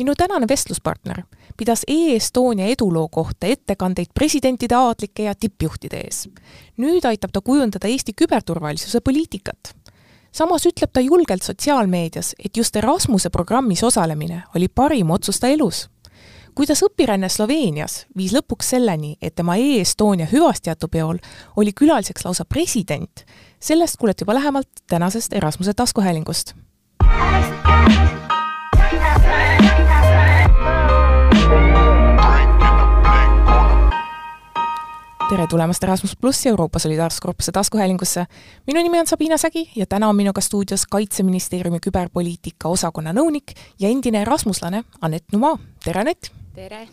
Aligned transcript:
minu 0.00 0.14
tänane 0.16 0.48
vestluspartner 0.48 1.22
pidas 1.56 1.82
E-Estonia 1.88 2.66
eduloo 2.72 3.08
kohta 3.12 3.46
ettekandeid 3.46 4.14
presidentide, 4.14 4.74
aadlike 4.74 5.22
ja 5.22 5.34
tippjuhtide 5.34 6.00
ees. 6.00 6.28
nüüd 6.80 7.04
aitab 7.04 7.32
ta 7.32 7.40
kujundada 7.44 7.88
Eesti 7.88 8.12
küberturvalisuse 8.16 9.00
poliitikat. 9.00 9.74
samas 10.32 10.66
ütleb 10.66 10.90
ta 10.92 11.00
julgelt 11.00 11.42
sotsiaalmeedias, 11.42 12.34
et 12.44 12.56
just 12.56 12.76
Erasmuse 12.76 13.30
programmis 13.30 13.82
osalemine 13.82 14.42
oli 14.56 14.68
parim 14.68 15.10
otsus 15.10 15.40
ta 15.40 15.48
elus 15.48 15.88
kuidas 16.54 16.82
õpiränne 16.82 17.28
Sloveenias 17.28 18.06
viis 18.16 18.32
lõpuks 18.32 18.72
selleni, 18.72 19.16
et 19.22 19.34
tema 19.34 19.56
E-Estonia 19.56 20.26
hüvastijätupeol 20.32 21.18
oli 21.56 21.72
külaliseks 21.72 22.24
lausa 22.24 22.44
president, 22.44 23.24
sellest 23.60 23.96
kuulete 23.96 24.24
juba 24.24 24.34
lähemalt 24.34 24.68
tänasest 24.88 25.32
Erasmuse 25.32 25.74
taskuhäälingust 25.74 26.54
tere 35.30 35.46
tulemast 35.46 35.84
Erasmus 35.86 36.16
plussi 36.16 36.48
Euroopa 36.48 36.78
Solidaarsuskorpuse 36.78 37.52
taskuhäälingusse. 37.52 38.24
minu 38.66 38.82
nimi 38.82 39.00
on 39.00 39.06
Sabina 39.06 39.36
Sägi 39.38 39.70
ja 39.76 39.86
täna 39.86 40.08
on 40.08 40.16
minuga 40.16 40.40
stuudios 40.40 40.86
Kaitseministeeriumi 40.86 41.78
küberpoliitika 41.80 42.68
osakonna 42.68 43.12
nõunik 43.12 43.54
ja 43.78 43.88
endine 43.88 44.22
erasmuslane 44.22 44.84
Anett 45.00 45.24
Numaa. 45.32 45.58
tere, 45.84 46.00
Anett! 46.00 46.32
tere! 46.54 46.88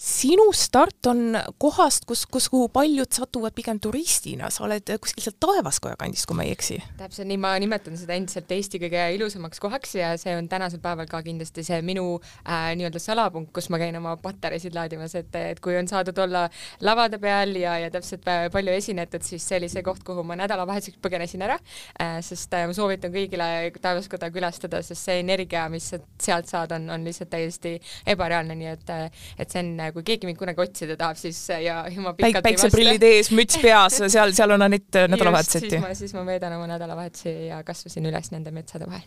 Sinu 0.00 0.46
start 0.56 1.06
on 1.10 1.36
kohast, 1.60 2.06
kus, 2.08 2.22
kus, 2.24 2.46
kuhu 2.48 2.70
paljud 2.72 3.12
satuvad 3.12 3.52
pigem 3.52 3.76
turistina, 3.82 4.48
sa 4.48 4.64
oled 4.64 4.88
kuskil 5.02 5.26
sealt 5.26 5.36
Taevaskoja 5.44 5.98
kandist, 6.00 6.24
kui 6.28 6.38
ma 6.38 6.46
ei 6.46 6.54
eksi. 6.54 6.78
täpselt 6.96 7.28
nii, 7.28 7.36
ma 7.40 7.52
nimetan 7.60 7.98
seda 8.00 8.16
endiselt 8.16 8.48
Eesti 8.56 8.80
kõige 8.80 9.02
ilusamaks 9.18 9.60
kohaks 9.60 9.92
ja 9.98 10.14
see 10.20 10.32
on 10.38 10.48
tänasel 10.48 10.80
päeval 10.80 11.08
ka 11.10 11.20
kindlasti 11.26 11.64
see 11.66 11.82
minu 11.84 12.14
äh, 12.16 12.70
nii-öelda 12.80 13.02
salapunkt, 13.02 13.52
kus 13.56 13.68
ma 13.68 13.80
käin 13.82 13.98
oma 14.00 14.14
patareisid 14.22 14.76
laadimas, 14.76 15.18
et, 15.20 15.36
et 15.36 15.60
kui 15.60 15.76
on 15.76 15.90
saadud 15.90 16.16
olla 16.24 16.46
lavade 16.80 17.20
peal 17.20 17.52
ja, 17.60 17.76
ja 17.84 17.92
täpselt 17.92 18.24
palju 18.24 18.78
esinetud, 18.80 19.26
siis 19.26 19.44
see 19.44 19.60
oli 19.60 19.68
see 19.68 19.84
koht, 19.84 20.00
kuhu 20.06 20.24
ma 20.24 20.38
nädalavahetuseks 20.40 21.00
põgenesin 21.04 21.44
ära 21.44 21.58
äh,, 22.00 22.22
sest 22.24 22.56
äh, 22.56 22.64
ma 22.70 22.76
soovitan 22.76 23.12
kõigile 23.12 23.50
Taevaskoda 23.80 24.32
külastada, 24.32 24.80
sest 24.86 25.10
see 25.10 25.20
energia, 25.20 25.68
mis 25.68 25.92
sealt 25.92 26.48
saad, 26.48 26.72
on, 26.72 26.88
on 26.96 27.04
lihtsalt 27.04 27.32
täiesti 27.36 27.76
ebareaalne, 28.08 28.56
nii 28.56 28.72
et, 28.72 28.96
et 29.36 29.52
see 29.52 29.60
on 29.60 29.89
kui 29.94 30.04
keegi 30.06 30.28
mind 30.28 30.38
kunagi 30.40 30.62
otsida 30.64 30.96
tahab, 31.00 31.18
siis 31.20 31.38
ja, 31.52 31.82
ja 31.86 32.02
ma 32.02 32.14
pikalt 32.16 32.40
Päik, 32.40 32.48
päikseprillid 32.48 33.06
ees, 33.10 33.30
müts 33.36 33.60
peas, 33.62 34.00
seal, 34.06 34.34
seal 34.36 34.56
on 34.56 34.66
Anett 34.66 35.00
nädalavahetuseti. 35.10 35.76
siis 35.76 35.86
ma, 35.86 35.94
siis 35.98 36.14
ma 36.16 36.26
veedan 36.26 36.56
oma 36.58 36.68
nädalavahetusi 36.70 37.34
ja 37.50 37.62
kasvasin 37.66 38.10
üles 38.10 38.30
nende 38.34 38.54
metsade 38.54 38.88
vahel 38.90 39.06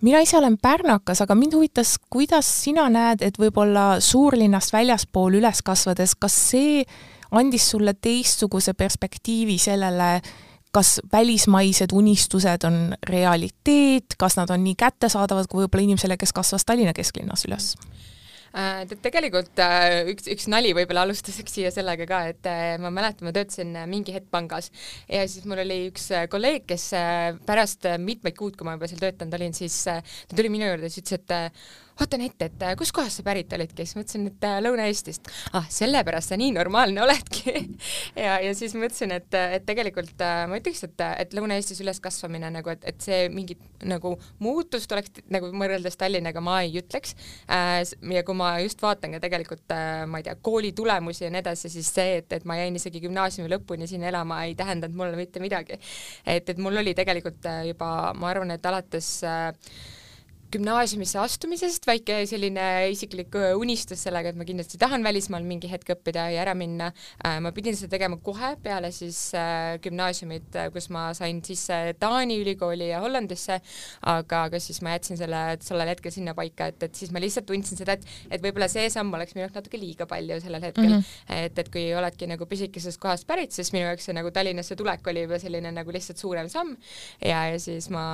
mina 0.00 0.20
ise 0.24 0.38
olen 0.38 0.56
pärnakas, 0.58 1.20
aga 1.20 1.34
mind 1.36 1.54
huvitas, 1.54 1.96
kuidas 2.10 2.48
sina 2.64 2.88
näed, 2.92 3.22
et 3.24 3.38
võib-olla 3.38 4.00
suurlinnast 4.00 4.72
väljaspool 4.72 5.36
üles 5.40 5.62
kasvades, 5.64 6.14
kas 6.16 6.36
see 6.50 6.84
andis 7.36 7.70
sulle 7.70 7.94
teistsuguse 7.94 8.74
perspektiivi 8.74 9.58
sellele, 9.60 10.20
kas 10.72 11.00
välismaised 11.12 11.92
unistused 11.92 12.64
on 12.66 12.94
realiteet, 13.06 14.16
kas 14.18 14.38
nad 14.38 14.50
on 14.50 14.64
nii 14.64 14.76
kättesaadavad 14.78 15.50
kui 15.50 15.64
võib-olla 15.64 15.88
inimesele, 15.88 16.16
kes 16.16 16.32
kasvas 16.32 16.64
Tallinna 16.64 16.94
kesklinnas 16.96 17.44
üles 17.48 17.74
mm.? 17.76 17.99
Äh, 18.50 18.82
tegelikult 18.98 19.60
äh, 19.62 20.08
üks, 20.10 20.26
üks 20.32 20.48
nali 20.50 20.72
võib-olla 20.74 21.04
alustuseks 21.06 21.52
siia 21.54 21.70
sellega 21.70 22.06
ka, 22.10 22.18
et 22.32 22.48
äh, 22.50 22.72
ma 22.82 22.90
mäletan, 22.90 23.28
ma 23.28 23.34
töötasin 23.36 23.76
mingi 23.90 24.14
hetk 24.16 24.26
pangas. 24.34 24.72
Ja 25.06 25.22
siis 25.30 25.46
mul 25.46 25.62
oli 25.62 25.84
üks 25.92 26.08
kolleeg, 26.32 26.66
kes 26.70 26.88
pärast 27.46 27.86
mitmeid 28.02 28.34
kuud, 28.38 28.58
kui 28.58 28.66
ma 28.66 28.74
juba 28.74 28.90
seal 28.90 29.04
töötanud 29.04 29.38
olin, 29.38 29.54
siis 29.54 29.76
ta 29.86 30.34
tuli 30.34 30.50
minu 30.50 30.66
juurde 30.66 30.90
ja 30.90 30.94
siis 30.96 31.06
ütles, 31.06 31.22
et 31.22 31.89
vaatan 32.00 32.24
ette, 32.24 32.48
et 32.50 32.62
äh, 32.64 32.74
kuskohast 32.78 33.20
sa 33.20 33.24
pärit 33.26 33.52
olidki, 33.52 33.84
siis 33.84 33.98
mõtlesin, 33.98 34.26
et 34.30 34.46
äh, 34.46 34.58
Lõuna-Eestist. 34.64 35.28
ah, 35.56 35.66
sellepärast 35.70 36.32
sa 36.32 36.38
nii 36.40 36.54
normaalne 36.56 37.02
oledki 37.04 37.52
ja, 38.24 38.38
ja 38.40 38.54
siis 38.56 38.74
mõtlesin, 38.78 39.12
et, 39.16 39.28
et 39.58 39.66
tegelikult 39.68 40.22
äh, 40.24 40.44
ma 40.50 40.60
ütleks, 40.60 40.84
et, 40.88 41.04
et 41.24 41.36
Lõuna-Eestis 41.36 41.82
üleskasvamine 41.84 42.50
nagu, 42.54 42.72
et, 42.72 42.86
et 42.88 43.04
see 43.04 43.28
mingit 43.32 43.60
nagu 43.86 44.14
muutust 44.44 44.92
oleks 44.92 45.22
nagu 45.32 45.50
võrreldes 45.52 45.98
Tallinnaga 46.00 46.42
ma 46.44 46.60
ei 46.64 46.74
ütleks 46.80 47.14
äh,. 47.48 47.82
ja 48.14 48.24
kui 48.26 48.36
ma 48.36 48.52
just 48.64 48.82
vaatan 48.82 49.16
ka 49.16 49.22
tegelikult 49.24 49.76
äh, 49.76 50.04
ma 50.10 50.20
ei 50.20 50.28
tea, 50.28 50.36
kooli 50.40 50.72
tulemusi 50.76 51.26
ja 51.26 51.32
nii 51.32 51.44
edasi, 51.44 51.72
siis 51.72 51.92
see, 51.94 52.18
et, 52.22 52.32
et 52.36 52.48
ma 52.48 52.58
jäin 52.60 52.76
isegi 52.76 53.02
gümnaasiumi 53.04 53.50
lõpuni 53.54 53.88
siin 53.90 54.04
elama, 54.08 54.42
ei 54.48 54.56
tähendanud 54.58 54.96
mulle 54.96 55.20
mitte 55.20 55.40
midagi. 55.42 55.78
et, 56.26 56.48
et 56.48 56.58
mul 56.58 56.80
oli 56.82 56.94
tegelikult 56.96 57.48
juba, 57.66 58.12
ma 58.16 58.30
arvan, 58.32 58.56
et 58.56 58.66
alates 58.66 59.14
äh, 59.26 59.50
gümnaasiumisse 60.50 61.18
astumisest 61.20 61.86
väike 61.86 62.20
selline 62.28 62.64
isiklik 62.90 63.34
äh, 63.38 63.52
unistus 63.58 64.02
sellega, 64.06 64.32
et 64.32 64.38
ma 64.38 64.46
kindlasti 64.48 64.78
tahan 64.80 65.04
välismaal 65.06 65.44
mingi 65.46 65.70
hetk 65.70 65.92
õppida 65.94 66.26
ja 66.34 66.42
ära 66.42 66.54
minna. 66.58 66.90
Äh, 67.22 67.38
ma 67.44 67.52
pidin 67.54 67.76
seda 67.78 67.94
tegema 67.94 68.18
kohe 68.24 68.52
peale 68.62 68.90
siis 68.94 69.18
äh, 69.38 69.76
gümnaasiumit, 69.82 70.58
kus 70.74 70.90
ma 70.94 71.10
sain 71.16 71.42
sisse 71.46 71.78
Taani 72.00 72.40
ülikooli 72.42 72.90
ja 72.90 73.02
Hollandisse, 73.04 73.60
aga, 74.10 74.44
aga 74.48 74.60
siis 74.62 74.80
ma 74.82 74.96
jätsin 74.96 75.20
selle 75.20 75.42
sellel 75.64 75.92
hetkel 75.92 76.14
sinna 76.14 76.34
paika, 76.36 76.70
et, 76.72 76.82
et 76.88 76.98
siis 76.98 77.12
ma 77.14 77.22
lihtsalt 77.22 77.46
tundsin 77.48 77.78
seda, 77.78 77.96
et, 77.96 78.06
et 78.30 78.42
võib-olla 78.42 78.68
see 78.70 78.88
samm 78.92 79.14
oleks 79.16 79.36
minu 79.36 79.46
jaoks 79.46 79.60
natuke 79.60 79.80
liiga 79.80 80.08
palju 80.10 80.40
sellel 80.42 80.66
hetkel 80.66 80.88
mm. 80.88 80.96
-hmm. 80.98 81.44
et, 81.46 81.62
et 81.62 81.72
kui 81.72 81.86
oledki 81.94 82.28
nagu 82.30 82.46
pisikesest 82.50 83.00
kohast 83.02 83.26
pärit, 83.30 83.54
siis 83.54 83.72
minu 83.76 83.86
jaoks 83.86 84.10
see 84.10 84.16
nagu 84.16 84.32
Tallinnasse 84.34 84.76
tulek 84.78 85.06
oli 85.12 85.24
juba 85.26 85.38
selline 85.42 85.72
nagu 85.74 85.94
lihtsalt 85.94 86.18
suurem 86.18 86.48
samm 86.48 86.74
ja, 87.22 87.46
ja 87.52 87.58
siis 87.62 87.90
ma, 87.90 88.04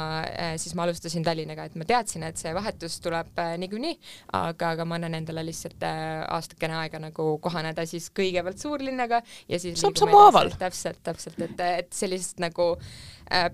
siis 0.61 0.75
ma 0.77 0.87
alustasin 0.87 1.25
Tallinnaga, 1.25 1.69
et 1.71 1.77
ma 1.79 1.89
teadsin, 1.89 2.26
et 2.31 2.41
see 2.41 2.53
vahetus 2.57 2.99
tuleb 3.05 3.39
äh, 3.43 3.55
niikuinii, 3.63 3.97
aga, 4.39 4.73
aga 4.75 4.87
ma 4.89 4.99
annan 4.99 5.19
endale 5.21 5.45
lihtsalt 5.47 5.83
äh, 5.87 6.23
aastakene 6.37 6.79
aega 6.83 7.01
nagu 7.03 7.29
kohaneda 7.43 7.87
siis 7.89 8.09
kõigepealt 8.17 8.63
suurlinnaga 8.63 9.23
ja 9.49 9.61
siis 9.63 9.81
samm-sammhaaval. 9.83 10.55
täpselt, 10.61 11.03
täpselt, 11.07 11.41
et, 11.49 11.61
et 11.85 11.93
sellist 11.95 12.43
nagu 12.43 12.75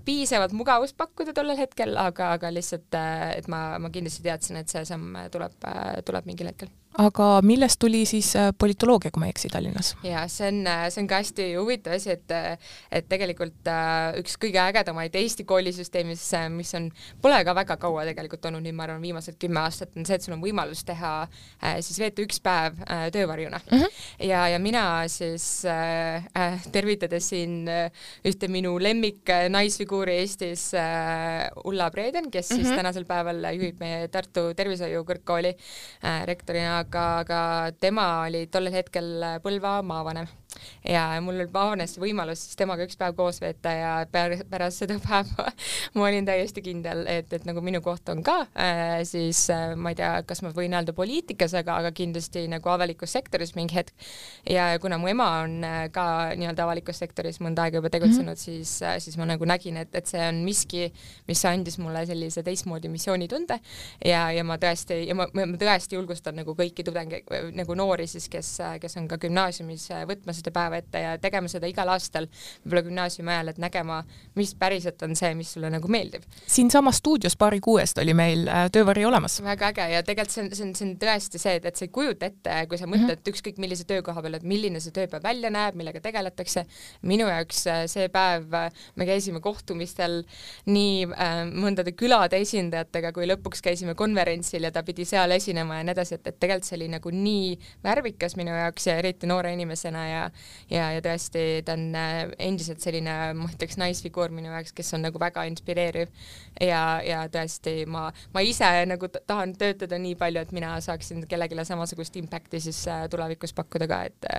piisavalt 0.05 0.53
mugavust 0.53 0.97
pakkuda 0.97 1.33
tollel 1.33 1.57
hetkel, 1.57 1.97
aga, 1.97 2.33
aga 2.37 2.53
lihtsalt, 2.53 2.93
äh, 2.99 3.33
et 3.39 3.49
ma, 3.51 3.79
ma 3.81 3.91
kindlasti 3.93 4.25
teadsin, 4.25 4.61
et 4.61 4.69
see 4.69 4.85
samm 4.87 5.17
tuleb 5.33 5.69
äh,, 5.69 5.99
tuleb 6.05 6.29
mingil 6.29 6.51
hetkel 6.51 6.71
aga 7.01 7.27
millest 7.45 7.79
tuli 7.81 8.03
siis 8.05 8.33
äh, 8.37 8.51
politoloogia, 8.57 9.11
kui 9.11 9.21
ma 9.21 9.27
ei 9.27 9.33
eksi, 9.33 9.49
Tallinnas? 9.51 9.93
jaa, 10.05 10.23
see 10.31 10.49
on, 10.51 10.59
äh, 10.69 10.85
see 10.93 11.01
on 11.01 11.09
ka 11.09 11.19
hästi 11.21 11.47
huvitav 11.57 11.97
asi, 11.97 12.13
et 12.13 12.33
et 12.93 13.07
tegelikult 13.09 13.69
äh, 13.69 14.19
üks 14.21 14.35
kõige 14.41 14.61
ägedamaid 14.61 15.15
Eesti 15.17 15.45
koolisüsteemis, 15.49 16.25
mis 16.53 16.73
on, 16.77 16.89
pole 17.21 17.39
ka 17.45 17.55
väga 17.57 17.77
kaua 17.81 18.05
tegelikult 18.09 18.45
olnud, 18.49 18.63
nüüd 18.65 18.77
ma 18.77 18.85
arvan, 18.87 19.01
viimased 19.03 19.39
kümme 19.41 19.63
aastat, 19.63 19.93
on 19.97 20.05
see, 20.05 20.19
et 20.19 20.25
sul 20.25 20.35
on 20.37 20.43
võimalus 20.43 20.83
teha 20.85 21.13
siis 21.81 21.97
veeta 22.01 22.23
üks 22.23 22.39
päev 22.43 22.77
töövarjuna 23.13 23.59
mm. 23.63 23.77
-hmm. 23.77 24.01
ja, 24.27 24.47
ja 24.53 24.59
mina 24.59 24.85
siis 25.09 25.65
äh, 25.65 26.61
tervitades 26.71 27.29
siin 27.33 27.63
ühte 28.25 28.47
minu 28.47 28.75
lemmik 28.79 29.29
naisfiguuri 29.63 30.19
Eestis 30.21 30.69
äh,, 30.77 31.49
Ulla 31.65 31.89
Preeden, 31.91 32.29
kes 32.31 32.49
mm 32.49 32.53
-hmm. 32.53 32.59
siis 32.59 32.69
mhm. 32.69 32.77
tänasel 32.81 33.05
päeval 33.09 33.49
juhib 33.55 33.79
meie 33.79 34.07
Tartu 34.07 34.53
Tervishoiu 34.55 35.03
Kõrgkooli 35.07 35.55
äh, 35.55 36.23
rektorina 36.29 36.79
aga, 36.83 37.07
aga 37.23 37.41
tema 37.79 38.07
oli 38.27 38.47
tollel 38.47 38.73
hetkel 38.81 39.39
Põlva 39.43 39.81
maavanem 39.81 40.27
ja 40.87 41.05
mul 41.23 41.43
avanes 41.45 41.97
võimalus 42.01 42.45
siis 42.47 42.59
temaga 42.59 42.85
üks 42.87 42.97
päev 42.99 43.15
koos 43.17 43.39
veeta 43.41 43.71
ja 43.73 43.91
pärast 44.11 44.83
seda 44.83 44.97
päeva 45.03 45.49
ma 45.95 46.07
olin 46.07 46.27
täiesti 46.27 46.63
kindel, 46.65 47.05
et, 47.09 47.31
et 47.33 47.47
nagu 47.47 47.61
minu 47.65 47.81
koht 47.85 48.09
on 48.13 48.23
ka 48.25 48.39
äh, 48.59 49.01
siis 49.07 49.45
äh, 49.53 49.75
ma 49.75 49.93
ei 49.93 49.99
tea, 49.99 50.11
kas 50.27 50.43
ma 50.45 50.53
võin 50.55 50.75
öelda 50.75 50.95
poliitikas, 50.95 51.55
aga, 51.59 51.79
aga 51.83 51.93
kindlasti 51.95 52.45
nagu 52.51 52.73
avalikus 52.73 53.15
sektoris 53.15 53.55
mingi 53.57 53.77
hetk. 53.77 53.93
ja 54.49 54.73
kuna 54.81 54.99
mu 55.01 55.11
ema 55.11 55.29
on 55.43 55.59
äh, 55.67 55.79
ka 55.93 56.05
nii-öelda 56.37 56.67
avalikus 56.67 57.01
sektoris 57.03 57.41
mõnda 57.43 57.67
aega 57.67 57.81
juba 57.81 57.91
tegutsenud 57.93 58.33
mm, 58.33 58.39
-hmm. 58.39 58.43
siis 58.43 58.81
äh,, 58.81 58.97
siis 59.03 59.17
ma 59.17 59.27
nagu 59.29 59.45
nägin, 59.45 59.77
et, 59.77 59.93
et 59.95 60.07
see 60.09 60.21
on 60.27 60.43
miski, 60.45 60.91
mis 61.27 61.45
andis 61.45 61.77
mulle 61.81 62.05
sellise 62.09 62.43
teistmoodi 62.43 62.91
missioonitunde 62.91 63.59
ja, 64.05 64.25
ja 64.31 64.43
ma 64.43 64.57
tõesti 64.61 65.03
ja 65.07 65.15
ma, 65.17 65.27
ma 65.33 65.47
tõesti 65.59 65.97
julgustan 65.97 66.37
nagu 66.39 66.55
kõiki 66.57 66.85
tudengeid 66.85 67.53
nagu 67.55 67.75
noori 67.77 68.07
siis, 68.07 68.27
kes, 68.31 68.55
kes 68.81 68.97
on 68.99 69.07
ka 69.11 69.17
gümnaasiumis 69.21 69.89
äh, 69.93 70.03
võtmas 70.09 70.39
seda 70.41 70.52
päeva 70.53 70.79
ette 70.81 71.03
ja 71.03 71.17
tegema 71.21 71.51
seda 71.51 71.67
igal 71.69 71.89
aastal, 71.93 72.27
võib-olla 72.63 72.85
gümnaasiumi 72.87 73.33
ajal, 73.35 73.53
et 73.53 73.61
nägema, 73.61 74.03
mis 74.39 74.53
päriselt 74.59 75.01
on 75.03 75.15
see, 75.19 75.33
mis 75.37 75.53
sulle 75.53 75.69
nagu 75.73 75.87
meeldib. 75.87 76.23
siinsamas 76.47 77.01
stuudios 77.01 77.37
paari 77.37 77.59
kuu 77.59 77.77
eest 77.81 77.97
oli 77.97 78.13
meil 78.13 78.47
äh, 78.47 78.69
töövari 78.71 79.05
olemas. 79.05 79.39
väga 79.43 79.71
äge 79.73 79.89
ja 79.93 80.03
tegelikult 80.03 80.33
see 80.33 80.43
on, 80.43 80.51
see 80.55 80.67
on, 80.67 80.75
see 80.75 80.87
on 80.87 80.95
tõesti 81.01 81.41
see, 81.41 81.55
et, 81.59 81.65
et 81.65 81.79
sa 81.79 81.85
ei 81.85 81.91
kujuta 81.93 82.29
ette, 82.29 82.57
kui 82.69 82.77
sa 82.77 82.87
mõtled 82.87 83.17
mm 83.17 83.21
-hmm. 83.21 83.33
ükskõik 83.33 83.59
millise 83.61 83.87
töökoha 83.89 84.21
peale, 84.21 84.37
et 84.41 84.47
milline 84.47 84.79
see 84.83 84.93
tööpäev 84.95 85.23
välja 85.23 85.49
näeb, 85.53 85.75
millega 85.75 86.01
tegeletakse. 86.01 86.65
minu 87.01 87.27
jaoks 87.27 87.67
äh, 87.67 87.83
see 87.87 88.09
päev, 88.09 88.53
äh, 88.53 88.71
me 88.95 89.05
käisime 89.05 89.39
kohtumistel 89.39 90.23
nii 90.65 91.07
äh, 91.11 91.43
mõndade 91.49 91.93
külade 91.97 92.39
esindajatega, 92.41 93.11
kui 93.11 93.27
lõpuks 93.27 93.61
käisime 93.63 93.95
konverentsil 93.95 94.63
ja 94.63 94.71
ta 94.71 94.83
pidi 94.83 95.05
seal 95.05 95.31
esinema 95.31 95.77
ja 95.77 95.83
nii 95.83 95.95
edasi, 95.95 96.15
et, 96.15 96.27
et 96.27 96.39
tegelikult 96.39 96.69
see 96.69 96.77
oli 96.77 96.87
nagu 96.93 97.09
nii 97.13 97.57
värvikas 97.83 98.35
minu 98.39 98.55
jaoks 98.55 98.87
ja 98.87 98.97
eriti 99.01 99.27
noore 99.27 99.53
inimesena 99.53 100.07
ja 100.07 100.23
ja, 100.71 100.89
ja 100.95 101.03
tõesti, 101.03 101.63
ta 101.65 101.75
on 101.77 101.89
äh, 101.97 102.21
endiselt 102.47 102.83
selline, 102.83 103.15
ma 103.37 103.49
ütleks, 103.51 103.77
naisfiguur 103.81 104.33
minu 104.33 104.51
jaoks, 104.51 104.73
kes 104.75 104.93
on 104.97 105.05
nagu 105.07 105.21
väga 105.21 105.45
inspireeriv 105.49 106.11
ja, 106.61 106.83
ja 107.05 107.23
tõesti 107.31 107.83
ma, 107.89 108.07
ma 108.33 108.45
ise 108.45 108.69
nagu 108.89 109.09
tahan 109.13 109.55
töötada 109.59 109.99
nii 110.01 110.15
palju, 110.19 110.43
et 110.43 110.55
mina 110.55 110.75
saaksin 110.83 111.25
kellelegi 111.29 111.59
samasugust 111.67 112.17
impact'i 112.19 112.61
siis 112.63 112.83
äh, 112.91 113.05
tulevikus 113.11 113.53
pakkuda 113.57 113.89
ka, 113.89 114.03
et 114.09 114.31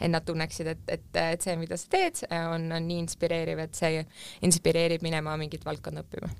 et 0.00 0.10
nad 0.10 0.24
tunneksid, 0.24 0.66
et, 0.70 0.82
et, 0.88 1.04
et 1.20 1.42
see, 1.42 1.56
mida 1.58 1.76
sa 1.78 1.88
teed, 1.92 2.22
on, 2.52 2.66
on 2.72 2.86
nii 2.86 2.98
inspireeriv, 3.04 3.60
et 3.62 3.76
see 3.76 4.02
inspireerib 4.46 5.04
minema 5.04 5.36
mingit 5.40 5.64
valdkonda 5.66 6.02
õppima. 6.04 6.30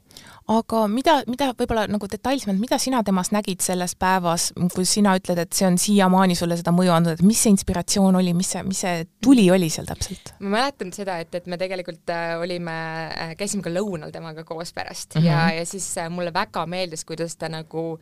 aga 0.53 0.83
mida, 0.91 1.17
mida 1.31 1.51
võib-olla 1.57 1.87
nagu 1.91 2.09
detailsemalt, 2.11 2.61
mida 2.61 2.79
sina 2.83 3.03
temas 3.07 3.33
nägid 3.35 3.65
selles 3.65 3.97
päevas, 3.99 4.51
kui 4.75 4.87
sina 4.89 5.17
ütled, 5.19 5.41
et 5.43 5.57
see 5.57 5.69
on 5.69 5.79
siiamaani 5.81 6.37
sulle 6.39 6.59
seda 6.59 6.75
mõju 6.75 6.95
andnud, 6.95 7.19
et 7.19 7.27
mis 7.27 7.41
see 7.43 7.55
inspiratsioon 7.55 8.21
oli, 8.21 8.35
mis 8.37 8.53
see, 8.55 8.65
mis 8.67 8.83
see 8.85 8.96
tuli 9.25 9.51
oli 9.51 9.69
seal 9.73 9.87
täpselt? 9.89 10.33
ma 10.41 10.57
mäletan 10.57 10.93
seda, 10.95 11.19
et, 11.23 11.35
et 11.35 11.47
me 11.51 11.59
tegelikult 11.61 12.11
äh, 12.13 12.35
olime, 12.41 12.75
äh, 13.11 13.35
käisime 13.39 13.65
ka 13.65 13.73
lõunal 13.73 14.13
temaga 14.15 14.45
koos 14.49 14.73
pärast 14.77 15.17
mm 15.17 15.23
-hmm. 15.23 15.27
ja, 15.27 15.61
ja 15.61 15.67
siis 15.67 15.87
äh, 15.99 16.11
mulle 16.11 16.33
väga 16.35 16.67
meeldis, 16.67 17.05
kuidas 17.05 17.37
ta 17.37 17.49
nagu 17.49 17.99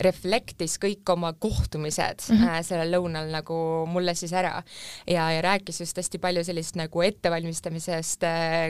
reflektis 0.00 0.78
kõik 0.82 1.12
oma 1.12 1.32
kohtumised 1.32 2.26
mm 2.28 2.36
-hmm. 2.36 2.62
sellel 2.62 2.94
lõunal 2.96 3.30
nagu 3.30 3.86
mulle 3.86 4.14
siis 4.14 4.32
ära 4.32 4.62
ja, 5.06 5.30
ja 5.32 5.42
rääkis 5.42 5.80
just 5.80 5.96
hästi 5.96 6.18
palju 6.18 6.44
sellist 6.44 6.76
nagu 6.76 7.02
ettevalmistamisest 7.02 8.22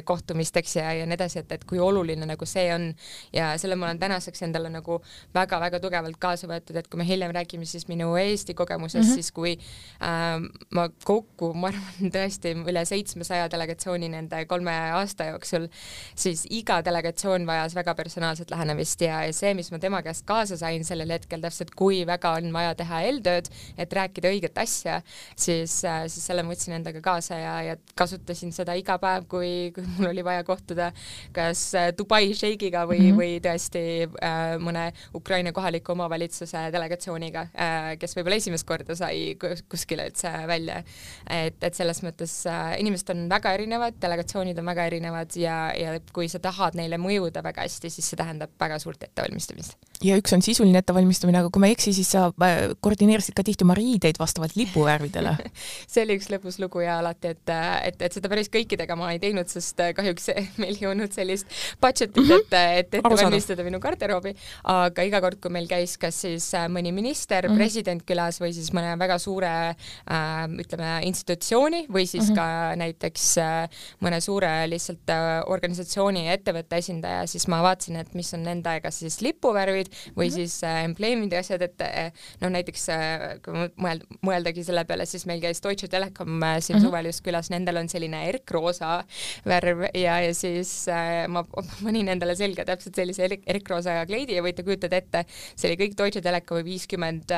kohtumisteks 0.04 0.76
ja, 0.76 0.92
ja 0.92 1.06
nii 1.06 1.14
edasi, 1.14 1.38
et, 1.38 1.52
et 1.52 1.64
kui 1.64 1.78
oluline 1.78 2.26
nagu 2.26 2.46
see 2.46 2.74
on 2.74 2.94
ja 3.32 3.58
selle 3.58 3.76
ma 3.76 3.86
olen 3.86 3.98
tänaseks 3.98 4.42
endale 4.42 4.70
nagu 4.70 5.00
väga-väga 5.34 5.80
tugevalt 5.80 6.16
kaasa 6.18 6.48
võetud, 6.50 6.76
et 6.76 6.88
kui 6.88 6.98
me 6.98 7.06
hiljem 7.06 7.32
räägime 7.34 7.64
siis 7.64 7.88
minu 7.88 8.16
Eesti 8.16 8.54
kogemusest 8.54 9.04
mm, 9.04 9.10
-hmm. 9.10 9.14
siis 9.14 9.32
kui 9.32 9.58
äh, 10.02 10.40
ma 10.70 10.88
kokku, 11.04 11.52
ma 11.64 11.72
arvan 11.72 12.12
tõesti 12.16 12.55
üle 12.61 12.84
seitsmesaja 12.88 13.49
delegatsiooni 13.52 14.11
nende 14.12 14.44
kolme 14.50 14.75
aasta 14.99 15.31
jooksul, 15.32 15.69
siis 16.16 16.44
iga 16.52 16.81
delegatsioon 16.84 17.46
vajas 17.49 17.76
väga 17.76 17.96
personaalset 17.99 18.52
lähenemist 18.55 19.00
ja, 19.05 19.22
ja 19.28 19.32
see, 19.37 19.55
mis 19.56 19.70
ma 19.72 19.81
tema 19.82 20.02
käest 20.05 20.26
kaasa 20.28 20.58
sain 20.61 20.84
sellel 20.84 21.11
hetkel 21.16 21.43
täpselt, 21.44 21.75
kui 21.76 22.02
väga 22.08 22.37
on 22.38 22.50
vaja 22.55 22.75
teha 22.78 23.02
eeltööd, 23.08 23.50
et 23.81 23.93
rääkida 23.96 24.32
õiget 24.34 24.58
asja, 24.61 25.00
siis, 25.37 25.81
siis 25.82 26.20
selle 26.20 26.44
ma 26.44 26.55
võtsin 26.55 26.76
endaga 26.78 27.00
kaasa 27.05 27.38
ja, 27.40 27.55
ja 27.70 27.76
kasutasin 27.99 28.52
seda 28.55 28.76
iga 28.78 28.99
päev, 29.02 29.28
kui, 29.31 29.72
kui 29.75 29.87
mul 29.96 30.12
oli 30.12 30.25
vaja 30.26 30.44
kohtuda 30.46 30.90
kas 31.34 31.62
Dubai 31.99 32.32
šeigiga 32.37 32.84
või 32.88 33.00
mm, 33.00 33.10
-hmm. 33.10 33.19
või 33.19 33.40
tõesti 33.44 33.84
äh, 34.05 34.56
mõne 34.62 34.84
Ukraina 35.14 35.52
kohaliku 35.52 35.93
omavalitsuse 35.93 36.69
delegatsiooniga 36.72 37.46
äh,, 37.55 37.90
kes 37.99 38.17
võib-olla 38.17 38.40
esimest 38.40 38.67
korda 38.67 38.96
sai 38.99 39.37
kuskile 39.69 40.08
üldse 40.10 40.32
välja. 40.46 40.82
et, 41.31 41.53
et 41.62 41.76
selles 41.76 42.00
mõttes 42.04 42.32
äh, 42.50 42.74
inimesed 42.82 43.12
on 43.14 43.26
väga 43.30 43.54
erinevad, 43.58 43.98
delegatsioonid 44.02 44.58
on 44.58 44.70
väga 44.72 44.88
erinevad 44.90 45.36
ja, 45.38 45.58
ja 45.78 45.94
kui 46.12 46.28
sa 46.32 46.40
tahad 46.42 46.78
neile 46.78 46.98
mõjuda 47.00 47.44
väga 47.44 47.66
hästi, 47.66 47.92
siis 47.92 48.10
see 48.10 48.20
tähendab 48.20 48.54
väga 48.60 48.80
suurt 48.82 49.02
ettevalmistamist. 49.06 49.78
Ja 50.02 50.17
üks 50.19 50.35
on 50.35 50.43
sisuline 50.44 50.81
ettevalmistamine, 50.82 51.38
aga 51.38 51.50
kui 51.52 51.62
ma 51.62 51.70
ei 51.70 51.76
eksi, 51.76 51.94
siis 51.96 52.11
sa 52.14 52.26
äh, 52.43 52.75
koordineerisid 52.85 53.37
ka 53.37 53.44
tihti 53.46 53.67
oma 53.67 53.76
riideid 53.79 54.19
vastavalt 54.20 54.56
lipuvärvidele 54.58 55.37
see 55.93 56.05
oli 56.05 56.19
üks 56.19 56.31
lõbus 56.32 56.58
lugu 56.62 56.82
ja 56.85 56.99
alati, 57.00 57.35
et, 57.35 57.52
et, 57.91 58.02
et 58.08 58.17
seda 58.17 58.31
päris 58.32 58.50
kõikidega 58.52 58.96
ma 58.99 59.12
ei 59.14 59.20
teinud, 59.23 59.49
sest 59.50 59.81
äh, 59.85 59.93
kahjuks 59.96 60.31
meil 60.62 60.79
ei 60.81 60.88
olnud 60.91 61.14
sellist 61.14 61.46
budget'it 61.82 62.17
mm, 62.17 62.31
-hmm. 62.31 62.46
et, 62.55 62.88
et 62.88 62.99
ette 63.00 63.14
valmistada 63.23 63.67
minu 63.67 63.81
garderoobi, 63.82 64.35
aga 64.73 65.06
iga 65.06 65.20
kord, 65.25 65.41
kui 65.43 65.52
meil 65.55 65.69
käis 65.70 65.96
kas 66.00 66.23
siis 66.26 66.50
äh, 66.58 66.67
mõni 66.73 66.93
minister 66.93 67.46
mm, 67.46 67.52
-hmm. 67.52 67.62
president 67.62 68.06
külas 68.06 68.41
või 68.43 68.52
siis 68.56 68.73
mõne 68.75 68.96
väga 68.99 69.19
suure 69.23 69.55
äh, 69.70 70.44
ütleme, 70.64 70.93
institutsiooni 71.11 71.87
või 71.88 72.06
siis 72.06 72.31
mm 72.31 72.35
-hmm. 72.35 72.70
ka 72.70 72.76
näiteks 72.82 73.38
äh, 73.38 73.82
mõne 74.02 74.20
suure 74.20 74.52
lihtsalt 74.70 75.11
äh, 75.11 75.43
organisatsiooni 75.46 76.26
ja 76.26 76.32
ettevõtte 76.38 76.76
esindaja, 76.76 77.26
siis 77.26 77.49
ma 77.49 77.62
vaatasin, 77.62 77.96
et 77.96 78.14
mis 78.14 78.35
on 78.35 78.43
nende 78.43 78.81
kas 78.85 78.99
siis 78.99 79.20
lipuvärvid 79.20 79.83
või 80.14 80.28
mm 80.28 80.31
-hmm. 80.31 80.34
siis 80.34 80.64
äh, 80.64 80.84
embleemid 80.84 81.32
ja 81.32 81.40
asjad, 81.42 81.62
et 81.62 81.81
äh, 81.84 82.12
noh, 82.40 82.52
näiteks 82.54 82.88
äh, 82.94 83.25
kui 83.44 83.66
mõeld-, 83.81 84.06
mõeldagi 84.22 84.64
selle 84.64 84.84
peale, 84.84 85.06
siis 85.06 85.26
meil 85.26 85.40
käis 85.42 85.62
Deutsche 85.64 85.88
Telekom 85.88 86.28
siin 86.28 86.78
mm 86.78 86.82
-hmm. 86.82 86.86
suvel 86.86 87.06
just 87.06 87.25
külas, 87.25 87.50
nendel 87.50 87.76
on 87.76 87.88
selline 87.88 88.25
erkroosa 88.28 89.04
värv 89.46 89.88
ja, 89.94 90.20
ja 90.20 90.34
siis 90.34 90.86
ma 91.28 91.44
panin 91.84 92.08
endale 92.08 92.36
selga 92.36 92.64
täpselt 92.64 92.94
sellise 92.94 93.28
erkroosa 93.46 94.06
kleidi 94.06 94.34
ja 94.34 94.42
võite 94.42 94.62
kujutada 94.64 94.96
ette, 94.96 95.25
see 95.56 95.69
oli 95.70 95.76
kõik 95.76 95.96
Deutsche 95.98 96.22
Telekomi 96.22 96.64
viiskümmend 96.64 97.31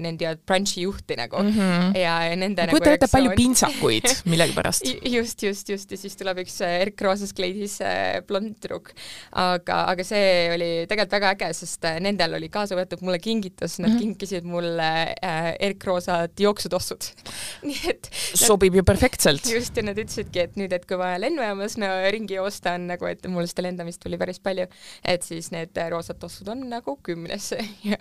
nende 0.00 0.36
brunch'i 0.46 0.82
juhti 0.82 1.16
nagu 1.16 1.42
mm. 1.42 1.50
-hmm. 1.50 1.98
ja, 1.98 2.14
ja 2.30 2.36
nende 2.36 2.66
ma 2.66 2.70
kujutan 2.70 2.92
nagu 2.92 3.04
ette 3.04 3.12
palju 3.12 3.30
pintsakuid 3.36 4.04
millegipärast 4.32 4.84
just, 5.04 5.42
just, 5.42 5.68
just 5.68 5.90
ja 5.90 5.96
siis 5.96 6.16
tuleb 6.16 6.42
üks 6.44 6.60
äh, 6.60 6.80
Erk 6.82 7.00
Roosas 7.00 7.32
kleidis 7.32 7.78
blond 8.26 8.58
tüdruk. 8.58 8.92
aga, 9.32 9.80
aga 9.92 10.04
see 10.06 10.48
oli 10.54 10.70
tegelikult 10.88 11.16
väga 11.18 11.32
äge, 11.36 11.50
sest 11.56 11.87
nendel 12.02 12.36
oli 12.38 12.48
kaasa 12.52 12.76
võetud 12.78 13.02
mulle 13.06 13.18
kingitus, 13.22 13.78
nad 13.78 13.90
mm 13.90 13.94
-hmm. 13.94 14.00
kinkisid 14.00 14.48
mulle 14.48 14.90
äh, 15.24 15.50
Erk 15.68 15.84
Roosad 15.84 16.38
jooksutossud 16.40 17.08
nii 17.68 17.90
et 17.90 18.10
sobib 18.38 18.76
ju 18.78 18.84
perfektselt. 18.86 19.46
just, 19.50 19.76
ja 19.76 19.84
nad 19.86 19.98
ütlesidki, 19.98 20.44
et 20.44 20.56
nüüd, 20.60 20.72
et 20.74 20.86
kui 20.88 20.98
vaja 21.00 21.18
lennujaamas 21.20 21.78
no, 21.80 21.90
ringi 22.12 22.38
joosta 22.38 22.74
on 22.78 22.88
nagu, 22.92 23.08
et 23.10 23.26
mul 23.30 23.46
seda 23.50 23.64
lendamist 23.68 24.02
tuli 24.02 24.18
päris 24.20 24.40
palju, 24.42 24.68
et 25.04 25.26
siis 25.26 25.50
need 25.54 25.78
roosad 25.92 26.18
tossud 26.20 26.48
on 26.52 26.64
nagu 26.70 26.96
kümnes 27.04 27.50
ja, 27.90 27.98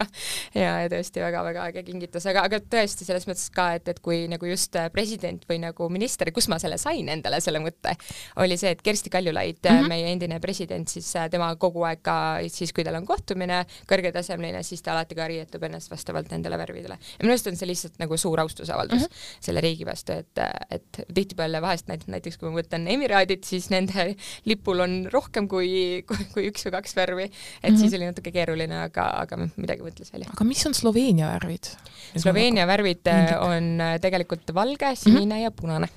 ja, 0.53 0.71
ja 0.83 0.91
tõesti 0.91 1.23
väga-väga 1.23 1.67
äge 1.71 1.83
kingitus, 1.87 2.27
aga, 2.29 2.45
aga 2.47 2.61
tõesti 2.61 3.07
selles 3.07 3.27
mõttes 3.29 3.49
ka, 3.53 3.69
et, 3.79 3.87
et 3.91 4.01
kui 4.03 4.25
nagu 4.31 4.49
just 4.49 4.75
äh, 4.79 4.89
president 4.93 5.43
või 5.49 5.61
nagu 5.63 5.89
minister, 5.93 6.31
kus 6.35 6.49
ma 6.51 6.59
selle 6.61 6.79
sain 6.81 7.09
endale, 7.11 7.41
selle 7.43 7.61
mõtte, 7.63 7.95
oli 8.43 8.57
see, 8.59 8.73
et 8.75 8.83
Kersti 8.85 9.11
Kaljulaid 9.13 9.61
mm, 9.63 9.81
-hmm. 9.81 9.91
meie 9.91 10.11
endine 10.11 10.39
president, 10.43 10.89
siis 10.89 11.09
äh, 11.15 11.29
tema 11.31 11.49
kogu 11.59 11.85
aeg 11.87 12.03
ka 12.05 12.17
siis, 12.51 12.73
kui 12.73 12.85
tal 12.87 12.99
on 12.99 13.07
kohtumine 13.07 13.63
kõrgetasemeline, 13.89 14.63
siis 14.63 14.81
ta 14.85 14.93
alati 14.93 15.17
ka 15.17 15.27
riietab 15.29 15.63
ennast 15.67 15.91
vastavalt 15.91 16.31
nendele 16.33 16.57
värvidele. 16.59 16.97
ja 16.97 17.23
minu 17.23 17.33
arust 17.35 17.49
on 17.51 17.59
see 17.59 17.69
lihtsalt 17.69 17.99
nagu 18.01 18.17
suur 18.17 18.39
austusavaldus 18.43 19.01
mm 19.01 19.05
-hmm. 19.05 19.41
selle 19.49 19.61
riigi 19.61 19.85
vastu, 19.85 20.13
et, 20.13 20.43
et 20.71 21.01
tihtipeale 21.13 21.61
vahest 21.61 21.87
näiteks 21.87 22.37
kui 22.37 22.49
ma 22.49 22.61
võtan 22.61 22.87
Emiraadid, 22.87 23.43
siis 23.43 23.69
nende 23.69 24.15
lipul 24.45 24.79
on 24.79 24.97
rohkem 25.11 25.47
kui, 25.47 26.03
kui, 26.07 26.25
kui 26.33 26.47
üks 26.51 26.65
või 26.67 26.75
kaks 26.77 26.95
värvi, 26.95 27.23
et 27.23 27.31
mm 27.31 27.75
-hmm. 27.75 27.79
siis 27.79 27.93
oli 27.93 28.05
natuke 28.05 28.31
keeruline, 28.31 28.81
aga, 28.87 29.09
aga 29.21 29.37
midagi 29.55 29.81
mõtles 29.81 30.13
välja. 30.13 30.29
aga 30.31 30.43
mis 30.43 30.65
on 30.65 30.73
Sloveenia 30.73 31.31
värvid? 31.33 31.71
Sloveenia 32.17 32.67
värvid 32.67 33.07
on 33.39 33.79
tegelikult 34.01 34.53
valge, 34.53 34.95
sinine 34.95 35.25
mm 35.25 35.31
-hmm. 35.31 35.43
ja 35.43 35.51
punane 35.51 35.87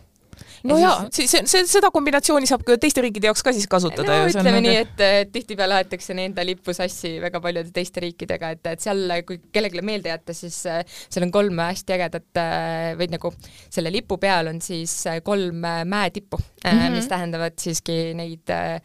no 0.69 0.77
ja, 0.81 0.91
siis 1.15 1.31
see, 1.33 1.45
see, 1.49 1.65
seda 1.69 1.91
kombinatsiooni 1.95 2.49
saab 2.49 2.65
ka 2.67 2.77
teiste 2.81 3.03
riikide 3.05 3.31
jaoks 3.31 3.45
ka 3.45 3.53
siis 3.57 3.69
kasutada 3.71 4.09
no, 4.09 4.19
ju. 4.25 4.35
ütleme 4.35 4.61
nii, 4.65 4.77
et, 4.83 5.03
et 5.07 5.33
tihtipeale 5.33 5.79
aetakse 5.81 6.17
nende 6.17 6.45
lippu 6.47 6.75
sassi 6.77 7.15
väga 7.23 7.41
paljude 7.43 7.73
teiste 7.75 8.03
riikidega, 8.05 8.53
et, 8.57 8.71
et 8.75 8.85
seal, 8.85 9.05
kui 9.29 9.41
kellelegi 9.53 9.85
meelde 9.87 10.12
jätta, 10.12 10.37
siis 10.37 10.59
äh, 10.69 10.83
seal 11.07 11.26
on 11.29 11.33
kolm 11.35 11.62
hästi 11.64 11.97
ägedat 11.97 12.43
äh, 12.43 12.90
või 13.00 13.11
nagu 13.14 13.33
selle 13.62 13.93
lipu 13.95 14.21
peal 14.21 14.52
on 14.52 14.61
siis 14.64 14.95
äh, 15.11 15.21
kolm 15.25 15.64
mäetippu 15.64 16.38
mm, 16.40 16.69
-hmm. 16.71 16.99
mis 16.99 17.09
tähendavad 17.11 17.57
siiski 17.61 17.99
neid 18.19 18.52
äh, 18.52 18.81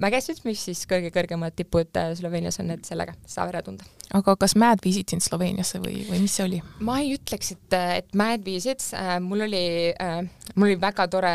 mägesid, 0.00 0.42
mis 0.44 0.64
siis 0.70 0.84
kõige-kõrgemad 0.90 1.56
tipud 1.56 2.02
Sloveenias 2.18 2.60
on, 2.62 2.74
et 2.74 2.84
sellega 2.84 3.14
saab 3.26 3.54
ära 3.54 3.62
tunda. 3.62 3.84
aga 4.14 4.36
kas 4.36 4.56
mäed 4.58 4.82
viisid 4.84 5.12
sind 5.12 5.22
Sloveeniasse 5.22 5.78
või, 5.78 6.02
või 6.10 6.24
mis 6.24 6.34
see 6.34 6.46
oli? 6.46 6.62
ma 6.80 6.98
ei 7.00 7.14
ütleks, 7.14 7.54
et, 7.54 7.78
et 8.02 8.14
mäed 8.14 8.44
viisid, 8.44 8.82
mul 9.22 9.46
oli 9.46 9.64
äh, 9.94 10.24
mul 10.54 10.70
oli 10.70 10.79
väga 10.80 11.06
tore, 11.12 11.32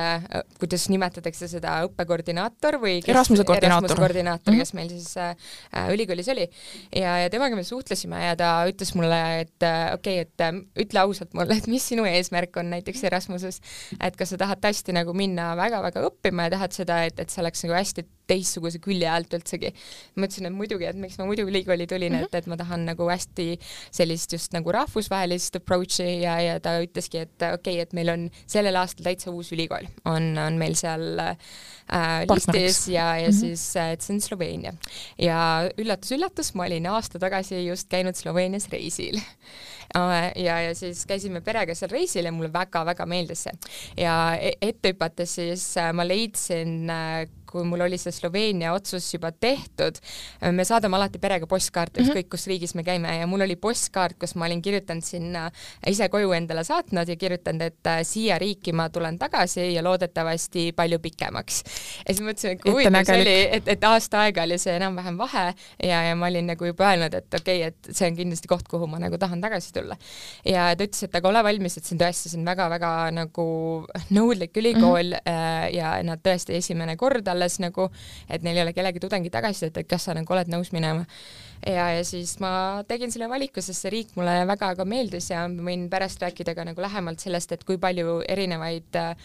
kuidas 0.60 0.88
nimetatakse 0.92 1.50
seda, 1.52 1.78
õppekoordinaator 1.88 2.80
või 2.82 2.98
kes, 3.00 3.12
Erasmuse 3.14 3.46
koordinaator, 3.48 3.86
Erasmuse 3.86 4.02
koordinaator 4.02 4.54
mm, 4.54 4.58
-hmm. 4.58 4.64
kes 4.64 4.74
meil 4.78 4.90
siis 4.90 5.18
äh, 5.22 5.94
ülikoolis 5.94 6.30
oli. 6.34 6.48
ja, 6.96 7.18
ja 7.24 7.30
temaga 7.30 7.56
me 7.56 7.64
suhtlesime 7.64 8.22
ja 8.26 8.36
ta 8.40 8.52
ütles 8.70 8.94
mulle, 8.96 9.22
et 9.46 9.64
äh, 9.64 9.94
okei 9.94 10.22
okay,, 10.22 10.28
et 10.28 10.46
äh, 10.48 10.62
ütle 10.86 11.04
ausalt 11.06 11.34
mulle, 11.34 11.58
et 11.58 11.68
mis 11.72 11.88
sinu 11.88 12.06
eesmärk 12.10 12.58
on 12.58 12.70
näiteks 12.74 13.04
Erasmuses, 13.04 13.62
et 14.00 14.16
kas 14.16 14.34
sa 14.34 14.42
tahad 14.42 14.62
tõesti 14.64 14.96
nagu 14.96 15.14
minna 15.14 15.54
väga-väga 15.60 16.06
õppima 16.10 16.50
ja 16.50 16.58
tahad 16.58 16.76
seda, 16.76 17.04
et, 17.06 17.20
et 17.20 17.30
see 17.30 17.44
oleks 17.44 17.66
nagu 17.66 17.78
hästi 17.78 18.06
teistsuguse 18.30 18.82
külje 18.84 19.10
alt 19.10 19.34
üldsegi. 19.38 19.72
ma 20.16 20.28
ütlesin, 20.28 20.50
et 20.50 20.56
muidugi, 20.56 20.88
et 20.90 21.00
miks 21.00 21.18
ma 21.20 21.28
muidu 21.30 21.46
ülikooli 21.50 21.88
tulin 21.88 22.14
mm, 22.14 22.20
-hmm. 22.20 22.30
et, 22.32 22.36
et 22.36 22.48
ma 22.48 22.58
tahan 22.58 22.86
nagu 22.90 23.10
hästi 23.10 23.48
sellist 23.92 24.34
just 24.34 24.54
nagu 24.54 24.72
rahvusvahelist 24.72 25.60
approach'i 25.62 26.22
ja, 26.24 26.40
ja 26.42 26.60
ta 26.60 26.78
ütleski, 26.84 27.26
et 27.26 27.36
okei 27.42 27.54
okay,, 27.54 27.80
et 27.82 27.94
meil 27.94 28.10
on 28.10 28.30
sellel 28.46 28.76
aastal 28.76 29.06
täitsa 29.10 29.32
uus 29.32 29.52
ülikool, 29.56 29.88
on, 30.06 30.38
on 30.38 30.58
meil 30.58 30.76
seal 30.80 31.20
äh, 31.20 31.38
listis 32.34 32.88
ja, 32.88 33.18
ja 33.18 33.28
mm 33.28 33.34
-hmm. 33.34 33.40
siis, 33.40 33.76
äh, 33.76 33.98
on 34.10 34.22
Sloveenia. 34.22 34.74
ja 35.18 35.70
üllatus-üllatus, 35.78 36.54
ma 36.54 36.66
olin 36.66 36.88
aasta 36.88 37.20
tagasi 37.20 37.68
just 37.68 37.90
käinud 37.90 38.16
Sloveenias 38.16 38.70
reisil 38.70 39.16
äh, 39.96 40.32
ja, 40.36 40.62
ja 40.62 40.76
siis 40.76 41.06
käisime 41.06 41.42
perega 41.42 41.76
seal 41.76 41.92
reisil 41.92 42.26
ja 42.26 42.32
mulle 42.32 42.54
väga-väga 42.54 43.06
meeldis 43.06 43.44
see. 43.44 43.54
ja 43.98 44.38
e-, 44.42 44.58
ette 44.62 44.90
hüpates 44.94 45.36
siis 45.36 45.78
äh, 45.78 45.94
ma 45.94 46.08
leidsin 46.08 46.90
kui 47.56 47.64
mul 47.68 47.86
oli 47.86 47.98
see 48.02 48.14
Sloveenia 48.14 48.74
otsus 48.76 49.08
juba 49.14 49.32
tehtud, 49.32 50.00
me 50.52 50.66
saadame 50.68 50.98
alati 50.98 51.22
perega 51.24 51.48
postkaarte 51.48 52.02
mm 52.02 52.06
-hmm. 52.06 52.12
ükskõik 52.12 52.30
kus 52.34 52.48
riigis 52.52 52.76
me 52.76 52.84
käime 52.84 53.16
ja 53.20 53.28
mul 53.28 53.46
oli 53.46 53.56
postkaart, 53.56 54.18
kus 54.20 54.36
ma 54.36 54.46
olin 54.50 54.62
kirjutanud 54.62 55.04
sinna 55.04 55.46
ise 55.88 56.10
koju 56.10 56.34
endale 56.36 56.64
saatnud 56.64 57.08
ja 57.08 57.16
kirjutanud, 57.16 57.62
et 57.62 57.88
äh, 57.88 58.02
siia 58.04 58.40
riiki 58.40 58.74
ma 58.74 58.90
tulen 58.90 59.20
tagasi 59.20 59.74
ja 59.74 59.84
loodetavasti 59.84 60.72
palju 60.76 61.00
pikemaks. 61.00 61.64
Ja 62.08 62.14
siis 62.14 62.24
mõtlesin, 62.26 62.56
et 62.56 62.62
kui 62.64 62.74
huvitav 62.74 63.08
see 63.08 63.22
oli, 63.22 63.36
et, 63.58 63.70
et 63.76 63.88
aasta 63.90 64.26
aega 64.26 64.46
oli 64.48 64.58
see 64.62 64.76
enam-vähem 64.80 65.18
vahe 65.20 65.46
ja, 65.84 66.02
ja 66.10 66.16
ma 66.20 66.30
olin 66.32 66.50
nagu 66.52 66.70
juba 66.70 66.90
öelnud, 66.92 67.14
et 67.20 67.40
okei 67.40 67.62
okay,, 67.64 67.72
et 67.72 67.92
see 67.98 68.10
on 68.10 68.20
kindlasti 68.20 68.52
koht, 68.52 68.68
kuhu 68.72 68.90
ma 68.92 69.00
nagu 69.02 69.20
tahan 69.22 69.42
tagasi 69.44 69.74
tulla. 69.76 69.98
ja 70.46 70.68
ta 70.76 70.88
ütles, 70.88 71.06
et 71.08 71.18
aga 71.20 71.32
ole 71.32 71.44
valmis, 71.50 71.78
et 71.78 71.88
see 71.88 71.96
on 71.98 72.04
tõesti, 72.04 72.32
see 72.32 72.42
on 72.42 72.50
väga-väga 72.52 72.92
nagu 73.16 73.48
nõudlik 74.16 74.58
ülikool 74.62 75.16
mm 75.16 75.32
-hmm. 75.32 75.76
ja 75.76 75.96
nad 76.04 76.22
tõesti 76.26 76.60
esimene 76.60 76.98
kord 76.98 77.28
alles 77.28 77.60
nagu, 77.60 77.90
et 78.30 78.44
neil 78.44 78.58
ei 78.58 78.68
ole 78.68 78.74
kellegi 78.74 79.00
tudengi 79.00 79.30
tagasisidet, 79.30 79.78
et 79.78 79.90
kas 79.90 80.08
sa 80.10 80.14
nagu 80.14 80.34
oled 80.34 80.52
nõus 80.52 80.72
minema 80.76 81.06
ja, 81.66 81.86
ja 81.98 82.04
siis 82.06 82.36
ma 82.44 82.84
tegin 82.88 83.12
selle 83.14 83.28
valiku, 83.30 83.62
sest 83.64 83.86
see 83.86 83.92
riik 83.94 84.14
mulle 84.18 84.34
väga-väga 84.50 84.86
meeldis 84.88 85.30
ja 85.32 85.46
võin 85.50 85.88
pärast 85.92 86.22
rääkida 86.22 86.54
ka 86.58 86.66
nagu 86.68 86.82
lähemalt 86.84 87.24
sellest, 87.24 87.56
et 87.56 87.64
kui 87.68 87.80
palju 87.82 88.20
erinevaid 88.30 88.98
äh, 89.00 89.16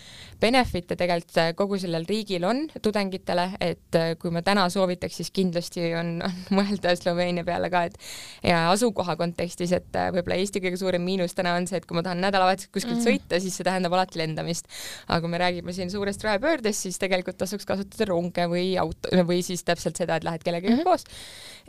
benefit'e 0.40 0.96
tegelikult 0.98 1.40
äh, 1.42 1.50
kogu 1.58 1.78
sellel 1.80 2.06
riigil 2.08 2.46
on 2.48 2.64
tudengitele, 2.82 3.46
et 3.60 3.98
äh, 3.98 4.12
kui 4.20 4.32
ma 4.34 4.42
täna 4.46 4.66
soovitaks, 4.72 5.20
siis 5.20 5.32
kindlasti 5.36 5.90
on, 5.98 6.16
on 6.26 6.38
mõelda 6.60 6.94
Sloveenia 6.98 7.44
peale 7.46 7.70
ka, 7.72 7.84
et 7.90 7.98
ja 8.46 8.64
asukoha 8.72 9.16
kontekstis, 9.20 9.74
et 9.76 10.00
võib-olla 10.14 10.40
Eesti 10.40 10.64
kõige 10.64 10.80
suurem 10.80 11.04
miinus 11.04 11.36
täna 11.36 11.54
on 11.58 11.68
see, 11.68 11.80
et 11.80 11.88
kui 11.88 11.98
ma 11.98 12.04
tahan 12.06 12.22
nädalavahetusel 12.24 12.72
kuskilt 12.72 12.98
mm. 12.98 13.06
sõita, 13.06 13.42
siis 13.42 13.58
see 13.58 13.68
tähendab 13.68 13.94
alati 13.96 14.20
lendamist. 14.20 14.68
aga 15.08 15.20
kui 15.24 15.32
me 15.32 15.40
räägime 15.40 15.74
siin 15.76 15.92
suurest 15.92 16.24
rohepöördest, 16.24 16.86
siis 16.86 16.98
tegelikult 17.00 17.38
tasuks 17.40 17.68
kasutada 17.68 18.08
ronge 18.10 18.46
või 18.50 18.72
auto 18.80 19.12
või 19.28 19.42
siis 19.44 19.64
täpselt 19.66 20.00
seda, 20.00 20.16
et 20.16 20.24
lähed 20.24 20.44
kellegagi 20.44 20.72
mm 20.72 20.80
-hmm. 20.80 20.88
koos. 20.88 21.04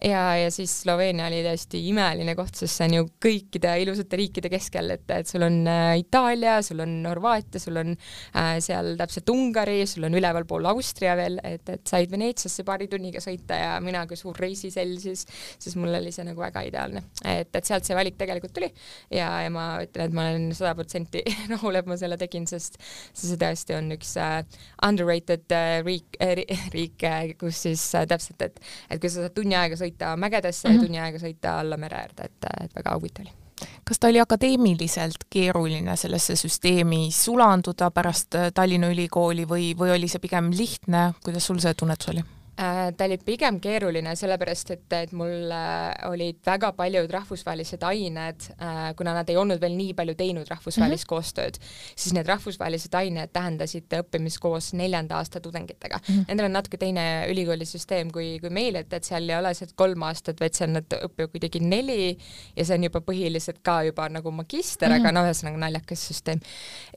ja, 0.03 0.23
ja 0.37 0.51
siis 0.51 0.60
Sloveenia 0.69 1.27
oli 1.29 1.41
täiesti 1.45 1.81
imeline 1.89 2.35
koht, 2.37 2.55
sest 2.59 2.79
see 2.79 2.87
on 2.89 2.95
ju 2.97 3.07
kõikide 3.23 3.73
ilusate 3.83 4.19
riikide 4.19 4.51
keskel, 4.51 4.93
et, 4.95 5.05
et 5.13 5.29
sul 5.29 5.45
on 5.45 5.61
äh, 5.69 5.95
Itaalia, 6.01 6.59
sul 6.65 6.83
on 6.83 6.97
Horvaatia, 7.07 7.61
sul 7.63 7.79
on 7.81 7.93
äh, 7.95 8.55
seal 8.63 8.93
täpselt 8.99 9.29
Ungari, 9.33 9.81
sul 9.89 10.07
on 10.07 10.17
ülevalpool 10.17 10.69
Austria 10.71 11.15
veel, 11.19 11.39
et, 11.47 11.67
et 11.71 11.85
said 11.87 12.11
Veneetsiasse 12.11 12.65
paari 12.67 12.89
tunniga 12.91 13.21
sõita 13.23 13.57
ja 13.59 13.73
mina 13.83 14.03
kui 14.09 14.19
suur 14.19 14.37
reisisell 14.39 14.97
siis, 15.01 15.25
siis 15.61 15.77
mul 15.79 15.95
oli 16.01 16.13
see 16.13 16.25
nagu 16.27 16.41
väga 16.41 16.65
ideaalne. 16.67 17.03
et, 17.25 17.49
et 17.55 17.67
sealt 17.67 17.87
see 17.87 17.97
valik 17.97 18.17
tegelikult 18.19 18.53
tuli 18.55 18.69
ja, 19.11 19.29
ja 19.45 19.49
ma 19.53 19.67
ütlen, 19.83 20.09
et 20.09 20.15
ma 20.15 20.27
olen 20.29 20.51
sada 20.57 20.73
protsenti 20.77 21.23
rahul, 21.53 21.79
et 21.79 21.89
ma 21.89 21.97
selle 21.99 22.17
tegin, 22.21 22.47
sest 22.49 22.79
see 23.13 23.37
tõesti 23.39 23.77
on 23.77 23.91
üks 23.95 24.15
äh, 24.21 24.41
underrated 24.87 25.45
äh, 25.55 25.79
riik 25.85 26.17
äh,, 26.21 26.43
riik 26.73 27.05
äh,, 27.07 27.33
kus 27.39 27.63
siis 27.67 27.83
äh, 27.97 28.07
täpselt, 28.09 28.41
et, 28.45 28.59
et 28.89 29.01
kui 29.01 29.11
sa 29.11 29.25
saad 29.25 29.35
tunni 29.37 29.57
aega 29.57 29.77
sõita 29.79 30.13
mägedes, 30.19 30.40
Paidesse 30.41 30.69
mm 30.69 30.75
-hmm. 30.75 30.85
tunni 30.85 30.99
aega 30.99 31.19
sõita 31.21 31.59
alla 31.59 31.77
mere 31.77 31.97
äärde, 31.97 32.25
et, 32.25 32.49
et 32.63 32.75
väga 32.75 32.95
huvitav 32.95 33.25
oli 33.25 33.37
kas 33.85 33.99
ta 33.99 34.07
oli 34.07 34.19
akadeemiliselt 34.19 35.25
keeruline 35.29 35.95
sellesse 35.95 36.35
süsteemi 36.35 37.11
sulanduda 37.11 37.91
pärast 37.91 38.35
Tallinna 38.53 38.89
Ülikooli 38.89 39.45
või, 39.45 39.77
või 39.77 39.91
oli 39.97 40.07
see 40.07 40.19
pigem 40.19 40.49
lihtne, 40.51 41.13
kuidas 41.23 41.45
sul 41.45 41.59
see 41.59 41.73
tunnetus 41.73 42.09
oli? 42.09 42.23
Äh, 42.61 42.91
ta 42.93 43.07
oli 43.07 43.17
pigem 43.25 43.57
keeruline, 43.61 44.11
sellepärast 44.17 44.73
et, 44.75 44.93
et 44.93 45.13
mul 45.17 45.49
äh, 45.55 45.95
olid 46.05 46.37
väga 46.45 46.69
paljud 46.77 47.09
rahvusvahelised 47.09 47.81
ained, 47.87 48.45
äh, 48.61 48.91
kuna 48.97 49.15
nad 49.15 49.29
ei 49.31 49.37
olnud 49.39 49.57
veel 49.63 49.73
nii 49.79 49.95
palju 49.97 50.13
teinud 50.19 50.49
rahvusvahelist 50.51 51.07
mm 51.07 51.07
-hmm. 51.07 51.23
koostööd, 51.23 51.57
siis 51.95 52.13
need 52.13 52.29
rahvusvahelised 52.29 52.93
ained 52.99 53.31
tähendasid 53.33 53.95
õppimist 53.97 54.37
koos 54.43 54.73
neljanda 54.77 55.17
aasta 55.17 55.39
tudengitega 55.39 55.97
mm. 55.97 56.13
-hmm. 56.13 56.25
Nendel 56.27 56.45
on 56.45 56.53
natuke 56.59 56.77
teine 56.77 57.05
ülikoolisüsteem 57.31 58.11
kui, 58.11 58.37
kui 58.39 58.49
meil, 58.49 58.75
et, 58.75 58.93
et 58.93 59.03
seal 59.03 59.29
ei 59.29 59.37
ole 59.39 59.53
see 59.57 59.67
kolm 59.75 60.03
aastat, 60.03 60.39
vaid 60.39 60.53
seal 60.53 60.69
nad 60.69 60.85
õpivad 61.01 61.33
kuidagi 61.33 61.59
neli 61.59 62.17
ja 62.55 62.65
see 62.65 62.77
on 62.77 62.83
juba 62.83 63.01
põhiliselt 63.01 63.63
ka 63.63 63.81
juba 63.89 64.09
nagu 64.09 64.31
magister 64.31 64.89
mm, 64.89 64.95
-hmm. 64.95 64.99
aga 64.99 65.11
noh, 65.11 65.25
ühesõnaga 65.25 65.57
naljakas 65.65 66.07
süsteem. 66.07 66.39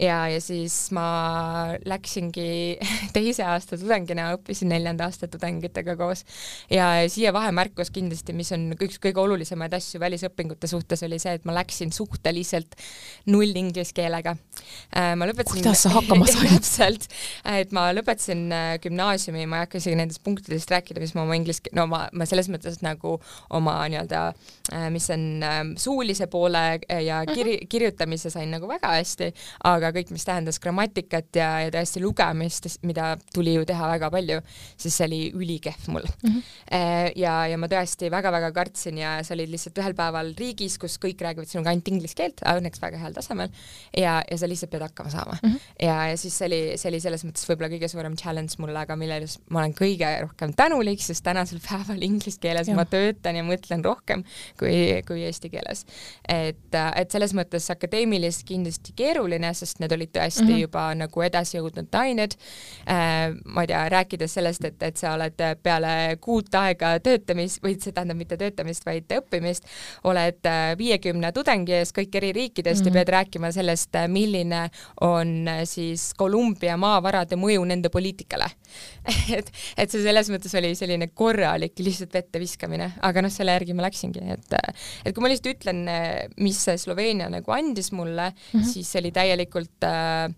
ja, 0.01 0.29
ja 0.29 0.41
siis 0.41 0.91
ma 0.91 1.73
läksingi 1.85 2.79
teise 3.17 3.45
aasta 3.45 3.79
tudengina, 3.79 4.35
õppisin 4.37 4.69
neljanda 4.69 5.05
aasta 5.05 5.29
tudengina 5.29 5.54
tudengitega 5.55 5.97
koos. 5.97 6.25
ja 6.71 7.09
siia 7.09 7.33
vahemärkus 7.33 7.91
kindlasti, 7.95 8.33
mis 8.33 8.53
on 8.53 8.73
üks 8.83 8.99
kõige 9.03 9.21
olulisemaid 9.21 9.73
asju 9.75 10.01
välisõpingute 10.01 10.67
suhtes, 10.67 11.03
oli 11.07 11.19
see, 11.19 11.35
et 11.39 11.45
ma 11.45 11.55
läksin 11.55 11.93
suhteliselt 11.93 12.75
null 13.27 13.55
inglise 13.55 13.95
keelega. 13.95 14.37
Äh, 14.97 15.15
ma 15.17 15.29
lõpetasin 15.29 15.63
kuidas 15.63 15.85
sa 15.85 15.95
hakkama 15.95 16.27
said? 16.29 16.55
täpselt, 16.55 17.09
et 17.45 17.73
ma 17.75 17.89
lõpetasin 17.95 18.47
äh, 18.53 18.75
gümnaasiumi, 18.83 19.47
ma 19.47 19.61
ei 19.61 19.67
hakka 19.67 19.81
isegi 19.81 19.99
nendest 19.99 20.23
punktidest 20.25 20.71
rääkida, 20.73 21.03
mis 21.03 21.15
ma 21.17 21.25
oma 21.25 21.39
inglise, 21.39 21.63
no 21.77 21.87
ma, 21.91 22.05
ma 22.13 22.29
selles 22.29 22.51
mõttes 22.53 22.81
nagu 22.85 23.17
oma 23.55 23.77
nii-öelda, 23.93 24.25
äh, 24.73 24.89
mis 24.95 25.09
on 25.15 25.27
ähm, 25.45 25.75
suulise 25.81 26.29
poole 26.33 26.65
ja 26.89 27.23
mhm. 27.23 27.35
kiri, 27.35 27.57
kirjutamise 27.71 28.33
sain 28.33 28.51
nagu 28.55 28.69
väga 28.71 28.95
hästi, 28.99 29.31
aga 29.71 29.93
kõik, 29.95 30.13
mis 30.15 30.27
tähendas 30.27 30.61
grammatikat 30.63 31.31
ja, 31.39 31.51
ja 31.67 31.73
tõesti 31.75 32.03
lugemist, 32.03 32.69
mida 32.87 33.15
tuli 33.35 33.57
ju 33.57 33.65
teha 33.69 33.89
väga 33.95 34.11
palju, 34.15 34.41
siis 34.81 34.97
see 34.97 35.09
oli 35.09 35.21
ülikehv 35.45 35.89
mul 35.93 36.07
mm. 36.07 36.31
-hmm. 36.31 37.13
ja, 37.21 37.35
ja 37.51 37.59
ma 37.61 37.69
tõesti 37.71 38.11
väga-väga 38.13 38.51
kartsin 38.57 38.99
ja 38.99 39.17
sa 39.25 39.35
olid 39.37 39.53
lihtsalt 39.53 39.79
ühel 39.83 39.95
päeval 39.97 40.33
riigis, 40.39 40.79
kus 40.81 40.99
kõik 41.03 41.21
räägivad 41.25 41.51
sinuga 41.51 41.71
ainult 41.73 41.89
inglise 41.89 42.19
keelt, 42.19 42.43
õnneks 42.49 42.83
väga 42.83 42.99
heal 42.99 43.15
tasemel, 43.17 43.53
ja, 43.97 44.21
ja 44.31 44.39
sa 44.39 44.49
lihtsalt 44.51 44.73
pead 44.75 44.85
hakkama 44.87 45.11
saama 45.11 45.39
mm. 45.43 45.51
-hmm. 45.51 45.87
ja, 45.87 45.97
ja 46.11 46.17
siis 46.21 46.39
see 46.39 46.47
oli, 46.47 46.61
see 46.81 46.91
oli 46.91 47.01
selles 47.01 47.25
mõttes 47.25 47.49
võib-olla 47.49 47.71
kõige 47.73 47.89
suurem 47.89 48.17
challenge 48.17 48.59
mulle, 48.59 48.79
aga 48.79 48.97
milles 48.97 49.39
ma 49.51 49.63
olen 49.63 49.75
kõige 49.77 50.11
rohkem 50.27 50.55
tänulik, 50.57 51.03
sest 51.03 51.25
tänasel 51.25 51.61
päeval 51.69 52.03
inglise 52.03 52.41
keeles 52.41 52.69
ja. 52.69 52.77
ma 52.77 52.85
töötan 52.85 53.37
ja 53.37 53.45
mõtlen 53.47 53.85
rohkem 53.85 54.25
kui, 54.59 55.03
kui 55.07 55.25
eesti 55.25 55.51
keeles. 55.51 55.85
et, 56.29 56.75
et 56.75 57.11
selles 57.11 57.35
mõttes 57.35 57.71
akadeemiliselt 57.71 58.47
kindlasti 58.49 58.93
keeruline, 58.97 59.55
sest 59.55 59.81
need 59.81 59.93
olid 59.93 60.13
tõesti 60.15 60.45
mm 60.45 60.49
-hmm. 60.49 60.65
juba 60.67 60.95
nagu 60.95 61.23
edasi 61.23 61.57
jõudnud 61.59 61.95
ained 61.95 62.37
äh,, 62.89 63.33
ma 63.45 63.63
ei 63.63 63.67
tea, 63.67 63.89
rääkides 63.89 64.35
sellest, 64.35 64.65
et, 64.65 64.83
et 64.83 64.97
sa 64.97 65.15
oled 65.15 65.24
oled 65.25 65.63
peale 65.63 65.95
kuut 66.23 66.55
aega 66.59 66.95
töötamist, 67.05 67.63
või 67.65 67.77
see 67.81 67.95
tähendab 67.95 68.19
mitte 68.21 68.39
töötamist, 68.41 68.85
vaid 68.87 69.11
õppimist, 69.19 69.69
oled 70.11 70.49
äh, 70.51 70.75
viiekümne 70.79 71.33
tudengi 71.35 71.77
ees 71.81 71.95
kõik 71.97 72.15
eri 72.21 72.33
riikidest 72.37 72.85
mm 72.85 72.85
-hmm. 72.85 72.87
ja 72.87 72.91
mhm. 72.91 72.99
pead 72.99 73.13
rääkima 73.17 73.53
sellest, 73.53 73.95
äh, 73.97 74.09
milline 74.09 74.69
on 75.01 75.49
äh, 75.49 75.63
siis 75.65 76.13
Kolumbia 76.15 76.77
maavarade 76.77 77.37
mõju 77.37 77.65
nende 77.65 77.89
poliitikale 77.89 78.51
et, 79.39 79.51
et 79.77 79.91
see 79.91 80.03
selles 80.03 80.31
mõttes 80.31 80.55
oli 80.59 80.75
selline 80.75 81.09
korralik 81.15 81.79
lihtsalt 81.79 82.15
vette 82.15 82.41
viskamine, 82.41 82.93
aga 83.03 83.23
noh, 83.23 83.31
selle 83.31 83.53
järgi 83.53 83.75
ma 83.75 83.87
läksingi, 83.89 84.21
et 84.33 84.55
et 85.05 85.15
kui 85.15 85.23
ma 85.23 85.29
lihtsalt 85.29 85.55
ütlen, 85.55 85.85
mis 86.37 86.59
see 86.65 86.79
Sloveenia 86.79 87.29
nagu 87.29 87.53
andis 87.53 87.93
mulle 87.93 88.31
mm, 88.31 88.61
-hmm. 88.61 88.73
siis 88.73 88.93
see 88.93 89.01
oli 89.01 89.13
täielikult 89.13 89.85
äh, 89.85 90.33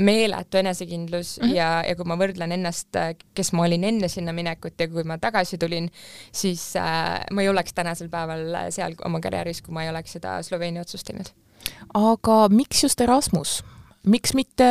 meeletu 0.00 0.58
enesekindlus 0.58 1.38
mm 1.38 1.46
-hmm. 1.48 1.54
ja, 1.54 1.84
ja 1.88 1.96
kui 1.96 2.04
ma 2.04 2.16
võrdlen 2.16 2.52
ennast, 2.52 2.96
kes 3.34 3.52
ma 3.52 3.62
olin 3.62 3.84
enne 3.84 4.08
sinna 4.08 4.32
minekut 4.32 4.80
ja 4.80 4.88
kui 4.88 5.04
ma 5.04 5.18
tagasi 5.18 5.58
tulin, 5.58 5.90
siis 6.32 6.76
äh, 6.76 7.20
ma 7.30 7.42
ei 7.42 7.48
oleks 7.48 7.74
tänasel 7.74 8.08
päeval 8.08 8.70
seal 8.70 8.94
oma 9.04 9.20
karjääris, 9.20 9.62
kui 9.62 9.74
ma 9.74 9.84
ei 9.84 9.90
oleks 9.90 10.12
seda 10.12 10.42
Sloveenia 10.42 10.82
otsust 10.82 11.06
teinud. 11.06 11.30
aga 11.94 12.48
miks 12.48 12.82
just 12.82 13.00
Erasmus? 13.00 13.64
Miks 14.10 14.34
mitte, 14.36 14.66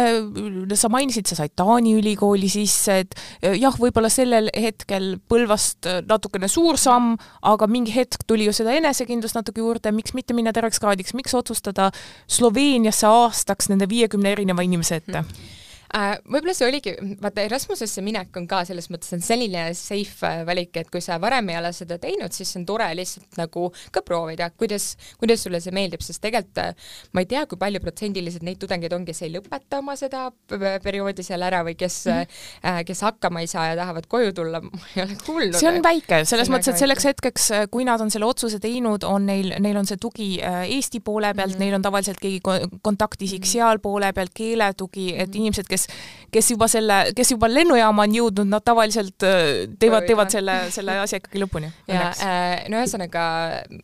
sa 0.78 0.90
mainisid, 0.94 1.28
sa 1.30 1.38
said 1.40 1.54
Taani 1.58 1.96
ülikooli 1.98 2.50
sisse, 2.52 3.00
et 3.04 3.16
eh, 3.42 3.56
jah, 3.60 3.76
võib-olla 3.80 4.12
sellel 4.14 4.52
hetkel 4.54 5.16
Põlvast 5.30 5.90
eh, 5.90 6.02
natukene 6.10 6.50
suur 6.52 6.78
samm, 6.82 7.16
aga 7.50 7.70
mingi 7.70 7.96
hetk 7.96 8.28
tuli 8.30 8.48
ju 8.50 8.54
seda 8.56 8.76
enesekindlust 8.78 9.40
natuke 9.40 9.64
juurde, 9.64 9.94
miks 9.96 10.16
mitte 10.18 10.38
minna 10.38 10.54
tervekskraadiks, 10.56 11.16
miks 11.18 11.36
otsustada 11.38 11.90
Sloveeniasse 12.28 13.10
aastaks 13.10 13.72
nende 13.72 13.90
viiekümne 13.90 14.36
erineva 14.36 14.66
inimese 14.66 15.02
ette 15.02 15.24
hmm.? 15.24 15.62
Äh, 15.94 16.16
võib-olla 16.26 16.56
see 16.58 16.66
oligi, 16.66 16.92
vaata 17.22 17.44
Erasmusesse 17.46 18.02
minek 18.02 18.34
on 18.40 18.48
ka 18.50 18.64
selles 18.66 18.88
mõttes 18.90 19.14
on 19.14 19.22
selline 19.22 19.68
safe 19.78 20.26
äh, 20.26 20.40
valik, 20.48 20.72
et 20.82 20.88
kui 20.90 21.04
sa 21.06 21.20
varem 21.22 21.52
ei 21.54 21.58
ole 21.60 21.70
seda 21.78 22.00
teinud, 22.02 22.34
siis 22.34 22.50
on 22.58 22.64
tore 22.66 22.88
lihtsalt 22.98 23.38
nagu 23.38 23.68
ka 23.94 24.02
proovida, 24.02 24.48
kuidas, 24.58 24.96
kuidas 25.22 25.44
sulle 25.46 25.60
see 25.62 25.76
meeldib, 25.76 26.02
sest 26.02 26.24
tegelikult 26.24 26.64
äh, 26.64 26.96
ma 27.14 27.22
ei 27.22 27.30
tea, 27.30 27.44
kui 27.46 27.62
palju 27.62 27.82
protsendiliselt 27.84 28.46
neid 28.48 28.58
tudengeid 28.64 28.96
on, 28.98 29.06
kes 29.06 29.22
ei 29.22 29.36
lõpeta 29.36 29.84
oma 29.84 29.94
seda 30.00 30.24
perioodi 30.50 31.28
seal 31.28 31.46
ära 31.46 31.60
või 31.68 31.76
kes 31.78 32.00
mm, 32.10 32.26
-hmm. 32.26 32.82
kes 32.90 33.06
hakkama 33.06 33.46
ei 33.46 33.52
saa 33.54 33.68
ja 33.70 33.78
tahavad 33.84 34.10
koju 34.10 34.34
tulla, 34.42 34.64
ma 34.66 34.82
ei 34.96 35.06
ole 35.06 35.20
kuulnud. 35.22 35.60
see 35.62 35.70
on 35.70 35.78
väike, 35.86 36.24
selles 36.26 36.50
mõttes, 36.50 36.74
et 36.74 36.82
selleks 36.82 37.06
hetkeks, 37.12 37.48
kui 37.70 37.86
nad 37.86 38.02
on 38.02 38.10
selle 38.10 38.26
otsuse 38.26 38.58
teinud, 38.58 39.06
on 39.06 39.30
neil, 39.30 39.54
neil 39.62 39.78
on 39.78 39.86
see 39.86 40.02
tugi 40.02 40.32
Eesti 40.42 41.06
poole 41.06 41.36
pealt 41.38 41.54
mm, 41.54 41.54
-hmm. 41.54 41.66
neil 41.68 41.78
on 41.78 41.86
tavaliselt 41.86 42.18
keegi 42.18 42.42
kontaktisik 42.82 43.44
mm 43.44 43.46
-hmm. 43.46 43.54
seal 43.54 43.86
poole 43.86 44.10
pealt, 44.14 44.34
keeletugi, 44.34 45.14
et 45.22 45.36
inimesed, 45.36 45.70
kes 45.70 45.83
kes 45.88 46.24
kes 46.34 46.50
juba 46.54 46.68
selle, 46.72 46.98
kes 47.16 47.34
juba 47.34 47.50
lennujaama 47.52 48.06
on 48.08 48.16
jõudnud, 48.18 48.50
nad 48.50 48.66
tavaliselt 48.66 49.26
äh, 49.28 49.66
teevad, 49.80 50.08
teevad 50.08 50.34
selle, 50.34 50.56
selle 50.74 50.98
asja 51.04 51.20
ikkagi 51.22 51.42
lõpuni. 51.44 51.70
ja 51.92 52.10
äh, 52.12 52.66
no 52.72 52.80
ühesõnaga 52.82 53.26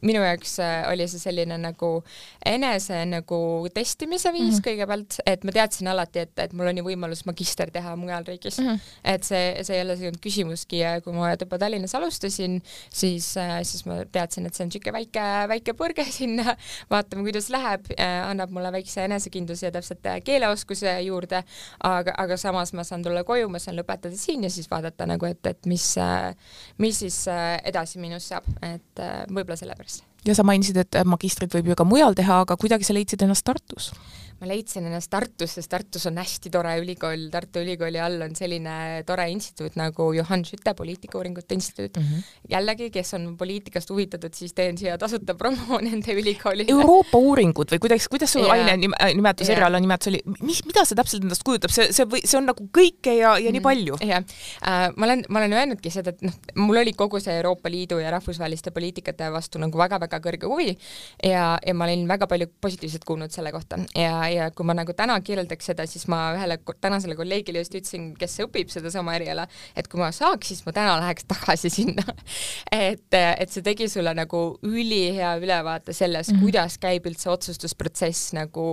minu 0.05 0.23
jaoks 0.23 0.55
äh, 0.63 0.81
oli 0.89 1.07
see 1.11 1.21
selline 1.21 1.59
nagu 1.61 1.91
enese 2.45 3.03
nagu 3.09 3.39
testimise 3.73 4.33
viis 4.33 4.43
mm 4.43 4.55
-hmm. 4.55 4.65
kõigepealt, 4.67 5.19
et 5.29 5.45
ma 5.45 5.55
teadsin 5.55 5.91
alati, 5.91 6.25
et, 6.25 6.33
et 6.45 6.55
mul 6.57 6.71
on 6.71 6.81
ju 6.81 6.85
võimalus 6.87 7.25
magister 7.29 7.71
teha 7.71 7.95
mujal 7.99 8.25
riigis 8.27 8.59
mm. 8.59 8.67
-hmm. 8.67 8.97
et 9.13 9.23
see, 9.23 9.63
see 9.63 9.77
ei 9.77 9.85
ole 9.85 9.97
olnud 9.99 10.21
küsimuski 10.23 10.81
ja 10.81 10.95
kui 11.01 11.13
ma 11.13 11.33
juba 11.35 11.59
Tallinnas 11.59 11.95
alustasin, 11.95 12.61
siis, 12.89 13.33
siis 13.63 13.85
ma 13.85 14.01
teadsin, 14.11 14.45
et 14.45 14.55
see 14.55 14.63
on 14.65 14.71
niisugune 14.71 14.93
väike, 14.93 15.25
väike 15.53 15.73
põrge 15.77 16.05
sinna, 16.19 16.55
vaatame, 16.89 17.23
kuidas 17.27 17.49
läheb, 17.49 17.85
annab 17.99 18.49
mulle 18.49 18.71
väikse 18.71 19.03
enesekindluse 19.05 19.67
ja 19.67 19.71
täpselt 19.71 20.07
keeleoskuse 20.23 20.99
juurde, 21.01 21.43
aga, 21.99 22.13
aga 22.17 22.37
samas 22.39 22.73
ma 22.77 22.85
saan 22.87 23.03
tulla 23.05 23.23
koju, 23.27 23.49
ma 23.51 23.61
saan 23.61 23.77
lõpetada 23.79 24.17
siin 24.17 24.45
ja 24.47 24.51
siis 24.53 24.69
vaadata 24.71 25.07
nagu, 25.09 25.25
et, 25.29 25.41
et 25.49 25.69
mis, 25.69 25.85
mis 26.77 27.01
siis 27.03 27.23
edasi 27.29 27.99
minust 28.01 28.31
saab, 28.33 28.47
et 28.65 29.03
võib-olla 29.29 29.57
sellepärast. 29.59 30.05
ja 30.27 30.35
sa 30.35 30.45
mainisid, 30.47 30.77
et 30.83 30.99
magistrit 31.05 31.53
võib 31.55 31.71
ju 31.71 31.79
ka 31.79 31.87
mujal 31.87 32.17
teha, 32.17 32.41
aga 32.45 32.57
kuidagi 32.59 32.87
sa 32.87 32.95
leidsid 32.97 33.25
ennast 33.25 33.47
Tartus? 33.47 33.91
Ma 34.39 34.47
leidsin 34.47 34.85
ennast 34.87 35.11
Tartus, 35.11 35.53
sest 35.57 35.69
Tartus 35.71 36.05
on 36.07 36.17
hästi 36.19 36.51
tore 36.53 36.71
ülikool, 36.79 37.27
Tartu 37.31 37.59
Ülikooli 37.63 37.99
all 37.99 38.21
on 38.23 38.35
selline 38.37 39.03
tore 39.07 39.25
instituut 39.33 39.75
nagu 39.79 40.09
Johan 40.15 40.45
Schütte 40.47 40.73
poliitikauuringute 40.77 41.57
instituut 41.57 41.97
mm. 41.99 42.05
-hmm. 42.05 42.29
jällegi, 42.53 42.89
kes 42.93 43.13
on 43.17 43.25
poliitikast 43.37 43.89
huvitatud, 43.89 44.33
siis 44.33 44.53
teen 44.55 44.77
siia 44.77 44.97
tasuta 44.97 45.35
promo 45.35 45.79
nende 45.87 46.15
ülikoolile. 46.15 46.71
Euroopa 46.71 47.17
uuringud 47.17 47.73
või 47.75 47.79
kuidas, 47.79 48.07
kuidas 48.07 48.31
su 48.33 48.45
aine 48.49 48.77
nimetus, 48.77 49.49
eriala 49.49 49.79
nimetus 49.79 50.13
oli, 50.13 50.21
mis, 50.39 50.63
mida 50.65 50.85
see 50.85 50.95
täpselt 50.95 51.27
endast 51.27 51.43
kujutab, 51.43 51.75
see, 51.75 51.91
see 51.95 52.07
või 52.07 52.23
see 52.23 52.39
on 52.39 52.47
nagu 52.47 52.69
kõike 52.77 53.17
ja, 53.19 53.35
ja 53.37 53.51
nii 53.51 53.59
mhm. 53.59 53.67
palju? 53.67 53.99
jah 53.99 54.23
äh,, 54.23 54.87
ma 54.95 55.09
olen, 55.09 55.25
ma 55.29 55.43
olen 55.43 55.57
öelnudki 55.59 55.91
seda, 55.91 56.15
et 56.15 56.23
noh, 56.23 56.39
mul 56.55 56.79
oli 56.79 56.95
kogu 56.95 57.19
see 57.19 57.35
Euroopa 57.41 57.69
Liidu 57.69 57.99
ja 57.99 58.15
rahvusvaheliste 58.15 58.71
poliitikate 58.71 59.27
vastu 59.35 59.59
nagu 59.59 59.77
väga-väga 59.77 60.21
kõrge 60.23 60.47
huvi 60.47 60.71
ja, 61.23 61.59
ja 61.65 61.75
ma 61.75 61.89
olin 61.89 62.07
väga 62.07 62.27
palju 62.31 62.47
positiivset 62.61 63.03
kuulnud 63.03 63.35
selle 63.35 63.51
kohta 63.51 63.83
ja 63.95 64.28
ja 64.33 64.49
kui 64.55 64.67
ma 64.67 64.75
nagu 64.77 64.93
täna 64.97 65.15
kirjeldaks 65.25 65.71
seda, 65.71 65.85
siis 65.89 66.05
ma 66.11 66.33
ühele 66.35 66.59
tänasele 66.81 67.15
kolleegile 67.19 67.63
just 67.63 67.75
ütlesin, 67.75 68.11
kes 68.19 68.39
õpib 68.45 68.71
sedasama 68.73 69.15
eriala, 69.17 69.45
et 69.77 69.89
kui 69.91 70.01
ma 70.01 70.11
saaks, 70.15 70.51
siis 70.51 70.63
ma 70.65 70.73
täna 70.75 70.97
läheks 71.01 71.27
tagasi 71.29 71.71
sinna. 71.73 72.05
Et, 72.79 73.13
et 73.13 73.49
see 73.51 73.63
tegi 73.65 73.87
sulle 73.89 74.11
nagu 74.15 74.39
ülihea 74.65 75.31
ülevaate 75.41 75.93
sellest 75.93 76.31
mm, 76.31 76.37
-hmm. 76.37 76.43
kuidas 76.43 76.77
käib 76.81 77.05
üldse 77.09 77.29
otsustusprotsess 77.29 78.33
nagu 78.37 78.65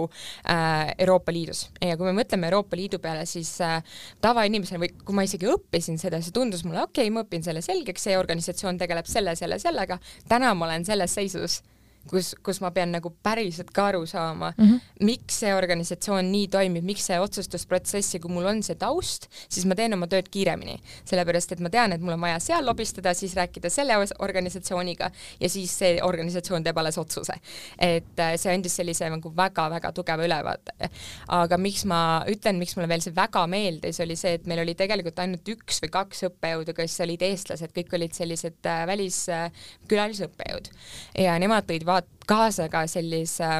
äh, 0.48 0.94
Euroopa 0.98 1.32
Liidus. 1.32 1.66
Ja 1.80 1.96
kui 1.96 2.06
me 2.06 2.22
mõtleme 2.22 2.50
Euroopa 2.50 2.76
Liidu 2.76 2.98
peale, 2.98 3.26
siis 3.26 3.60
äh, 3.60 3.82
tavainimesena 4.20 4.80
või 4.82 4.92
kui 5.04 5.14
ma 5.14 5.24
isegi 5.26 5.48
õppisin 5.50 5.98
seda, 5.98 6.20
see 6.20 6.32
tundus 6.32 6.64
mulle 6.64 6.82
okei 6.82 7.08
okay,, 7.08 7.14
ma 7.14 7.24
õpin 7.24 7.42
selle 7.46 7.62
selgeks, 7.62 8.02
see 8.02 8.18
organisatsioon 8.18 8.78
tegeleb 8.78 9.06
selle, 9.06 9.36
selle, 9.36 9.58
sellega, 9.58 9.98
täna 10.28 10.54
ma 10.54 10.68
olen 10.68 10.84
selles 10.84 11.14
seisus 11.14 11.62
kus, 12.10 12.34
kus 12.44 12.60
ma 12.64 12.70
pean 12.74 12.92
nagu 12.94 13.10
päriselt 13.22 13.70
ka 13.74 13.88
aru 13.90 14.06
saama 14.06 14.52
mm, 14.56 14.64
-hmm. 14.64 14.80
miks 15.08 15.40
see 15.42 15.54
organisatsioon 15.54 16.30
nii 16.32 16.48
toimib, 16.52 16.84
miks 16.84 17.06
see 17.10 17.18
otsustusprotsess 17.20 18.14
ja 18.14 18.20
kui 18.20 18.32
mul 18.32 18.46
on 18.46 18.62
see 18.62 18.78
taust, 18.80 19.28
siis 19.48 19.66
ma 19.66 19.74
teen 19.74 19.94
oma 19.94 20.06
tööd 20.06 20.28
kiiremini. 20.30 20.78
sellepärast, 21.04 21.52
et 21.52 21.60
ma 21.60 21.70
tean, 21.70 21.92
et 21.92 22.00
mul 22.00 22.16
on 22.16 22.20
vaja 22.20 22.38
seal 22.40 22.66
lobistada, 22.66 23.14
siis 23.14 23.34
rääkida 23.36 23.70
selle 23.70 23.96
organisatsiooniga 24.18 25.10
ja 25.40 25.48
siis 25.48 25.78
see 25.78 26.02
organisatsioon 26.02 26.64
teeb 26.64 26.78
alles 26.78 26.98
otsuse. 26.98 27.34
et 27.78 28.18
äh, 28.18 28.36
see 28.36 28.54
andis 28.54 28.76
sellise 28.76 29.10
nagu 29.10 29.32
väga-väga 29.36 29.92
tugeva 29.92 30.24
ülevaate. 30.24 30.90
aga 31.28 31.58
miks 31.58 31.84
ma 31.84 32.24
ütlen, 32.28 32.58
miks 32.58 32.76
mulle 32.76 32.88
veel 32.88 33.02
see 33.04 33.14
väga 33.16 33.46
meeldis, 33.46 34.00
oli 34.00 34.16
see, 34.16 34.34
et 34.34 34.46
meil 34.46 34.60
oli 34.64 34.74
tegelikult 34.74 35.18
ainult 35.18 35.48
üks 35.48 35.80
või 35.82 35.90
kaks 35.90 36.22
õppejõudu, 36.30 36.74
kes 36.76 37.00
olid 37.00 37.22
eestlased, 37.22 37.72
kõik 37.76 37.94
olid 37.98 38.12
sellised 38.16 38.66
äh, 38.66 38.86
väliskülalisõppejõud 38.86 40.70
äh, 40.70 41.26
ja 41.26 41.36
nemad 41.42 41.66
tõid 41.68 41.86
vaat-, 41.96 42.12
kaasa 42.26 42.68
ka 42.68 42.86
sellise 42.90 43.50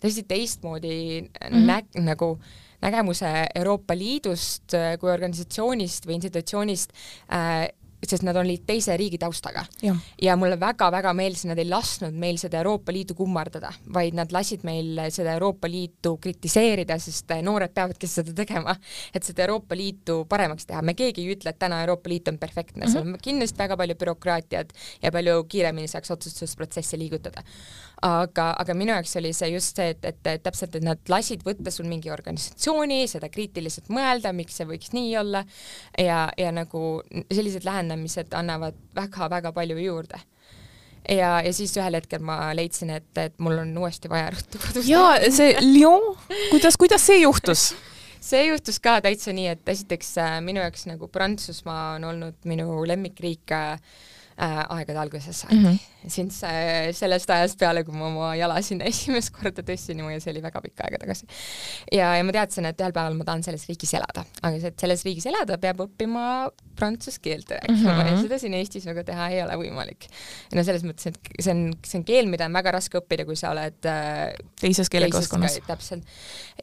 täiesti 0.00 0.22
teistmoodi 0.28 1.22
mm 1.22 1.28
-hmm. 1.46 1.66
nä-, 1.66 2.04
nagu 2.04 2.38
nägemuse 2.82 3.46
Euroopa 3.54 3.94
Liidust 3.96 4.74
kui 5.00 5.10
organisatsioonist 5.10 6.06
või 6.06 6.18
institutsioonist 6.18 6.90
äh, 7.32 7.68
sest 8.02 8.24
nad 8.26 8.36
olid 8.36 8.64
teise 8.66 8.96
riigi 8.98 9.18
taustaga. 9.18 9.64
ja 10.22 10.36
mulle 10.36 10.58
väga-väga 10.60 11.12
meeldis, 11.14 11.44
nad 11.46 11.58
ei 11.58 11.68
lasknud 11.68 12.14
meil 12.18 12.38
seda 12.38 12.58
Euroopa 12.58 12.92
Liitu 12.92 13.14
kummardada, 13.14 13.72
vaid 13.94 14.14
nad 14.18 14.32
lasid 14.32 14.64
meil 14.66 14.98
seda 15.10 15.36
Euroopa 15.38 15.70
Liitu 15.70 16.16
kritiseerida, 16.22 16.98
sest 16.98 17.30
noored 17.42 17.74
peavadki 17.74 18.10
seda 18.10 18.34
tegema, 18.34 18.74
et 19.14 19.22
seda 19.24 19.46
Euroopa 19.46 19.76
Liitu 19.78 20.24
paremaks 20.28 20.66
teha. 20.66 20.82
me 20.82 20.94
keegi 20.94 21.22
ei 21.22 21.36
ütle, 21.36 21.54
et 21.54 21.58
täna 21.58 21.80
Euroopa 21.86 22.10
Liit 22.10 22.28
on 22.28 22.38
perfektne 22.38 22.84
mm, 22.84 22.88
-hmm. 22.88 22.92
seal 22.92 23.14
on 23.14 23.18
kindlasti 23.22 23.58
väga 23.58 23.76
palju 23.76 23.94
bürokraatiat 23.94 24.72
ja 25.02 25.12
palju 25.12 25.44
kiiremini 25.44 25.88
saaks 25.88 26.10
otsustusprotsessi 26.10 26.98
liigutada 26.98 27.42
aga, 28.06 28.48
aga 28.58 28.74
minu 28.76 28.94
jaoks 28.94 29.14
oli 29.20 29.32
see 29.36 29.52
just 29.54 29.78
see, 29.78 29.92
et, 29.94 30.04
et, 30.08 30.42
täpselt, 30.42 30.74
et 30.78 30.84
nad 30.86 31.12
lasid 31.12 31.44
võtta 31.46 31.72
sul 31.74 31.88
mingi 31.90 32.10
organisatsiooni, 32.12 33.04
seda 33.10 33.30
kriitiliselt 33.32 33.90
mõelda, 33.92 34.34
miks 34.36 34.58
see 34.58 34.68
võiks 34.68 34.92
nii 34.96 35.14
olla. 35.20 35.44
Ja, 35.98 36.26
ja 36.38 36.52
nagu 36.54 37.00
sellised 37.32 37.66
lähenemised 37.68 38.34
annavad 38.38 38.78
väga-väga 38.96 39.54
palju 39.56 39.78
juurde. 39.82 40.20
Ja, 41.10 41.40
ja 41.42 41.50
siis 41.54 41.74
ühel 41.74 41.98
hetkel 41.98 42.22
ma 42.22 42.52
leidsin, 42.54 42.92
et, 42.94 43.10
et 43.18 43.40
mul 43.42 43.58
on 43.64 43.72
uuesti 43.82 44.10
vaja 44.10 44.28
ruttu 44.30 44.60
kodus 44.62 44.86
jaa, 44.86 45.16
see 45.34 45.56
Lyon, 45.64 46.12
kuidas, 46.52 46.78
kuidas 46.78 47.02
see 47.08 47.24
juhtus? 47.24 47.72
see 48.28 48.44
juhtus 48.46 48.78
ka 48.82 49.00
täitsa 49.02 49.34
nii, 49.34 49.48
et 49.56 49.72
esiteks 49.74 50.14
äh, 50.22 50.36
minu 50.46 50.62
jaoks 50.62 50.86
nagu 50.86 51.08
Prantsusmaa 51.10 51.96
on 51.96 52.06
olnud 52.12 52.46
minu 52.46 52.84
lemmikriik 52.86 53.50
äh, 53.56 53.82
aegade 54.36 54.98
algusest 54.98 55.44
saati 55.44 55.56
mm. 55.56 55.66
-hmm. 55.66 56.08
siis 56.08 56.42
äh, 56.44 56.90
sellest 56.96 57.30
ajast 57.30 57.58
peale, 57.58 57.84
kui 57.84 57.94
ma 57.94 58.06
oma 58.06 58.34
jala 58.36 58.60
sinna 58.62 58.84
esimest 58.92 59.32
korda 59.36 59.62
tõstsin 59.62 60.00
ja 60.02 60.20
see 60.20 60.32
oli 60.32 60.42
väga 60.42 60.60
pikka 60.60 60.86
aega 60.86 60.98
tagasi. 61.04 61.26
ja, 61.92 62.16
ja 62.16 62.24
ma 62.24 62.32
teadsin, 62.32 62.66
et 62.66 62.80
ühel 62.80 62.92
päeval 62.92 63.18
ma 63.18 63.24
tahan 63.28 63.42
selles 63.42 63.66
riigis 63.68 63.94
elada, 63.94 64.24
aga 64.42 64.58
see, 64.58 64.72
et 64.72 64.86
selles 64.86 65.04
riigis 65.04 65.26
elada, 65.30 65.58
peab 65.58 65.84
õppima 65.86 66.50
prantsuse 66.76 67.20
keelt 67.22 67.50
rääkima 67.50 67.92
mm 67.92 68.00
-hmm. 68.00 68.10
ja 68.10 68.22
seda 68.22 68.38
siin 68.38 68.54
Eestis 68.54 68.86
nagu 68.88 69.04
teha 69.04 69.28
ei 69.28 69.42
ole 69.42 69.56
võimalik. 69.64 70.08
no 70.54 70.64
selles 70.64 70.84
mõttes, 70.84 71.06
et 71.06 71.18
see 71.40 71.54
on, 71.54 71.72
see 71.84 71.98
on 71.98 72.04
keel, 72.04 72.26
mida 72.26 72.46
on 72.48 72.52
väga 72.52 72.70
raske 72.78 72.98
õppida, 72.98 73.26
kui 73.28 73.36
sa 73.36 73.50
oled 73.50 73.86
äh, 73.86 74.32
teises 74.60 74.90
keelekeskkonnas. 74.90 75.58
täpselt. 75.66 76.04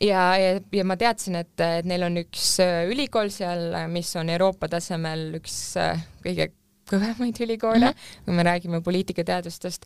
ja, 0.02 0.38
ja, 0.38 0.60
ja 0.72 0.86
ma 0.86 0.98
teadsin, 0.98 1.36
et, 1.36 1.56
et 1.60 1.86
neil 1.86 2.04
on 2.04 2.18
üks 2.18 2.60
äh, 2.64 2.90
ülikool 2.90 3.30
seal, 3.30 3.74
mis 3.88 4.16
on 4.16 4.30
Euroopa 4.30 4.68
tasemel 4.68 5.30
üks 5.40 5.78
äh, 5.78 6.02
kõige 6.26 6.52
kõvemaid 6.90 7.42
ülikoole 7.46 7.92
mm, 7.92 7.98
-hmm. 7.98 8.24
kui 8.26 8.34
me 8.38 8.48
räägime 8.48 8.82
poliitikateadustest 8.86 9.86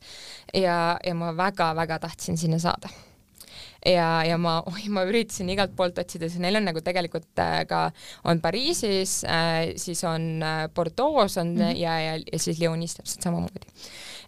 ja, 0.54 1.00
ja 1.04 1.16
ma 1.16 1.34
väga-väga 1.38 2.00
tahtsin 2.00 2.38
sinna 2.38 2.60
saada 2.60 2.89
ja, 3.86 4.24
ja 4.26 4.38
ma, 4.38 4.58
oi, 4.72 4.88
ma 4.94 5.04
üritasin 5.08 5.50
igalt 5.54 5.76
poolt 5.76 6.00
otsida, 6.02 6.30
sest 6.30 6.42
neil 6.44 6.60
on 6.60 6.68
nagu 6.70 6.82
tegelikult 6.84 7.44
äh, 7.44 7.63
ka, 7.70 7.86
on 8.24 8.42
Pariisis 8.44 9.22
äh,, 9.24 9.74
siis 9.76 10.04
on 10.08 10.44
äh, 10.44 10.68
Bordeaux 10.74 11.38
on 11.38 11.56
mm 11.56 11.62
-hmm. 11.62 11.78
ja, 11.78 12.00
ja, 12.00 12.18
ja 12.32 12.39
siis 12.39 12.60
Lyonis 12.60 12.96
täpselt 12.96 13.22
samamoodi 13.22 13.68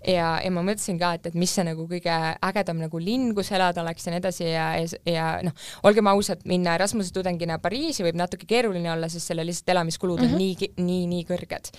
ja, 0.07 0.35
ja 0.43 0.51
ma 0.53 0.63
mõtlesin 0.65 0.99
ka, 1.01 1.13
et, 1.17 1.29
et 1.29 1.37
mis 1.37 1.51
see 1.55 1.65
nagu 1.65 1.85
kõige 1.89 2.15
ägedam 2.45 2.81
nagu 2.83 3.01
linn, 3.01 3.31
kus 3.37 3.51
elada 3.55 3.83
oleks 3.83 4.07
ja 4.07 4.13
nii 4.13 4.21
edasi 4.21 4.47
ja, 4.47 4.65
ja, 4.79 4.99
ja 5.09 5.27
noh, 5.45 5.55
olgem 5.87 6.09
ausad, 6.11 6.43
minna 6.49 6.75
Erasmuse 6.77 7.13
tudengina 7.15 7.57
Pariisi 7.61 8.05
võib 8.05 8.19
natuke 8.19 8.47
keeruline 8.49 8.91
olla, 8.93 9.09
sest 9.11 9.31
selle 9.31 9.45
lihtsalt 9.47 9.73
elamiskulud 9.75 10.21
on 10.21 10.29
mm 10.31 10.35
-hmm. 10.35 10.59
nii, 10.59 10.85
nii, 10.85 11.07
nii 11.13 11.25
kõrged. 11.29 11.71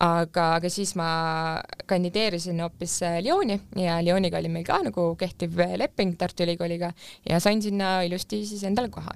aga, 0.00 0.42
aga 0.58 0.68
siis 0.68 0.90
ma 0.94 1.06
kandideerisin 1.88 2.60
hoopis 2.60 2.98
äh, 3.02 3.22
Lyoni 3.24 3.60
ja 3.80 3.96
Lyoniga 4.04 4.38
oli 4.38 4.48
meil 4.52 4.64
ka 4.64 4.82
nagu 4.84 5.16
kehtiv 5.16 5.56
leping 5.56 6.18
Tartu 6.18 6.42
Ülikooliga 6.44 6.92
ja 7.28 7.40
sain 7.40 7.62
sinna 7.62 8.02
ilusti 8.02 8.44
siis 8.46 8.64
endale 8.64 8.88
koha. 8.88 9.14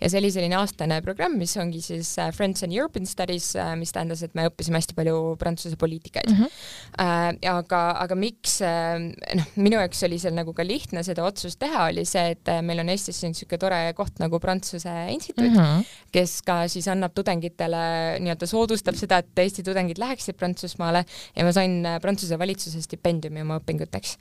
ja 0.00 0.08
see 0.08 0.18
oli 0.18 0.30
selline 0.30 0.56
aastane 0.56 1.02
programm, 1.02 1.36
mis 1.36 1.56
ongi 1.56 1.80
siis 1.80 2.18
äh, 2.18 2.32
Friends 2.32 2.62
and 2.62 2.72
European 2.72 3.06
Studies, 3.06 3.56
äh, 3.56 3.76
mis 3.76 3.92
tähendas, 3.92 4.22
et 4.22 4.34
me 4.34 4.48
õppisime 4.48 4.80
hästi 4.80 4.94
palju 4.94 5.36
Prantsuse 5.38 5.76
poliitikaid 5.76 6.30
mm. 6.30 6.36
-hmm. 6.36 7.38
aga, 7.50 7.82
aga 8.02 8.16
miks 8.18 8.56
äh, 8.66 8.98
noh, 9.38 9.48
minu 9.62 9.78
jaoks 9.78 10.02
oli 10.06 10.18
seal 10.20 10.34
nagu 10.36 10.54
ka 10.56 10.64
lihtne 10.66 11.02
seda 11.06 11.24
otsust 11.26 11.60
teha, 11.62 11.86
oli 11.90 12.04
see, 12.08 12.34
et 12.34 12.50
äh, 12.50 12.60
meil 12.64 12.82
on 12.82 12.90
Eestis 12.92 13.20
niisugune 13.24 13.60
tore 13.62 13.80
koht 13.98 14.18
nagu 14.22 14.40
Prantsuse 14.42 14.92
Instituut 15.12 15.50
mm, 15.50 15.58
-hmm. 15.58 15.90
kes 16.14 16.34
ka 16.46 16.62
siis 16.72 16.88
annab 16.92 17.14
tudengitele 17.14 17.82
nii-öelda 18.22 18.48
soodustab 18.48 18.98
seda, 18.98 19.20
et 19.22 19.42
Eesti 19.44 19.64
tudengid 19.66 20.00
läheksid 20.02 20.38
Prantsusmaale 20.40 21.04
ja 21.36 21.46
ma 21.46 21.52
sain 21.54 21.78
äh, 21.86 21.98
Prantsuse 22.02 22.38
valitsuse 22.38 22.82
stipendiumi 22.82 23.42
oma 23.42 23.58
õpinguteks, 23.60 24.16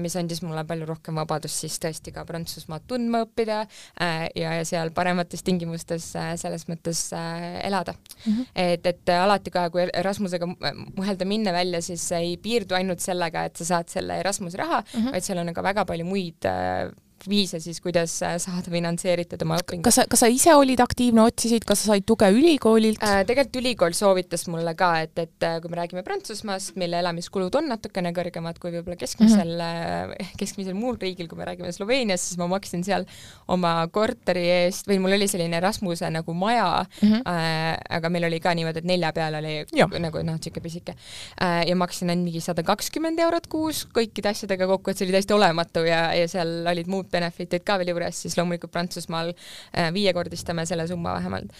mis 0.00 0.16
andis 0.16 0.42
mulle 0.42 0.64
palju 0.68 0.86
rohkem 0.88 1.16
vabadust 1.20 1.64
siis 1.64 1.78
tõesti 1.80 2.12
ka 2.14 2.24
Prantsusmaad 2.28 2.84
tundma 2.88 3.22
õppida 3.24 3.64
ja, 4.34 4.54
ja 4.58 4.64
seal 4.66 4.90
paremates 4.94 5.42
tingimustes 5.46 6.10
selles 6.40 6.66
mõttes 6.68 7.06
elada 7.14 7.94
mm. 7.94 8.32
-hmm. 8.32 8.46
et, 8.54 8.86
et 8.86 9.14
alati 9.16 9.52
ka, 9.54 9.68
kui 9.70 9.86
Erasmusega 9.92 10.48
mõelda 10.96 11.28
minna 11.28 11.52
välja, 11.54 11.80
siis 11.84 12.04
ei 12.16 12.36
piirdu 12.40 12.74
ainult 12.74 13.00
selle 13.04 13.13
sellega, 13.14 13.46
et 13.48 13.62
sa 13.62 13.70
saad 13.72 13.88
selle 13.92 14.18
Erasmuse 14.20 14.60
raha 14.60 14.82
mm, 14.82 15.00
-hmm. 15.00 15.16
vaid 15.16 15.24
seal 15.24 15.38
on 15.38 15.54
ka 15.54 15.62
väga 15.62 15.86
palju 15.88 16.04
muid 16.04 16.50
äh, 16.50 16.90
viise 17.28 17.60
siis, 17.62 17.80
kuidas 17.84 18.12
saada 18.20 18.70
finantseeritud 18.70 19.42
oma 19.46 19.58
õpinguid. 19.60 19.84
kas 19.86 19.98
sa, 20.00 20.04
kas 20.10 20.24
sa 20.24 20.30
ise 20.30 20.54
olid 20.56 20.80
aktiivne, 20.82 21.24
otsisid, 21.24 21.64
kas 21.68 21.82
sa 21.82 21.92
said 21.92 22.06
tuge 22.08 22.28
ülikoolilt 22.32 23.02
äh,? 23.04 23.22
tegelikult 23.28 23.60
ülikool 23.60 23.96
soovitas 23.96 24.46
mulle 24.52 24.74
ka, 24.78 24.90
et, 25.06 25.18
et 25.18 25.48
kui 25.62 25.72
me 25.72 25.78
räägime 25.78 26.04
Prantsusmaast, 26.06 26.74
mille 26.80 26.98
elamiskulud 27.02 27.54
on 27.60 27.70
natukene 27.72 28.12
kõrgemad 28.16 28.58
kui 28.62 28.74
võib-olla 28.74 28.98
keskmisel 29.00 29.54
mm, 29.54 30.12
-hmm. 30.12 30.34
keskmisel 30.40 30.76
muul 30.78 30.98
riigil, 31.00 31.28
kui 31.30 31.38
me 31.38 31.48
räägime 31.48 31.72
Sloveeniast, 31.74 32.30
siis 32.30 32.40
ma 32.40 32.48
maksin 32.50 32.84
seal 32.86 33.06
oma 33.48 33.76
korteri 33.92 34.44
eest 34.58 34.88
või 34.90 35.00
mul 35.04 35.16
oli 35.18 35.28
selline 35.30 35.60
Rasmuse 35.64 36.10
nagu 36.10 36.34
maja 36.34 36.84
mm, 36.84 37.08
-hmm. 37.08 37.22
äh, 37.30 37.98
aga 37.98 38.10
meil 38.10 38.28
oli 38.30 38.40
ka 38.40 38.54
niimoodi, 38.54 38.84
et 38.84 38.90
nelja 38.90 39.12
peal 39.16 39.38
oli 39.40 39.56
ja. 39.72 39.88
nagu 39.88 40.22
noh, 40.22 40.38
niisugune 40.38 40.62
pisike 40.64 40.96
äh,. 41.40 41.64
ja 41.68 41.76
maksin 41.76 42.10
ainult 42.10 42.24
mingi 42.24 42.40
sada 42.40 42.62
kakskümmend 42.62 43.18
eurot 43.18 43.46
kuus 43.46 43.84
kõikide 43.94 44.32
asjadega 44.32 44.66
kokku, 44.66 44.90
et 44.90 44.98
see 44.98 45.06
oli 45.06 45.16
täiesti 45.16 45.36
olematu 45.36 45.84
ja, 45.88 46.06
ja 46.14 46.28
seal 46.28 46.66
olid 46.70 46.90
muud 46.90 47.10
benefit'id 47.14 47.64
ka 47.66 47.78
veel 47.80 47.92
juures, 47.94 48.20
siis 48.24 48.36
loomulikult 48.38 48.72
Prantsusmaal 48.74 49.32
äh, 49.32 49.90
viiekordistame 49.94 50.66
selle 50.68 50.86
summa 50.90 51.16
vähemalt 51.18 51.52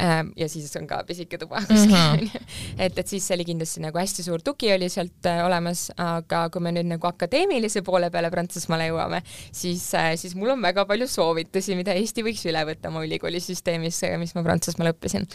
äh,. 0.00 0.22
ja 0.36 0.48
siis 0.48 0.72
on 0.80 0.88
ka 0.90 1.02
pisike 1.08 1.38
tuba 1.38 1.62
kuskil 1.68 1.92
mm, 1.92 2.26
-hmm. 2.26 2.46
et, 2.78 2.98
et 2.98 3.08
siis 3.08 3.26
see 3.26 3.36
oli 3.36 3.46
kindlasti 3.48 3.82
nagu 3.84 3.98
hästi 3.98 4.26
suur 4.26 4.42
tugi 4.44 4.72
oli 4.74 4.88
sealt 4.92 5.26
äh, 5.28 5.44
olemas, 5.46 5.88
aga 5.96 6.46
kui 6.52 6.64
me 6.64 6.74
nüüd 6.74 6.88
nagu 6.94 7.06
akadeemilise 7.10 7.82
poole 7.86 8.10
peale 8.10 8.30
Prantsusmaale 8.30 8.88
jõuame, 8.90 9.22
siis 9.52 9.84
äh,, 9.98 10.12
siis 10.16 10.36
mul 10.38 10.54
on 10.56 10.62
väga 10.62 10.86
palju 10.88 11.08
soovitusi, 11.10 11.76
mida 11.78 11.94
Eesti 11.98 12.24
võiks 12.26 12.44
üle 12.48 12.64
võtta 12.66 12.90
oma 12.92 13.04
ülikoolisüsteemis, 13.06 14.02
mis 14.22 14.34
ma 14.36 14.44
Prantsusmaal 14.46 14.92
õppisin. 14.92 15.28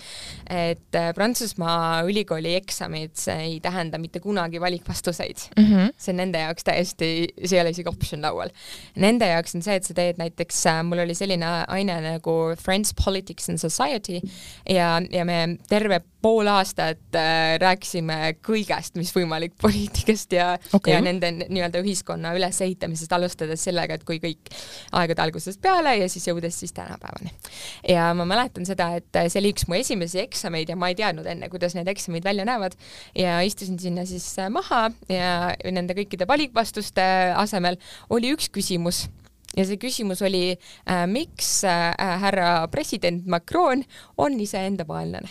et 0.49 1.01
Prantsusmaa 1.15 2.03
ülikooli 2.07 2.55
eksamid 2.57 3.17
ei 3.37 3.59
tähenda 3.63 3.97
mitte 4.01 4.19
kunagi 4.19 4.61
valikvastuseid 4.61 5.37
mm. 5.57 5.63
-hmm. 5.63 5.93
see 5.97 6.13
on 6.13 6.21
nende 6.21 6.39
jaoks 6.39 6.63
täiesti, 6.63 7.09
see 7.43 7.57
ei 7.57 7.61
ole 7.61 7.73
isegi 7.75 7.89
optsioon 7.89 8.21
laual. 8.25 8.53
Nende 8.95 9.27
jaoks 9.29 9.55
on 9.55 9.65
see, 9.67 9.79
et 9.79 9.87
sa 9.87 9.95
teed 9.97 10.21
näiteks, 10.21 10.61
äh, 10.71 10.81
mul 10.87 11.03
oli 11.03 11.15
selline 11.17 11.49
aine 11.67 11.97
nagu 12.03 12.35
Friends 12.61 12.93
Politics 12.97 13.51
and 13.51 13.61
Society 13.61 14.21
ja, 14.69 14.97
ja 15.11 15.25
me 15.27 15.57
terve 15.69 16.01
pool 16.21 16.49
aastat 16.49 17.15
äh, 17.15 17.55
rääkisime 17.61 18.37
kõigest, 18.45 18.97
mis 18.99 19.13
võimalik 19.15 19.55
poliitikast 19.63 20.33
ja 20.35 20.49
okay., 20.73 20.95
ja 20.95 21.01
nende 21.03 21.31
nii-öelda 21.39 21.81
ühiskonna 21.83 22.33
ülesehitamisest, 22.37 23.13
alustades 23.15 23.63
sellega, 23.67 23.97
et 23.97 24.05
kui 24.07 24.19
kõik 24.23 24.51
aegade 24.97 25.23
algusest 25.23 25.61
peale 25.63 25.97
ja 25.99 26.09
siis 26.11 26.27
jõudes 26.27 26.57
siis 26.59 26.73
tänapäevani. 26.77 27.33
ja 27.87 28.09
ma 28.17 28.25
mäletan 28.27 28.65
seda, 28.67 28.89
et 28.97 29.21
see 29.27 29.41
oli 29.41 29.53
üks 29.55 29.67
mu 29.69 29.77
esimesi 29.77 30.21
eksameid 30.23 30.73
ja 30.73 30.79
ma 30.79 30.91
ei 30.91 30.97
teadnud 30.99 31.27
enne, 31.29 31.51
kuidas 31.53 31.77
need 31.77 31.87
eksamid 31.91 32.25
välja 32.25 32.47
näevad 32.47 32.75
ja 33.15 33.39
istusin 33.45 33.79
sinna 33.79 34.05
siis 34.09 34.27
maha 34.51 34.87
ja 35.11 35.53
nende 35.71 35.95
kõikide 35.97 36.27
valikvastuste 36.29 37.05
asemel 37.37 37.79
oli 38.13 38.33
üks 38.35 38.49
küsimus 38.53 39.05
ja 39.57 39.65
see 39.65 39.79
küsimus 39.81 40.21
oli 40.25 40.43
äh,, 40.53 41.03
miks 41.09 41.63
äh, 41.67 41.91
härra 42.21 42.67
president 42.71 43.25
Macron 43.25 43.83
on 44.17 44.39
iseenda 44.39 44.87
vaenlane. 44.87 45.29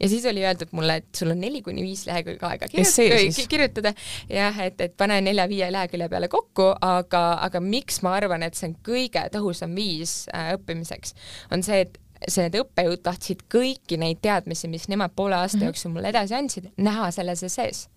Ja 0.00 0.08
siis 0.08 0.24
oli 0.30 0.44
öeldud 0.46 0.70
mulle, 0.78 1.00
et 1.00 1.18
sul 1.18 1.32
on 1.34 1.40
neli 1.42 1.58
kuni 1.62 1.82
viis 1.82 2.04
lehekülge 2.06 2.46
aega 2.46 2.68
kirjutada, 2.70 3.46
kirjutada, 3.50 3.92
jah, 4.30 4.60
et, 4.62 4.80
et 4.80 4.94
pane 4.96 5.18
nelja-viie 5.26 5.72
lehekülje 5.74 6.06
peale 6.12 6.28
kokku, 6.30 6.68
aga, 6.86 7.22
aga 7.42 7.60
miks 7.64 7.98
ma 8.06 8.14
arvan, 8.20 8.46
et 8.46 8.54
see 8.54 8.70
on 8.70 8.76
kõige 8.86 9.26
tõhusam 9.34 9.74
viis 9.74 10.20
äh, 10.30 10.52
õppimiseks, 10.54 11.16
on 11.50 11.66
see, 11.66 11.82
et 11.82 11.98
see, 12.28 12.46
need 12.46 12.60
õppejõud 12.62 13.02
tahtsid 13.10 13.42
kõiki 13.52 13.98
neid 14.00 14.22
teadmisi, 14.22 14.70
mis 14.70 14.86
nemad 14.92 15.18
poole 15.18 15.34
aasta 15.34 15.58
mm 15.58 15.62
-hmm. 15.62 15.74
jooksul 15.74 15.96
mulle 15.98 16.14
edasi 16.14 16.38
andsid, 16.38 16.70
näha 16.76 17.10
selles 17.10 17.42
sees. 17.48 17.88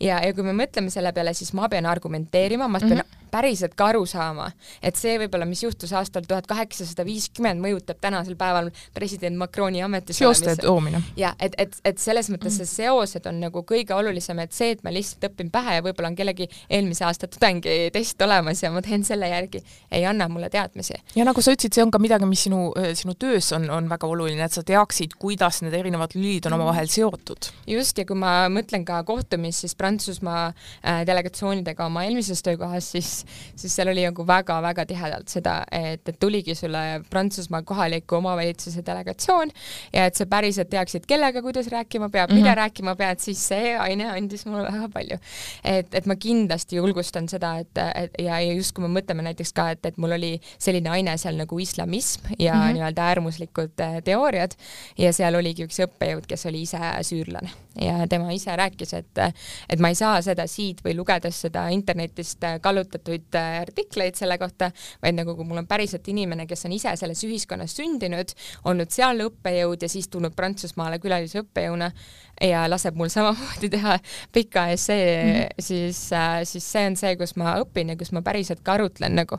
Ja, 0.00 0.18
ja 0.18 0.34
kui 0.34 0.42
me 0.42 0.52
mõtleme 0.64 0.90
selle 0.90 1.12
peale, 1.12 1.34
siis 1.34 1.52
ma 1.54 1.68
pean 1.68 1.86
argumenteerima, 1.86 2.68
ma 2.68 2.80
pean 2.80 2.98
mm 2.98 3.00
-hmm 3.00 3.21
päriselt 3.32 3.74
ka 3.78 3.88
aru 3.92 4.04
saama, 4.08 4.50
et 4.84 4.98
see 4.98 5.16
võib-olla, 5.22 5.46
mis 5.48 5.62
juhtus 5.64 5.92
aastal 5.96 6.26
tuhat 6.28 6.46
kaheksasada 6.50 7.04
viiskümmend, 7.08 7.62
mõjutab 7.62 8.00
tänasel 8.02 8.36
päeval 8.40 8.70
president 8.94 9.38
Macroni 9.40 9.82
ametis 9.84 10.20
seoste 10.20 10.56
toomine. 10.60 11.02
ja 11.16 11.32
et, 11.40 11.56
et, 11.58 11.78
et 11.88 12.02
selles 12.02 12.28
mõttes 12.32 12.58
see 12.60 12.68
seosed 12.68 13.26
on 13.30 13.40
nagu 13.42 13.64
kõige 13.68 13.96
olulisem, 13.96 14.42
et 14.44 14.52
see, 14.56 14.74
et 14.76 14.84
ma 14.84 14.92
lihtsalt 14.94 15.30
õpin 15.30 15.52
pähe 15.52 15.78
ja 15.78 15.84
võib-olla 15.84 16.12
on 16.12 16.18
kellegi 16.18 16.48
eelmise 16.68 17.06
aasta 17.08 17.30
tudengi 17.30 17.90
test 17.94 18.20
olemas 18.22 18.62
ja 18.62 18.72
ma 18.74 18.82
teen 18.84 19.04
selle 19.06 19.30
järgi, 19.32 19.62
ei 19.90 20.04
anna 20.08 20.28
mulle 20.32 20.50
teadmisi. 20.52 20.98
ja 21.16 21.26
nagu 21.28 21.42
sa 21.44 21.56
ütlesid, 21.56 21.74
see 21.76 21.86
on 21.86 21.94
ka 21.94 22.02
midagi, 22.02 22.28
mis 22.28 22.44
sinu, 22.48 22.68
sinu 22.98 23.16
töös 23.16 23.48
on, 23.56 23.68
on 23.72 23.88
väga 23.90 24.10
oluline, 24.12 24.44
et 24.44 24.52
sa 24.52 24.64
teaksid, 24.66 25.16
kuidas 25.20 25.62
need 25.64 25.74
erinevad 25.78 26.16
lülid 26.18 26.46
on 26.50 26.58
omavahel 26.58 26.90
seotud. 26.92 27.50
just, 27.66 27.98
ja 27.98 28.06
kui 28.08 28.18
ma 28.18 28.34
mõtlen 28.52 28.84
ka 28.88 29.00
kohtumist 29.08 29.64
siis 29.64 29.76
Prantsusmaa 29.78 30.44
äh, 30.50 31.02
delegatsioonidega 31.08 31.86
oma 31.88 32.04
eelmises 32.06 32.42
töökohas, 32.44 32.92
siis 32.92 33.21
siis 33.56 33.74
seal 33.76 33.92
oli 33.92 34.04
nagu 34.06 34.26
väga-väga 34.26 34.86
tihedalt 34.88 35.32
seda, 35.32 35.62
et, 35.72 36.02
et 36.08 36.18
tuligi 36.20 36.54
sulle 36.58 37.02
Prantsusmaa 37.10 37.62
kohaliku 37.66 38.18
omavalitsuse 38.20 38.84
delegatsioon 38.86 39.52
ja 39.92 40.06
et 40.06 40.18
sa 40.18 40.26
päriselt 40.26 40.70
teaksid, 40.72 41.06
kellega, 41.08 41.42
kuidas 41.42 41.68
rääkima 41.72 42.08
peab 42.08 42.30
mm, 42.30 42.36
-hmm. 42.36 42.42
mida 42.42 42.54
rääkima 42.54 42.96
pead, 42.96 43.18
siis 43.18 43.48
see 43.48 43.76
aine 43.78 44.10
andis 44.10 44.46
mulle 44.46 44.64
väga 44.72 44.88
palju. 44.88 45.18
et, 45.64 45.94
et 45.94 46.06
ma 46.06 46.16
kindlasti 46.16 46.76
julgustan 46.76 47.28
seda, 47.28 47.56
et, 47.58 47.78
et 47.94 48.10
ja, 48.18 48.40
ja 48.40 48.52
just 48.52 48.74
kui 48.74 48.86
me 48.86 49.00
mõtleme 49.00 49.22
näiteks 49.22 49.52
ka, 49.52 49.70
et, 49.70 49.86
et 49.86 49.96
mul 49.96 50.12
oli 50.12 50.40
selline 50.58 50.90
aine 50.90 51.16
seal 51.18 51.36
nagu 51.36 51.58
islamism 51.58 52.26
ja 52.38 52.54
mm 52.54 52.60
-hmm. 52.60 52.72
nii-öelda 52.72 53.02
äärmuslikud 53.02 53.80
äh, 53.80 54.02
teooriad 54.04 54.54
ja 54.98 55.12
seal 55.12 55.34
oligi 55.34 55.64
üks 55.64 55.80
õppejõud, 55.86 56.26
kes 56.26 56.46
oli 56.46 56.62
ise 56.62 56.78
süürlane 57.02 57.50
ja 57.80 58.08
tema 58.08 58.30
ise 58.32 58.56
rääkis, 58.56 58.94
et, 58.94 59.18
et 59.68 59.80
ma 59.80 59.88
ei 59.88 59.94
saa 59.94 60.20
seda 60.22 60.46
siit 60.46 60.82
või 60.84 60.96
lugedes 60.96 61.40
seda 61.46 61.68
internetist 61.68 62.44
kallutatud 62.60 63.11
igasuguseid 63.12 63.34
äh, 63.34 63.60
artikleid 63.62 64.16
selle 64.16 64.38
kohta, 64.38 64.70
vaid 65.02 65.16
nagu 65.16 65.34
kui 65.36 65.46
mul 65.46 65.62
on 65.62 65.68
päriselt 65.68 66.08
inimene, 66.08 66.46
kes 66.46 66.66
on 66.66 66.72
ise 66.72 66.94
selles 66.96 67.22
ühiskonnas 67.24 67.76
sündinud, 67.76 68.34
olnud 68.64 68.90
seal 68.90 69.20
õppejõud 69.28 69.82
ja 69.82 69.88
siis 69.88 70.08
tulnud 70.08 70.34
Prantsusmaale 70.36 70.98
külalise 71.02 71.42
õppejõuna 71.42 71.92
ja 72.42 72.64
laseb 72.70 72.96
mul 72.98 73.10
samamoodi 73.12 73.70
teha 73.76 73.98
pika 74.32 74.66
essee 74.72 75.24
mm, 75.24 75.32
-hmm. 75.32 75.62
siis, 75.62 76.12
äh, 76.12 76.42
siis 76.44 76.72
see 76.72 76.86
on 76.86 76.96
see, 76.96 77.16
kus 77.16 77.36
ma 77.36 77.56
õpin 77.60 77.92
ja 77.92 77.96
kus 77.96 78.12
ma 78.12 78.22
päriselt 78.22 78.62
ka 78.64 78.76
arutlen 78.78 79.14
nagu, 79.16 79.38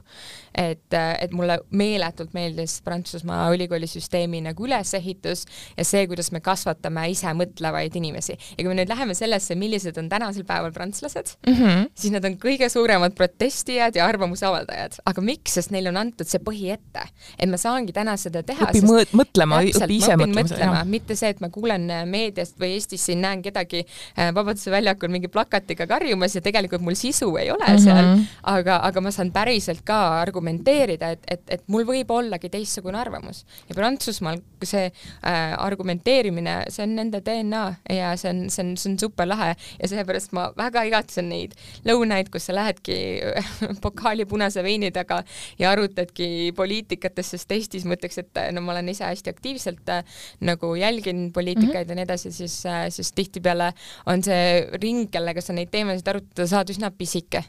et, 0.56 0.94
äh, 0.94 1.16
et 1.22 1.32
mulle 1.32 1.60
meeletult 1.72 2.34
meeldis 2.34 2.82
Prantsusmaa 2.82 3.52
ülikoolisüsteemi 3.56 4.42
nagu 4.42 4.66
ülesehitus 4.66 5.46
ja 5.78 5.86
see, 5.86 6.08
kuidas 6.08 6.32
me 6.32 6.40
kasvatame 6.40 7.10
ise 7.10 7.34
mõtlevaid 7.34 7.96
inimesi. 7.96 8.38
ja 8.58 8.64
kui 8.64 8.74
me 8.74 8.82
nüüd 8.82 8.90
läheme 8.90 9.14
sellesse, 9.14 9.56
millised 9.56 9.98
on 9.98 10.10
tänasel 10.10 10.44
päeval 10.44 10.72
prantslased 10.72 11.36
mm, 11.48 11.54
-hmm. 11.54 11.90
siis 11.96 12.14
nad 12.14 12.26
on 12.26 12.38
kõige 12.38 12.70
suuremad 12.70 13.16
protestijad 13.64 13.96
ja 13.96 14.06
arvamusavaldajad, 14.08 15.00
aga 15.06 15.22
miks, 15.22 15.54
sest 15.58 15.72
neile 15.72 15.90
on 15.90 15.98
antud 15.98 16.28
see 16.28 16.42
põhi 16.44 16.72
ette, 16.74 17.06
et 17.38 17.50
ma 17.50 17.58
saangi 17.58 17.94
täna 17.94 18.16
seda 18.18 18.44
teha. 18.44 18.68
õpi 18.68 18.82
sest... 18.82 19.14
mõtlema, 19.16 19.62
õpi 19.64 19.98
ise 19.98 20.18
mõtlema, 20.20 20.84
mitte 20.86 21.16
see, 21.16 21.32
et 21.34 21.40
ma 21.42 21.50
kuulen 21.54 21.88
meediast 22.10 22.60
või 22.60 22.74
Eesti 22.74 22.94
Eestis 22.94 23.06
siin 23.08 23.22
näen 23.24 23.42
kedagi 23.42 23.84
äh, 23.86 24.34
Vabaduse 24.36 24.72
väljakul 24.72 25.12
mingi 25.14 25.30
plakatiga 25.32 25.88
karjumas 25.88 26.36
ja 26.36 26.42
tegelikult 26.44 26.84
mul 26.84 26.98
sisu 27.00 27.30
ei 27.40 27.52
ole 27.52 27.66
mm 27.66 27.76
-hmm. 27.76 27.84
seal, 27.84 28.26
aga, 28.44 28.80
aga 28.84 29.02
ma 29.02 29.12
saan 29.12 29.32
päriselt 29.32 29.84
ka 29.86 30.20
argumenteerida, 30.22 31.14
et, 31.16 31.24
et, 31.28 31.44
et 31.48 31.64
mul 31.68 31.86
võib 31.88 32.12
ollagi 32.12 32.50
teistsugune 32.50 32.98
arvamus. 32.98 33.46
ja 33.70 33.76
Prantsusmaal 33.76 34.42
see 34.64 34.86
äh, 34.86 35.54
argumenteerimine, 35.58 36.66
see 36.70 36.84
on 36.84 36.96
nende 36.96 37.22
DNA 37.22 37.76
ja 37.90 38.16
see 38.18 38.30
on, 38.30 38.50
see 38.50 38.64
on, 38.66 38.78
see 38.78 38.92
on 38.92 39.00
super 39.00 39.28
lahe 39.28 39.56
ja 39.80 39.88
seepärast 39.88 40.32
ma 40.32 40.52
väga 40.58 40.84
igatsen 40.84 41.30
neid 41.30 41.56
lõunaid, 41.86 42.30
kus 42.32 42.48
sa 42.50 42.56
lähedki 42.56 42.98
pokaali 43.86 44.26
punase 44.30 44.64
veini 44.64 44.92
taga 44.92 45.22
ja 45.60 45.72
arutadki 45.72 46.52
poliitikatest, 46.56 47.36
sest 47.38 47.52
Eestis 47.52 47.86
ma 47.88 47.98
ütleks, 47.98 48.20
et 48.22 48.42
no 48.56 48.64
ma 48.66 48.74
olen 48.76 48.90
ise 48.94 49.06
hästi 49.08 49.34
aktiivselt 49.34 49.90
äh, 49.94 50.04
nagu 50.42 50.74
jälgin 50.76 51.32
poliitikaid 51.34 51.74
mm 51.74 51.84
-hmm. 51.84 51.90
ja 51.90 51.96
nii 51.96 52.04
edasi, 52.04 52.32
siis 52.32 52.66
äh, 52.66 52.86
siis 52.90 53.12
tihtipeale 53.14 53.74
on 54.06 54.24
see 54.24 54.68
ring, 54.82 55.10
kellega 55.12 55.42
sa 55.42 55.54
neid 55.54 55.72
teemasid 55.72 56.08
arutada 56.08 56.48
saad, 56.48 56.70
üsna 56.70 56.92
pisike. 56.92 57.44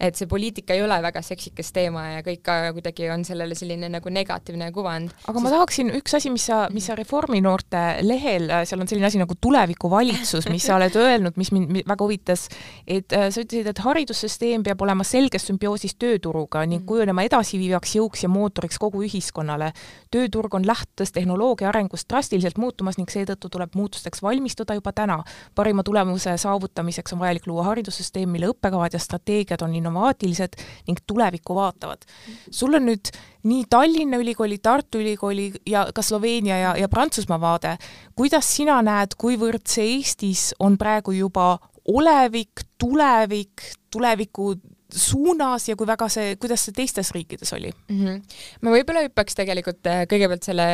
et 0.00 0.16
see 0.16 0.26
poliitika 0.26 0.74
ei 0.74 0.82
ole 0.82 1.02
väga 1.02 1.22
seksikas 1.22 1.72
teema 1.72 2.06
ja 2.06 2.22
kõik 2.26 2.48
kuidagi 2.72 3.10
on 3.10 3.24
sellele 3.24 3.54
selline 3.54 3.88
nagu 3.88 4.08
negatiivne 4.08 4.72
kuvand. 4.72 5.10
aga 5.24 5.38
siis... 5.38 5.42
ma 5.42 5.50
tahaksin, 5.50 5.90
üks 6.00 6.16
asi, 6.16 6.30
mis 6.30 6.46
sa, 6.46 6.68
mis 6.72 6.86
sa 6.86 6.94
Reformi 6.94 7.40
noorte 7.40 7.80
lehel, 8.02 8.50
seal 8.64 8.80
on 8.80 8.88
selline 8.88 9.06
asi 9.06 9.18
nagu 9.18 9.34
tulevikuvalitsus, 9.40 10.48
mis 10.50 10.66
sa 10.66 10.76
oled 10.76 10.96
öelnud, 10.96 11.36
mis 11.40 11.52
mind 11.52 11.82
väga 11.88 12.04
huvitas, 12.04 12.48
et 12.86 13.12
äh, 13.12 13.28
sa 13.30 13.44
ütlesid, 13.44 13.70
et 13.70 13.82
haridussüsteem 13.84 14.64
peab 14.66 14.82
olema 14.82 15.06
selges 15.40 15.48
sümbioosis 15.48 15.96
tööturuga 15.98 16.64
ning 16.66 16.82
mm. 16.82 16.86
kujunema 16.86 17.24
edasiviivaks 17.24 17.96
jõuks 17.96 18.24
ja 18.24 18.28
mootoriks 18.28 18.78
kogu 18.78 19.02
ühiskonnale. 19.02 19.72
tööturg 20.10 20.54
on 20.54 20.66
lähtudes 20.66 21.12
tehnoloogia 21.12 21.68
arengust 21.68 22.08
drastiliselt 22.08 22.58
muutumas 22.58 22.98
ning 22.98 23.08
seetõttu 23.10 23.48
tuleb 23.48 23.74
muutusteks 23.74 24.22
valmistuda 24.22 24.74
juba 24.74 24.92
täna. 24.92 25.22
parima 25.54 25.82
tulemuse 25.82 26.36
saavutamiseks 26.36 27.12
on 27.12 27.18
vajalik 27.18 27.46
luua 27.46 27.64
haridussüsteem, 27.64 28.28
mille 28.28 28.50
õppekavad 28.50 28.92
ja 28.92 28.98
strateegiad 28.98 29.62
on 29.62 29.74
innovaatilised 29.74 30.56
ning 30.86 30.98
tulevikku 31.06 31.54
vaatavad. 31.54 32.04
sul 32.50 32.74
on 32.74 32.86
nüüd 32.86 33.12
nii 33.42 33.64
Tallinna 33.70 34.16
Ülikooli, 34.16 34.58
Tartu 34.58 34.98
Ülikooli 34.98 35.52
ja 35.66 35.88
ka 35.94 36.02
Sloveenia 36.02 36.58
ja, 36.58 36.76
ja 36.76 36.88
Prantsusmaa 36.88 37.40
vaade. 37.40 37.76
kuidas 38.14 38.56
sina 38.56 38.82
näed, 38.82 39.16
kuivõrd 39.16 39.66
see 39.66 39.96
Eestis 39.96 40.54
on 40.58 40.78
praegu 40.78 41.12
juba 41.12 41.58
olevik, 41.88 42.60
tulevik, 42.78 43.62
tuleviku 43.90 44.54
suunas 44.96 45.68
ja 45.68 45.76
kui 45.78 45.86
väga 45.88 46.08
see, 46.12 46.34
kuidas 46.40 46.64
see 46.66 46.74
teistes 46.76 47.10
riikides 47.14 47.52
oli 47.56 47.70
mm? 47.72 47.98
-hmm. 48.00 48.22
ma 48.62 48.74
võib-olla 48.74 49.04
hüppaks 49.06 49.36
tegelikult 49.38 49.86
äh, 49.86 50.02
kõigepealt 50.10 50.46
selle 50.46 50.66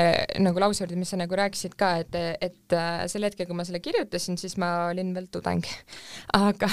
nagu 0.42 0.61
lause 0.61 0.85
juurde, 0.85 0.96
mis 0.96 1.11
sa 1.12 1.18
nagu 1.20 1.37
rääkisid 1.37 1.76
ka, 1.79 1.90
et, 2.02 2.14
et 2.40 2.76
äh, 2.76 3.05
sel 3.11 3.26
hetkel, 3.26 3.46
kui 3.46 3.57
ma 3.57 3.64
selle 3.64 3.81
kirjutasin, 3.85 4.38
siis 4.38 4.57
ma 4.57 4.88
olin 4.90 5.14
veel 5.14 5.29
tudeng. 5.33 5.66
aga, 6.48 6.70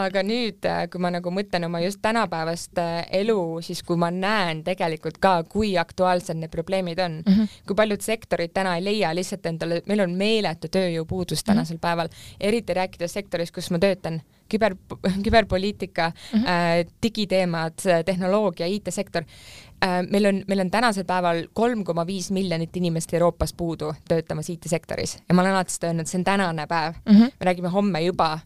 aga 0.00 0.24
nüüd, 0.26 0.64
äh, 0.66 0.86
kui 0.90 1.02
ma 1.02 1.12
nagu 1.14 1.32
mõtlen 1.34 1.66
oma 1.66 1.82
just 1.84 2.02
tänapäevast 2.02 2.80
elu, 3.20 3.40
siis 3.62 3.82
kui 3.82 3.96
ma 4.00 4.10
näen 4.10 4.64
tegelikult 4.64 5.20
ka, 5.22 5.42
kui 5.44 5.76
aktuaalsed 5.78 6.40
need 6.40 6.50
probleemid 6.50 6.98
on 6.98 7.22
mm, 7.26 7.32
-hmm. 7.32 7.62
kui 7.66 7.76
paljud 7.76 8.00
sektorid 8.00 8.52
täna 8.54 8.76
ei 8.76 8.84
leia 8.84 9.14
lihtsalt 9.14 9.46
endale, 9.46 9.82
meil 9.86 10.00
on 10.00 10.14
meeletu 10.14 10.68
tööjõupuudus 10.68 11.44
tänasel 11.44 11.74
mm 11.74 11.78
-hmm. 11.78 11.80
päeval, 11.80 12.08
eriti 12.40 12.74
rääkides 12.74 13.12
sektoris, 13.12 13.52
kus 13.52 13.70
ma 13.70 13.78
töötan 13.78 14.22
küber, 14.50 14.76
küberpoliitika 15.24 16.10
mm, 16.10 16.42
-hmm. 16.42 16.92
digiteemad, 17.02 17.78
tehnoloogia, 18.06 18.66
IT-sektor 18.66 19.24
äh,. 19.84 20.02
meil 20.10 20.26
on, 20.26 20.42
meil 20.48 20.60
on 20.60 20.70
tänasel 20.70 21.04
päeval 21.04 21.46
kolm 21.52 21.84
koma 21.84 22.06
viis 22.06 22.30
miljonit 22.30 22.76
inimest 22.76 23.14
Euroopas 23.14 23.54
puudu 23.54 23.94
töötamas 24.08 24.50
IT-sektoris 24.50 25.18
ja 25.28 25.34
ma 25.34 25.42
olen 25.42 25.54
alati 25.54 25.72
seda 25.72 25.86
öelnud, 25.92 26.06
see 26.06 26.18
on 26.18 26.24
tänane 26.24 26.66
päev 26.66 26.94
mm. 27.06 27.16
-hmm. 27.16 27.32
me 27.40 27.46
räägime 27.50 27.68
homme 27.68 28.00
juba 28.00 28.38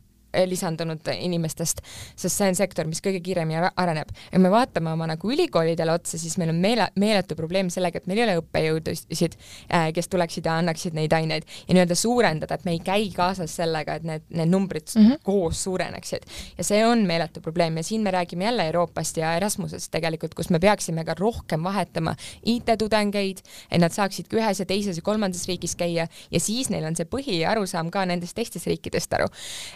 lisandunud 0.46 1.08
inimestest, 1.14 1.80
sest 2.16 2.36
see 2.36 2.48
on 2.48 2.58
sektor, 2.58 2.88
mis 2.88 3.02
kõige 3.04 3.20
kiiremini 3.24 3.70
areneb. 3.76 4.10
ja 4.32 4.38
me 4.38 4.50
vaatame 4.50 4.92
oma 4.92 5.06
nagu 5.10 5.30
ülikoolidele 5.30 5.92
otsa, 5.92 6.18
siis 6.18 6.36
meil 6.38 6.52
on 6.52 6.60
meele, 6.60 6.88
meeletu 7.00 7.36
probleem 7.38 7.70
sellega, 7.70 7.98
et 7.98 8.06
meil 8.10 8.22
ei 8.22 8.26
ole 8.26 8.36
õppejõudusid, 8.42 9.36
eh, 9.68 9.90
kes 9.94 10.08
tuleksid 10.12 10.46
ja 10.46 10.58
annaksid 10.60 10.96
neid 10.96 11.12
aineid 11.12 11.46
ja 11.68 11.74
nii-öelda 11.74 11.96
suurendada, 11.98 12.54
et 12.54 12.64
me 12.64 12.74
ei 12.76 12.82
käi 12.84 13.10
kaasas 13.14 13.56
sellega, 13.56 13.98
et 14.00 14.06
need, 14.08 14.26
need 14.30 14.50
numbrid 14.50 14.88
mm 14.94 15.06
-hmm. 15.06 15.22
koos 15.22 15.64
suureneksid. 15.64 16.26
ja 16.58 16.64
see 16.64 16.84
on 16.86 17.06
meeletu 17.06 17.40
probleem 17.40 17.76
ja 17.76 17.82
siin 17.82 18.02
me 18.02 18.10
räägime 18.10 18.44
jälle 18.44 18.66
Euroopast 18.66 19.16
ja 19.16 19.36
Erasmusest 19.36 19.90
tegelikult, 19.90 20.34
kus 20.34 20.50
me 20.50 20.58
peaksime 20.58 21.04
ka 21.04 21.14
rohkem 21.18 21.62
vahetama 21.64 22.14
IT-tudengeid, 22.44 23.38
et 23.70 23.80
nad 23.80 23.92
saaksidki 23.92 24.36
ühes 24.36 24.60
ja 24.60 24.66
teises 24.66 24.96
ja 24.96 25.02
kolmandas 25.02 25.46
riigis 25.48 25.76
käia 25.76 26.06
ja 26.30 26.40
siis 26.40 26.70
neil 26.70 26.84
on 26.84 26.96
see 26.96 27.06
põhiarusaam 27.08 27.90
ka 27.90 28.04
nendest 28.06 28.36
teistest 28.36 28.66
riikidest 28.66 29.12
aru. 29.12 29.28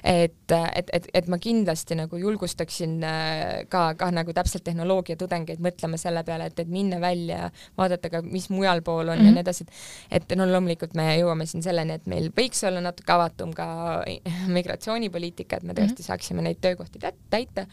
et 0.04 0.47
et, 0.52 0.68
et, 0.76 0.90
et, 0.92 1.08
et 1.20 1.28
ma 1.28 1.38
kindlasti 1.42 1.96
nagu 1.98 2.18
julgustaksin 2.20 2.98
äh, 3.04 3.66
ka, 3.70 3.92
ka 3.98 4.10
nagu 4.14 4.32
täpselt 4.36 4.64
tehnoloogiatudengeid 4.68 5.62
mõtlema 5.64 5.98
selle 6.00 6.22
peale, 6.26 6.48
et, 6.50 6.58
et 6.62 6.70
minna 6.72 7.00
välja, 7.02 7.50
vaadata 7.78 8.10
ka, 8.12 8.22
mis 8.22 8.48
mujal 8.50 8.82
pool 8.82 9.08
on 9.08 9.18
mm 9.18 9.20
-hmm. 9.20 9.24
ja 9.24 9.30
mhm. 9.30 9.34
nii 9.34 9.46
edasi, 9.46 9.66
et 10.10 10.28
et 10.28 10.36
no 10.38 10.46
loomulikult 10.46 10.94
me 10.98 11.06
jõuame 11.18 11.46
siin 11.48 11.62
selleni, 11.62 11.98
et 11.98 12.06
meil 12.10 12.30
võiks 12.36 12.60
olla 12.66 12.80
natuke 12.84 13.12
avatum 13.12 13.52
ka 13.56 13.68
migratsioonipoliitika, 14.58 15.56
et 15.56 15.62
me 15.62 15.74
tõesti 15.74 15.92
mm 15.92 16.02
-hmm. 16.02 16.06
saaksime 16.06 16.42
neid 16.42 16.60
töökohti 16.60 16.98
täita, 17.30 17.66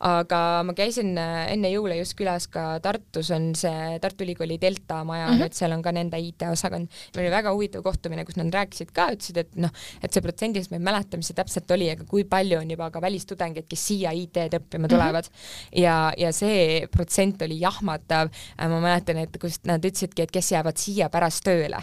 aga 0.00 0.62
ma 0.64 0.74
käisin 0.74 1.18
äh, 1.18 1.52
enne 1.52 1.70
jõule 1.72 1.98
just 1.98 2.16
külas 2.18 2.48
ka 2.48 2.80
Tartus 2.80 3.30
on 3.30 3.54
see 3.54 3.98
Tartu 4.00 4.24
Ülikooli 4.24 4.60
Delta 4.60 5.04
maja 5.04 5.28
mm, 5.28 5.38
-hmm. 5.38 5.44
et 5.44 5.52
seal 5.52 5.72
on 5.72 5.82
ka 5.82 5.92
nende 5.92 6.18
IT-osakond, 6.18 6.88
meil 7.16 7.26
oli 7.26 7.34
väga 7.36 7.52
huvitav 7.52 7.82
kohtumine, 7.82 8.24
kus 8.24 8.36
nad 8.36 8.54
rääkisid 8.54 8.92
ka, 8.92 9.10
ütlesid, 9.14 9.36
et 9.36 9.56
noh, 9.56 9.70
et 10.02 10.12
see 10.12 10.22
protsendis 10.22 10.70
ma 10.70 10.76
ei 10.76 10.84
mäleta, 10.90 11.16
mis 11.16 11.30
see 11.30 11.38
täpselt 11.38 11.70
oli, 11.70 11.90
aga 11.90 12.04
kui 12.08 12.17
kui 12.18 12.26
palju 12.26 12.58
on 12.58 12.70
juba 12.74 12.90
ka 12.90 13.02
välistudengeid, 13.02 13.68
kes 13.70 13.84
siia 13.92 14.12
IT-d 14.16 14.58
õppima 14.58 14.86
mhm. 14.86 14.92
tulevad 14.92 15.28
mm 15.28 15.34
-hmm. 15.34 15.82
ja, 15.82 16.12
ja 16.18 16.32
see 16.32 16.86
protsent 16.90 17.42
oli 17.42 17.60
jahmatav. 17.60 18.28
ma 18.58 18.80
mäletan, 18.80 19.18
et 19.18 19.38
kus 19.40 19.60
nad 19.66 19.84
ütlesidki, 19.84 20.22
et 20.22 20.30
kes 20.30 20.52
jäävad 20.52 20.76
siia 20.76 21.08
pärast 21.08 21.44
tööle 21.44 21.78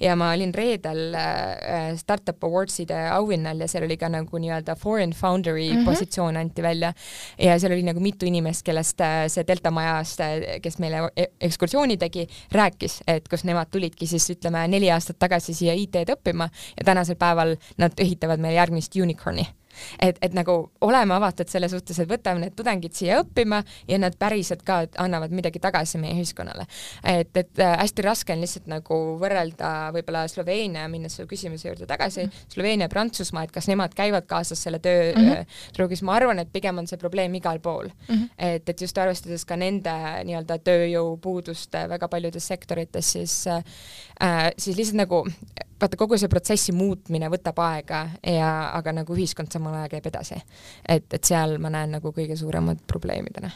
ja 0.00 0.16
ma 0.16 0.32
olin 0.32 0.54
reedel 0.54 1.14
äh, 1.14 1.96
Startup 1.96 2.44
Awardside 2.44 3.08
auhinnal 3.10 3.60
ja 3.60 3.68
seal 3.68 3.84
oli 3.84 3.96
ka 3.96 4.08
nagu 4.08 4.38
nii-öelda 4.38 4.74
foreign 4.76 5.12
founder'i 5.12 5.70
mm 5.72 5.78
-hmm. 5.78 5.84
positsioon 5.84 6.36
anti 6.36 6.62
välja 6.62 6.92
ja 7.38 7.58
seal 7.58 7.72
oli 7.72 7.82
nagu 7.82 8.00
mitu 8.00 8.26
inimest, 8.26 8.62
kellest 8.62 9.00
äh, 9.00 9.26
see 9.28 9.44
Delta 9.46 9.70
majast, 9.70 10.20
äh, 10.20 10.60
kes 10.62 10.78
meile 10.78 11.10
e-, 11.16 11.30
ekskursiooni 11.40 11.96
tegi, 11.96 12.26
rääkis, 12.52 13.02
et 13.06 13.28
kus 13.28 13.44
nemad 13.44 13.68
tulidki 13.70 14.06
siis 14.06 14.30
ütleme 14.30 14.68
neli 14.68 14.90
aastat 14.90 15.18
tagasi 15.18 15.54
siia 15.54 15.74
IT-d 15.74 16.16
õppima 16.16 16.48
ja 16.76 16.84
tänasel 16.84 17.16
päeval 17.16 17.56
nad 17.78 17.92
ehitavad 17.98 18.40
meile 18.40 18.56
järgmist 18.56 18.96
unicorn'i 18.96 19.46
et, 19.98 20.18
et 20.22 20.34
nagu 20.36 20.56
oleme 20.80 21.14
avatud 21.16 21.48
selle 21.50 21.68
suhtes, 21.72 21.98
et 22.00 22.10
võtame 22.10 22.44
need 22.44 22.56
tudengid 22.56 22.94
siia 22.96 23.20
õppima 23.22 23.62
ja 23.88 23.98
nad 23.98 24.16
päriselt 24.18 24.64
ka 24.66 24.82
annavad 25.02 25.34
midagi 25.34 25.60
tagasi 25.62 26.00
meie 26.02 26.16
ühiskonnale. 26.16 26.66
et, 27.04 27.36
et 27.36 27.62
äh, 27.62 27.76
hästi 27.82 28.06
raske 28.06 28.32
on 28.32 28.42
lihtsalt 28.44 28.70
nagu 28.70 29.00
võrrelda 29.20 29.92
võib-olla 29.96 30.26
Sloveenia, 30.30 30.86
minnes 30.92 31.16
su 31.16 31.26
küsimuse 31.28 31.68
juurde 31.68 31.86
tagasi 31.86 32.24
mm, 32.24 32.30
-hmm. 32.30 32.54
Sloveenia 32.54 32.88
Prantsusmaa, 32.88 33.44
et 33.44 33.52
kas 33.52 33.68
nemad 33.68 33.94
käivad 33.94 34.26
kaasas 34.26 34.62
selle 34.62 34.78
töö 34.78 35.12
mm 35.16 35.30
-hmm. 35.30 36.04
ma 36.04 36.14
arvan, 36.14 36.38
et 36.38 36.52
pigem 36.52 36.78
on 36.78 36.86
see 36.86 36.98
probleem 36.98 37.34
igal 37.34 37.58
pool 37.58 37.88
mm. 38.08 38.14
-hmm. 38.14 38.28
et, 38.38 38.68
et 38.68 38.80
just 38.80 38.98
arvestades 38.98 39.44
ka 39.44 39.56
nende 39.56 39.92
nii-öelda 40.24 40.58
tööjõupuudust 40.58 41.72
väga 41.88 42.08
paljudes 42.08 42.46
sektorites, 42.46 43.12
siis 43.12 43.46
äh, 43.46 43.62
siis 44.58 44.76
lihtsalt 44.76 44.96
nagu 44.96 45.24
vaata, 45.80 45.96
kogu 45.96 46.18
see 46.18 46.32
protsessi 46.32 46.74
muutmine 46.76 47.30
võtab 47.32 47.60
aega 47.64 48.06
ja, 48.22 48.50
aga 48.76 48.96
nagu 49.02 49.16
ühiskond 49.16 49.52
samal 49.52 49.74
ajal 49.80 49.96
käib 49.96 50.10
edasi. 50.12 50.42
et, 50.88 51.08
et 51.12 51.24
seal 51.24 51.58
ma 51.62 51.72
näen 51.72 51.98
nagu 51.98 52.12
kõige 52.16 52.36
suuremad 52.36 52.84
probleemidena 52.86 53.50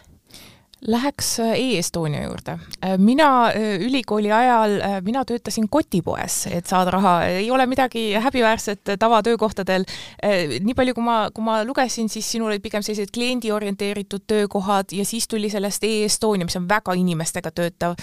Läheks 0.80 1.40
äh, 1.40 1.52
e-Estonia 1.60 2.22
juurde. 2.22 2.58
Äh, 2.84 2.98
mina 2.98 3.48
äh, 3.48 3.76
ülikooli 3.80 4.32
ajal, 4.32 4.70
mina 5.04 5.24
töötasin 5.24 5.68
kotipoes, 5.68 6.46
et 6.46 6.66
saada 6.66 6.90
raha, 6.90 7.12
ei 7.24 7.50
ole 7.50 7.66
midagi 7.66 8.14
häbiväärset 8.14 8.94
tavatöökohtadel. 8.98 9.84
nii 10.60 10.74
palju, 10.74 10.94
kui 10.94 11.04
ma, 11.04 11.16
kui 11.34 11.44
ma 11.44 11.58
lugesin, 11.64 12.08
siis 12.08 12.30
sinul 12.32 12.48
olid 12.48 12.62
pigem 12.64 12.82
sellised 12.82 13.12
kliendiorienteeritud 13.12 14.24
töökohad 14.26 14.92
ja 14.96 15.04
siis 15.04 15.28
tuli 15.28 15.50
sellest 15.50 15.84
e-Estonia, 15.84 16.48
mis 16.48 16.56
on 16.56 16.68
väga 16.68 16.96
inimestega 16.96 17.50
töötav 17.50 18.00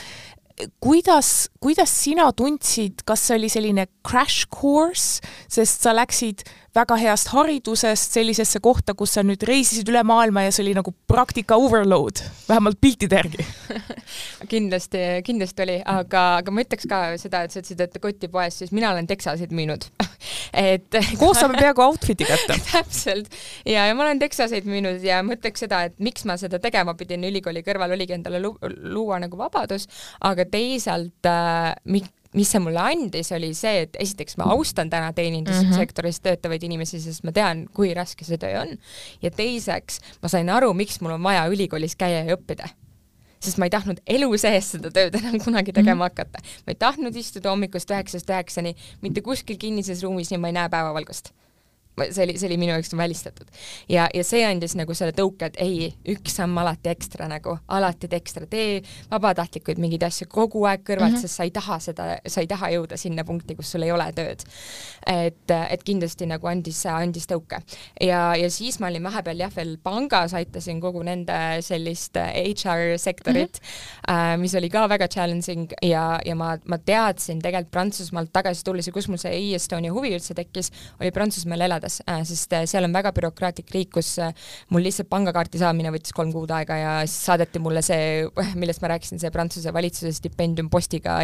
kuidas, 0.81 1.49
kuidas 1.61 1.91
sina 1.93 2.31
tundsid, 2.33 3.03
kas 3.05 3.27
see 3.27 3.37
oli 3.37 3.49
selline 3.51 3.87
crash 4.07 4.47
course, 4.49 5.21
sest 5.51 5.85
sa 5.85 5.93
läksid 5.93 6.43
väga 6.77 6.97
heast 7.01 7.31
haridusest 7.33 8.17
sellisesse 8.17 8.61
kohta, 8.63 8.93
kus 8.97 9.15
sa 9.17 9.23
nüüd 9.25 9.43
reisisid 9.47 9.89
üle 9.91 10.03
maailma 10.07 10.45
ja 10.45 10.53
see 10.53 10.63
oli 10.65 10.75
nagu 10.77 10.93
praktika 11.09 11.57
overload, 11.59 12.21
vähemalt 12.47 12.79
piltide 12.81 13.21
järgi. 13.21 13.45
Kindlasti, 14.51 15.01
kindlasti 15.27 15.63
oli, 15.65 15.77
aga, 15.89 16.23
aga 16.41 16.53
ma 16.53 16.63
ütleks 16.63 16.87
ka 16.89 17.01
seda, 17.19 17.43
et 17.43 17.53
sa 17.53 17.61
ütlesid, 17.61 17.81
et 17.83 17.97
kotipoes, 18.01 18.61
siis 18.61 18.71
mina 18.75 18.91
olen 18.93 19.07
Texaseid 19.09 19.53
müünud. 19.55 19.89
Et 20.57 20.95
koos 21.21 21.37
saame 21.37 21.57
peaaegu 21.59 21.83
outfit'i 21.83 22.25
kätte. 22.25 22.55
Täpselt. 22.71 23.33
Ja, 23.67 23.85
ja 23.85 23.95
ma 23.95 24.05
olen 24.05 24.21
Texaseid 24.21 24.65
müünud 24.69 25.03
ja 25.05 25.19
ma 25.25 25.35
ütleks 25.35 25.61
seda, 25.65 25.83
et 25.89 25.97
miks 26.03 26.25
ma 26.27 26.37
seda 26.39 26.59
tegema 26.63 26.95
pidin 26.97 27.25
ülikooli 27.27 27.61
kõrval, 27.65 27.93
oligi 27.93 28.15
endale 28.15 28.41
lu 28.41 28.55
luua 28.63 29.19
nagu 29.21 29.37
vabadus, 29.39 29.85
aga 30.25 30.47
teisalt 30.49 31.29
äh, 31.29 31.75
mis 32.37 32.51
see 32.53 32.61
mulle 32.63 32.81
andis, 32.81 33.31
oli 33.35 33.51
see, 33.57 33.83
et 33.87 33.99
esiteks 33.99 34.37
ma 34.37 34.49
austan 34.55 34.91
täna 34.93 35.11
teenindussektoris 35.17 36.17
mm 36.17 36.19
-hmm. 36.19 36.29
töötavaid 36.29 36.63
inimesi, 36.63 37.01
sest 37.01 37.25
ma 37.27 37.33
tean, 37.35 37.65
kui 37.73 37.93
raske 37.97 38.25
see 38.25 38.37
töö 38.37 38.61
on. 38.61 38.77
ja 39.21 39.31
teiseks 39.31 39.99
ma 40.21 40.29
sain 40.29 40.49
aru, 40.49 40.73
miks 40.73 41.01
mul 41.01 41.17
on 41.17 41.23
vaja 41.23 41.47
ülikoolis 41.51 41.95
käia 41.95 42.23
ja 42.23 42.37
õppida 42.37 42.69
sest 43.39 43.57
ma 43.61 43.67
ei 43.67 43.73
tahtnud 43.73 43.99
elu 44.07 44.29
sees 44.41 44.71
seda 44.75 44.91
tööd 44.93 45.15
enam 45.19 45.37
kunagi 45.43 45.73
tegema 45.73 46.07
mm 46.07 46.09
-hmm. 46.09 46.25
hakata. 46.25 46.39
ma 46.65 46.73
ei 46.73 46.75
tahtnud 46.75 47.15
istuda 47.15 47.49
hommikust 47.49 47.91
üheksast 47.91 48.29
üheksani 48.29 48.75
mitte 49.01 49.21
kuskil 49.21 49.57
kinnises 49.57 50.03
ruumis 50.03 50.31
ja 50.31 50.39
ma 50.39 50.47
ei 50.47 50.57
näe 50.57 50.69
päevavalgust 50.69 51.33
see 52.11 52.23
oli, 52.23 52.37
see 52.37 52.47
oli 52.49 52.57
minu 52.61 52.73
jaoks 52.75 52.93
välistatud. 52.97 53.47
ja, 53.89 54.07
ja 54.13 54.23
see 54.23 54.43
andis 54.45 54.75
nagu 54.77 54.93
selle 54.97 55.13
tõuke, 55.17 55.49
et 55.49 55.57
ei, 55.63 55.89
üks 56.13 56.37
samm 56.37 56.57
alati 56.61 56.91
ekstra 56.91 57.27
nagu, 57.29 57.57
alati 57.67 58.09
ekstra, 58.17 58.47
tee 58.49 58.81
vabatahtlikuid 59.11 59.81
mingeid 59.81 60.05
asju 60.07 60.27
kogu 60.31 60.65
aeg 60.69 60.83
kõrvalt 60.87 61.15
mm, 61.15 61.17
-hmm. 61.17 61.27
sest 61.27 61.39
sa 61.39 61.47
ei 61.47 61.51
taha 61.55 61.79
seda, 61.83 62.07
sa 62.27 62.43
ei 62.43 62.47
taha 62.47 62.69
jõuda 62.75 62.97
sinna 62.97 63.25
punkti, 63.27 63.55
kus 63.55 63.71
sul 63.71 63.85
ei 63.87 63.91
ole 63.91 64.11
tööd. 64.13 64.45
et, 65.07 65.51
et 65.69 65.83
kindlasti 65.83 66.27
nagu 66.29 66.47
andis, 66.47 66.85
andis 66.85 67.27
tõuke. 67.27 67.61
ja, 68.01 68.35
ja 68.35 68.49
siis 68.49 68.79
ma 68.79 68.87
olin 68.87 69.03
vahepeal 69.03 69.39
jah, 69.39 69.55
veel 69.55 69.77
pangas, 69.83 70.33
aitasin 70.33 70.81
kogu 70.81 71.03
nende 71.03 71.61
sellist 71.61 72.17
HR 72.17 72.97
sektorit 72.97 73.59
mm, 73.59 74.13
-hmm. 74.13 74.37
mis 74.37 74.55
oli 74.55 74.69
ka 74.69 74.87
väga 74.89 75.07
challenging 75.07 75.73
ja, 75.81 76.19
ja 76.25 76.35
ma, 76.35 76.57
ma 76.65 76.77
teadsin 76.77 77.41
tegelikult 77.41 77.71
Prantsusmaalt 77.71 78.31
tagasi 78.33 78.63
tulles 78.63 78.87
ja 78.87 78.93
kus 78.93 79.07
mul 79.07 79.19
see 79.21 79.33
e-Estonia 79.33 79.93
huvi 79.93 80.13
üldse 80.15 80.33
tekkis, 80.37 80.71
oli 81.01 81.11
Prantsusmaal 81.11 81.61
elada 81.67 81.86
elades, 81.87 82.01
äh, 82.07 82.23
sest 82.25 82.53
äh, 82.53 82.65
seal 82.67 82.85
on 82.85 82.93
väga 82.93 83.11
bürokraatlik 83.15 83.71
riik, 83.73 83.91
kus 83.95 84.17
äh, 84.19 84.33
mul 84.69 84.83
lihtsalt 84.83 85.09
pangakaarti 85.09 85.59
saamine 85.61 85.91
võttis 85.93 86.13
kolm 86.15 86.31
kuud 86.33 86.51
aega 86.51 86.77
ja 86.77 86.93
siis 87.05 87.25
saadeti 87.27 87.59
mulle 87.59 87.81
see, 87.85 88.27
millest 88.59 88.81
ma 88.83 88.91
rääkisin, 88.93 89.19
see 89.21 89.31
Prantsuse 89.31 89.73
valitsuse 89.73 90.13
stipendium 90.15 90.69
postiga 90.69 91.17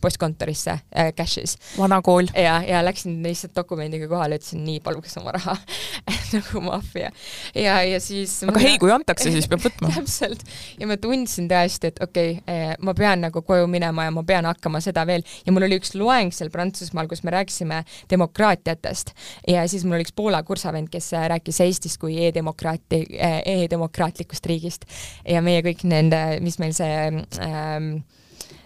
postkontorisse 0.00 0.76
cash'is. 1.16 1.56
vana 1.78 2.00
kool. 2.02 2.28
ja, 2.34 2.60
ja 2.66 2.82
läksin 2.84 3.20
lihtsalt 3.24 3.54
dokumendiga 3.56 4.08
kohale, 4.10 4.40
ütlesin 4.40 4.64
nii, 4.64 4.80
paluks 4.84 5.16
oma 5.20 5.34
raha 5.36 5.56
nagu 6.34 6.62
maffia. 6.64 7.10
ja, 7.54 7.80
ja 7.84 8.00
siis 8.00 8.40
aga 8.44 8.56
ma... 8.56 8.64
hei, 8.64 8.78
kui 8.80 8.92
antakse, 8.94 9.30
siis 9.32 9.48
peab 9.50 9.64
võtma 9.66 9.92
täpselt. 9.98 10.44
ja 10.80 10.88
ma 10.90 10.98
tundsin 11.00 11.48
tõesti, 11.50 11.92
et 11.92 12.02
okei 12.02 12.38
okay,, 12.40 12.76
ma 12.84 12.94
pean 12.96 13.24
nagu 13.26 13.42
koju 13.46 13.68
minema 13.70 14.08
ja 14.08 14.14
ma 14.14 14.24
pean 14.26 14.48
hakkama 14.48 14.82
seda 14.84 15.04
veel 15.08 15.24
ja 15.46 15.54
mul 15.54 15.68
oli 15.68 15.80
üks 15.80 15.94
loeng 15.98 16.34
seal 16.34 16.52
Prantsusmaal, 16.52 17.08
kus 17.10 17.24
me 17.26 17.34
rääkisime 17.34 17.82
demokraatiatest 18.10 19.14
ja 19.50 19.64
siis 19.70 19.84
mul 19.90 19.98
oli 19.98 20.06
üks 20.06 20.14
Poola 20.16 20.42
kursavend, 20.46 20.88
kes 20.92 21.10
rääkis 21.34 21.60
Eestist 21.66 21.98
kui 22.00 22.14
e-demokraati 22.26 23.02
e, 23.10 23.32
e-demokraatlikust 23.56 24.46
riigist. 24.46 24.86
Ja 25.26 25.42
meie 25.42 25.64
kõik 25.66 25.82
nende, 25.90 26.22
mis 26.44 26.60
meil 26.62 26.76
see 26.76 26.94
ähm, 27.42 27.90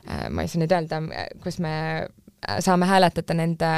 ma 0.05 0.45
ei 0.45 0.53
saa 0.53 0.61
nüüd 0.61 0.77
öelda, 0.77 1.01
kus 1.43 1.59
me 1.65 1.75
saame 2.61 2.89
hääletada 2.89 3.37
nende 3.37 3.73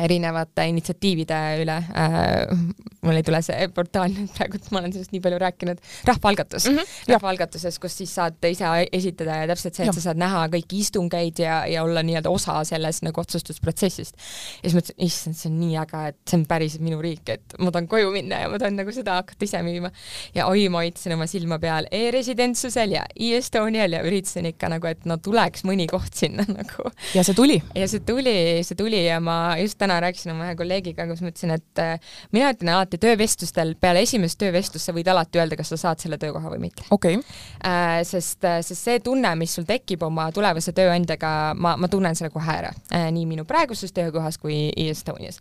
erinevate 0.00 0.66
initsiatiivide 0.70 1.40
üle 1.62 1.76
äh,. 1.92 2.56
mul 3.02 3.18
ei 3.18 3.24
tule 3.26 3.40
see 3.42 3.66
portaal 3.74 4.12
nüüd 4.14 4.30
praegu, 4.36 4.60
ma 4.70 4.80
olen 4.80 4.92
sellest 4.94 5.12
nii 5.14 5.22
palju 5.24 5.38
rääkinud, 5.42 5.80
rahvaalgatus 6.06 6.68
mm. 6.68 6.78
-hmm. 6.78 7.14
rahvaalgatuses, 7.16 7.78
kus 7.82 7.96
siis 7.98 8.14
saad 8.14 8.38
ise 8.46 8.68
esitada 8.92 9.40
ja 9.42 9.48
täpselt 9.50 9.74
see, 9.74 9.84
et 9.84 9.90
ja. 9.90 9.96
sa 9.96 10.04
saad 10.08 10.20
näha 10.22 10.44
kõiki 10.52 10.82
istungeid 10.84 11.42
ja, 11.42 11.62
ja 11.66 11.82
olla 11.82 12.02
nii-öelda 12.06 12.30
osa 12.30 12.60
sellest 12.64 13.02
nagu 13.02 13.20
otsustusprotsessist. 13.20 14.14
ja 14.62 14.70
siis 14.70 14.76
mõtlesin, 14.78 14.98
issand, 15.06 15.38
see 15.38 15.50
on 15.50 15.58
nii 15.60 15.78
äge, 15.82 16.04
et 16.12 16.18
see 16.30 16.38
on 16.38 16.46
päriselt 16.46 16.86
minu 16.86 17.00
riik, 17.02 17.34
et 17.34 17.56
ma 17.58 17.74
tahan 17.74 17.88
koju 17.90 18.12
minna 18.14 18.42
ja 18.44 18.52
ma 18.52 18.60
tahan 18.62 18.78
nagu 18.78 18.94
seda 18.94 19.18
hakata 19.18 19.48
ise 19.48 19.62
müüma. 19.66 19.90
ja 20.34 20.46
oi, 20.46 20.68
ma 20.72 20.84
hoidsin 20.84 21.16
oma 21.16 21.26
silma 21.30 21.58
peal 21.62 21.90
e-residentsusel 21.90 22.96
ja 22.98 23.04
e-Estonial 23.16 23.98
ja 23.98 24.02
üritasin 24.06 24.46
ikka 24.52 24.70
nagu, 24.72 24.86
et 24.86 25.04
no 25.10 25.18
tuleks 25.18 25.66
mõni 25.68 25.88
koht 25.90 26.14
sinna 26.14 26.46
nagu. 26.58 26.90
ja 27.16 27.26
see 27.26 27.34
tuli? 27.34 27.58
ja 27.74 27.88
see 27.90 28.06
tuli, 28.06 28.36
see 28.62 28.78
tuli 28.78 29.04
ja 29.08 29.18
ma 29.20 29.56
just 29.60 29.81
täna 29.82 29.98
rääkisin 30.02 30.32
oma 30.34 30.46
ühe 30.48 30.56
kolleegiga, 30.58 31.06
kus 31.10 31.22
ma 31.24 31.32
ütlesin, 31.32 31.54
et 31.56 31.82
äh, 31.82 32.14
mina 32.34 32.52
ütlen 32.54 32.72
alati 32.74 33.00
töövestlustel, 33.02 33.74
peale 33.80 34.04
esimest 34.06 34.38
töövestlust 34.40 34.88
sa 34.88 34.94
võid 34.96 35.10
alati 35.10 35.40
öelda, 35.42 35.58
kas 35.58 35.72
sa 35.74 35.80
saad 35.80 36.02
selle 36.02 36.18
töökoha 36.22 36.54
või 36.54 36.62
mitte. 36.68 36.86
okei 36.90 37.18
okay.. 37.18 37.38
Äh, 37.68 38.00
sest, 38.08 38.40
äh, 38.48 38.60
sest 38.64 38.88
see 38.88 39.02
tunne, 39.04 39.34
mis 39.38 39.54
sul 39.58 39.66
tekib 39.68 40.04
oma 40.06 40.28
tulevase 40.34 40.74
tööandjaga, 40.76 41.34
ma, 41.58 41.76
ma 41.80 41.90
tunnen 41.92 42.18
selle 42.18 42.32
kohe 42.34 42.56
ära, 42.62 42.72
nii 43.12 43.28
minu 43.28 43.46
praeguses 43.48 43.94
töökohas 43.96 44.38
kui 44.42 44.64
e-Estonias. 44.70 45.40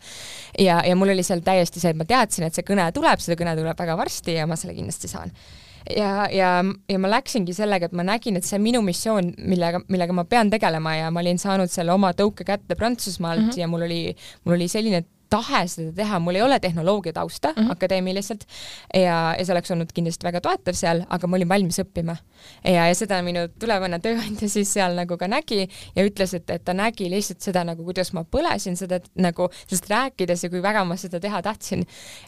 ja, 0.60 0.82
ja 0.86 0.96
mul 0.96 1.14
oli 1.16 1.26
seal 1.26 1.44
täiesti 1.46 1.84
see, 1.84 1.94
et 1.94 2.00
ma 2.00 2.08
teadsin, 2.10 2.48
et 2.48 2.58
see 2.58 2.68
kõne 2.68 2.88
tuleb, 2.96 3.22
see 3.24 3.40
kõne 3.40 3.56
tuleb 3.58 3.78
väga 3.78 3.98
varsti 4.00 4.40
ja 4.40 4.48
ma 4.50 4.60
selle 4.60 4.78
kindlasti 4.78 5.12
saan 5.12 5.34
ja, 5.98 6.28
ja, 6.32 6.50
ja 6.90 7.00
ma 7.00 7.12
läksingi 7.12 7.54
sellega, 7.56 7.90
et 7.90 7.96
ma 7.98 8.06
nägin, 8.08 8.38
et 8.38 8.48
see 8.48 8.58
on 8.60 8.66
minu 8.66 8.82
missioon, 8.86 9.34
millega, 9.52 9.82
millega 9.92 10.16
ma 10.16 10.26
pean 10.30 10.52
tegelema 10.54 10.96
ja 10.98 11.10
ma 11.12 11.24
olin 11.24 11.40
saanud 11.42 11.72
selle 11.72 11.94
oma 11.94 12.14
tõuke 12.18 12.46
kätte 12.48 12.76
Prantsusmaalt 12.76 13.42
mm 13.42 13.50
-hmm. 13.50 13.60
ja 13.60 13.68
mul 13.68 13.88
oli, 13.88 14.02
mul 14.46 14.56
oli 14.60 14.68
selline 14.72 15.04
tahe 15.32 15.62
seda 15.72 15.94
teha, 15.96 16.20
mul 16.24 16.38
ei 16.38 16.44
ole 16.44 16.60
tehnoloogia 16.60 17.14
tausta 17.14 17.54
mm 17.56 17.64
-hmm. 17.64 17.72
akadeemiliselt 17.72 18.46
ja, 18.94 19.36
ja 19.38 19.46
see 19.46 19.54
oleks 19.54 19.72
olnud 19.72 19.92
kindlasti 19.94 20.28
väga 20.28 20.42
toetav 20.42 20.76
seal, 20.76 21.04
aga 21.10 21.28
ma 21.28 21.38
olin 21.40 21.50
valmis 21.50 21.80
õppima. 21.80 22.16
ja, 22.64 22.88
ja 22.88 22.96
seda 22.96 23.22
minu 23.24 23.48
tulevane 23.60 24.00
tööandja 24.00 24.50
siis 24.50 24.74
seal 24.74 24.96
nagu 24.98 25.18
ka 25.18 25.28
nägi 25.28 25.70
ja 25.96 26.06
ütles, 26.06 26.34
et, 26.36 26.50
et 26.50 26.66
ta 26.66 26.74
nägi 26.74 27.10
lihtsalt 27.10 27.42
seda 27.42 27.64
nagu, 27.64 27.84
kuidas 27.84 28.14
ma 28.14 28.24
põlesin 28.24 28.76
seda 28.76 29.00
nagu 29.16 29.48
sellest 29.68 29.90
rääkides 29.90 30.44
ja 30.44 30.50
kui 30.50 30.62
väga 30.62 30.84
ma 30.86 30.98
seda 30.98 31.20
teha 31.20 31.42
tahtsin. 31.42 31.86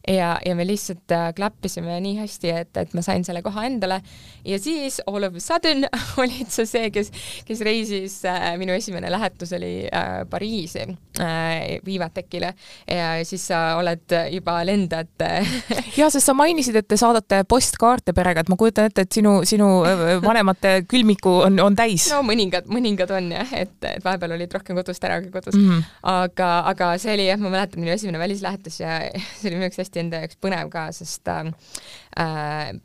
ja, 0.08 0.40
ja 0.46 0.56
me 0.56 0.68
lihtsalt 0.68 1.12
äh, 1.12 1.34
klappisime 1.36 2.00
nii 2.00 2.18
hästi, 2.22 2.50
et, 2.50 2.78
et 2.78 2.94
ma 2.94 3.02
sain 3.02 3.24
selle 3.24 3.42
koha 3.42 3.66
endale 3.66 4.02
ja 4.46 4.60
siis 4.60 5.02
all 5.08 5.24
of 5.24 5.36
a 5.36 5.40
sudden 5.40 5.88
olid 6.24 6.48
sa 6.48 6.66
see, 6.66 6.92
kes, 6.92 7.12
kes 7.46 7.62
reisis 7.62 8.26
äh,, 8.26 8.58
minu 8.58 8.74
esimene 8.74 9.12
lähetus 9.12 9.54
oli 9.54 9.90
äh, 9.92 10.24
Pariisi 10.30 10.88
äh, 11.20 11.80
Vivatekile 11.86 12.54
ja 12.94 13.26
siis 13.26 13.48
sa 13.50 13.62
oled 13.80 14.16
juba 14.32 14.60
lendad 14.68 15.24
ja 16.00 16.10
sest 16.14 16.28
sa 16.28 16.36
mainisid, 16.38 16.78
et 16.80 16.88
te 16.88 16.98
saadate 17.00 17.44
postkaarte 17.50 18.14
perega, 18.16 18.44
et 18.44 18.52
ma 18.52 18.58
kujutan 18.60 18.90
ette, 18.90 19.06
et 19.06 19.18
sinu, 19.20 19.36
sinu 19.48 19.70
äh, 19.88 20.04
vanemate 20.24 20.76
külmiku 20.90 21.40
on, 21.48 21.60
on 21.64 21.78
täis. 21.78 22.10
no 22.14 22.22
mõningad, 22.28 22.70
mõningad 22.72 23.14
on 23.16 23.32
jah, 23.36 23.56
et, 23.58 23.76
et 23.90 24.04
vahepeal 24.06 24.36
olid 24.38 24.54
rohkem 24.58 24.78
kodust 24.80 25.08
ära 25.08 25.20
kui 25.24 25.34
kodus 25.34 25.58
mm. 25.58 25.70
-hmm. 25.70 25.90
aga, 26.14 26.52
aga 26.74 26.92
see 27.02 27.16
oli 27.18 27.28
jah, 27.30 27.42
ma 27.42 27.54
mäletan 27.54 27.84
minu 27.84 27.96
esimene 27.96 28.22
välislähetus 28.22 28.80
ja 28.84 29.00
see 29.40 29.50
oli 29.50 29.58
minu 29.58 29.70
jaoks 29.70 29.84
hästi 29.84 30.04
enda 30.06 30.24
jaoks 30.24 30.40
põnev 30.44 30.70
ka, 30.74 30.88
sest 30.96 31.28
äh, 31.34 31.44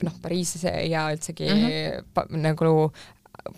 noh, 0.02 0.18
Pariis 0.22 0.56
ja 0.64 1.08
üldsegi 1.12 1.48
mm 1.52 1.68
-hmm. 1.68 2.36
nagu 2.42 2.92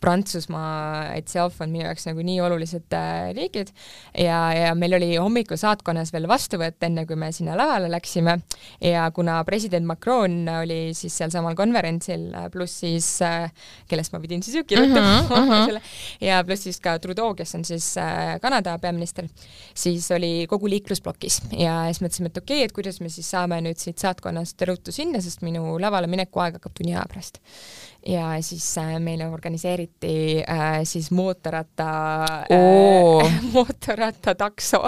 Prantsusmaa 0.01 1.17
itself 1.19 1.61
on 1.61 1.73
minu 1.73 1.85
jaoks 1.85 2.07
nagu 2.07 2.23
nii 2.25 2.39
olulised 2.45 2.95
äh, 2.95 3.31
riigid. 3.37 3.73
Ja, 4.15 4.39
ja 4.55 4.75
meil 4.79 4.95
oli 4.97 5.09
hommikul 5.17 5.59
saatkonnas 5.61 6.13
veel 6.15 6.29
vastuvõtt, 6.31 6.79
enne 6.87 7.07
kui 7.09 7.19
me 7.19 7.31
sinna 7.35 7.57
lavale 7.59 7.91
läksime. 7.91 8.37
Ja 8.85 9.09
kuna 9.15 9.41
president 9.49 9.89
Macron 9.89 10.45
oli 10.61 10.95
siis 10.97 11.17
sealsamal 11.19 11.57
konverentsil, 11.59 12.29
äh, 12.37 12.47
pluss 12.53 12.81
siis 12.85 13.09
äh,, 13.27 13.51
kellest 13.91 14.15
ma 14.15 14.23
pidin 14.23 14.45
siis 14.47 14.61
ju 14.61 14.65
kirjutama 14.65 15.19
uh 15.21 15.31
-huh, 15.31 15.43
uh 15.43 15.75
-huh. 15.75 15.91
ja 16.21 16.43
pluss 16.45 16.69
siis 16.69 16.81
ka 16.81 16.99
Trudeau, 16.99 17.35
kes 17.35 17.55
on 17.55 17.65
siis 17.65 17.95
Kanada 18.43 18.79
peaminister, 18.79 19.29
siis 19.75 20.11
oli 20.11 20.47
kogu 20.49 20.69
liiklusplokis. 20.69 21.43
Ja 21.53 21.85
siis 21.87 22.03
mõtlesime, 22.03 22.27
et 22.27 22.39
okei 22.39 22.57
okay,, 22.57 22.65
et 22.65 22.73
kuidas 22.73 23.01
me 23.01 23.09
siis 23.09 23.31
saame 23.31 23.61
nüüd 23.61 23.79
siit 23.79 23.99
saatkonnast 23.99 24.63
ruttu 24.63 24.93
sinna, 24.93 25.21
sest 25.21 25.43
minu 25.43 25.79
lavale 25.81 26.07
mineku 26.07 26.41
aeg 26.41 26.55
hakkab 26.55 26.73
tunni 26.75 26.95
aja 26.95 27.05
pärast 27.09 27.41
ja 28.07 28.43
siis 28.43 28.65
äh, 28.79 28.95
meile 29.03 29.29
organiseeriti 29.29 30.43
äh, 30.49 30.81
siis 30.85 31.11
mootorratta 31.11 31.89
äh, 32.49 33.41
mootorrattatakso, 33.55 34.83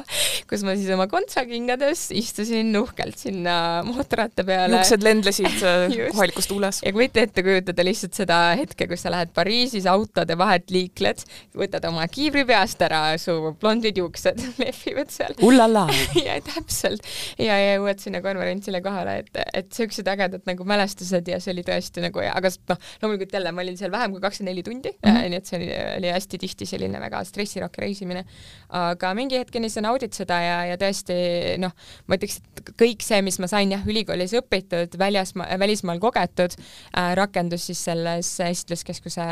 kus 0.48 0.64
ma 0.64 0.74
siis 0.78 0.88
oma 0.94 1.06
kontsakingades 1.12 2.08
istusin 2.16 2.72
uhkelt 2.78 3.18
sinna 3.20 3.56
mootorratta 3.84 4.44
peale. 4.48 4.78
juuksed 4.78 5.04
lendlesid 5.04 5.64
äh, 5.68 5.96
kohalikus 6.14 6.48
tuules. 6.48 6.80
ja 6.86 6.92
kui 6.92 7.04
võite 7.04 7.26
ette 7.26 7.44
kujutada 7.44 7.84
lihtsalt 7.84 8.16
seda 8.16 8.40
hetke, 8.58 8.88
kus 8.90 9.04
sa 9.04 9.12
lähed 9.12 9.34
Pariisis 9.36 9.86
autode 9.90 10.36
vahet 10.38 10.72
liikled, 10.72 11.24
võtad 11.58 11.84
oma 11.90 12.06
kiivri 12.08 12.46
peast 12.48 12.80
ära, 12.84 13.04
su 13.20 13.36
blondid 13.60 14.00
juuksed 14.00 14.40
lehvivad 14.62 15.12
seal. 15.12 15.36
ullala 15.44 15.84
ja 16.16 16.38
täpselt 16.48 17.04
ja, 17.36 17.58
ja 17.58 17.76
jõuad 17.76 18.00
sinna 18.00 18.24
konverentsile 18.24 18.80
kohale, 18.84 19.20
et, 19.26 19.44
et 19.52 19.72
siuksed 19.76 20.08
ägedad 20.08 20.48
nagu 20.48 20.64
mälestused 20.64 21.28
ja 21.28 21.40
see 21.42 21.52
oli 21.52 21.66
tõesti 21.66 22.08
nagu, 22.08 22.24
aga 22.24 22.52
noh, 22.72 22.80
loomulikult 23.02 23.32
jälle 23.34 23.52
ma 23.52 23.62
olin 23.64 23.76
seal 23.78 23.92
vähem 23.92 24.14
kui 24.14 24.22
kakskümmend 24.22 24.52
neli 24.52 24.62
tundi 24.66 24.92
mm, 24.92 25.10
-hmm. 25.10 25.28
nii 25.32 25.38
et 25.40 25.46
see 25.48 25.58
oli, 25.58 25.68
oli 25.98 26.12
hästi 26.14 26.38
tihti 26.38 26.66
selline 26.66 27.00
väga 27.00 27.24
stressirohke 27.24 27.82
reisimine. 27.82 28.24
aga 28.68 29.14
mingi 29.14 29.38
hetkeni 29.38 29.70
sa 29.70 29.82
naudid 29.84 30.12
seda 30.16 30.38
ja, 30.40 30.58
ja 30.72 30.76
tõesti 30.80 31.14
noh, 31.60 31.72
ma 32.06 32.16
ütleks, 32.16 32.38
et 32.40 32.72
kõik 32.78 33.04
see, 33.04 33.22
mis 33.22 33.38
ma 33.42 33.48
sain 33.50 33.72
jah, 33.72 33.82
ülikoolis 33.86 34.32
õpitud, 34.38 34.96
väljas, 34.98 35.34
välismaal 35.36 36.00
kogetud 36.02 36.54
äh,, 36.56 37.12
rakendus 37.18 37.66
siis 37.66 37.84
selles 37.84 38.30
esitluskeskuse 38.40 39.26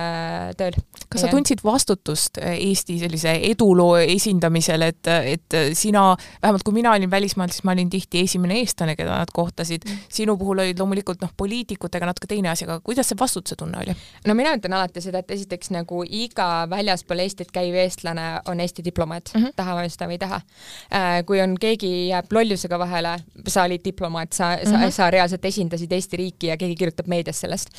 tööl. 0.58 0.76
kas 1.08 1.24
sa 1.24 1.30
ja. 1.30 1.34
tundsid 1.34 1.64
vastutust 1.64 2.38
äh, 2.42 2.58
Eesti 2.70 2.98
sellise 3.00 3.36
eduloo 3.50 3.96
esindamisel, 4.02 4.82
et, 4.82 5.06
et 5.06 5.58
sina, 5.78 6.10
vähemalt 6.42 6.66
kui 6.66 6.76
mina 6.76 6.92
olin 6.92 7.10
välismaal, 7.10 7.48
siis 7.52 7.64
ma 7.64 7.72
olin 7.76 7.90
tihti 7.90 8.24
esimene 8.26 8.60
eestlane, 8.60 8.96
keda 8.98 9.16
nad 9.22 9.32
kohtasid 9.34 9.86
mm, 9.86 10.04
sinu 10.12 10.36
puhul 10.40 10.64
olid 10.64 10.78
loomulikult 10.78 11.22
noh, 11.24 11.32
poliitikutega 11.36 12.10
natuke 12.10 12.28
teine 12.30 12.52
asi, 12.52 12.66
aga 12.68 12.80
kuidas 12.84 13.10
see 13.10 13.18
vastutuse 13.20 13.59
tunne 13.60 13.82
oli? 13.82 13.94
no 14.26 14.36
mina 14.38 14.54
ütlen 14.56 14.74
alati 14.76 15.02
seda, 15.04 15.22
et 15.22 15.30
esiteks 15.36 15.72
nagu 15.74 16.02
iga 16.06 16.48
väljaspool 16.70 17.22
Eestit 17.24 17.52
käiv 17.54 17.76
eestlane 17.82 18.26
on 18.48 18.60
Eesti 18.60 18.84
diplomaat 18.84 19.32
mm, 19.34 19.44
-hmm. 19.44 19.56
tahame 19.56 19.88
seda 19.88 20.08
või 20.10 20.18
ei 20.18 20.22
taha 20.24 20.40
äh,. 20.40 21.20
kui 21.26 21.40
on 21.44 21.56
keegi 21.60 21.92
jääb 22.08 22.32
lollusega 22.32 22.78
vahele, 22.78 23.16
sa 23.46 23.64
olid 23.68 23.84
diplomaat, 23.84 24.32
sa 24.32 24.50
mm, 24.50 24.62
-hmm. 24.62 24.70
sa, 24.70 24.78
mhm. 24.78 24.96
sa 24.98 25.10
reaalselt 25.10 25.44
esindasid 25.44 25.92
Eesti 25.92 26.16
riiki 26.16 26.52
ja 26.52 26.56
keegi 26.56 26.76
kirjutab 26.76 27.06
meedias 27.06 27.40
sellest. 27.40 27.70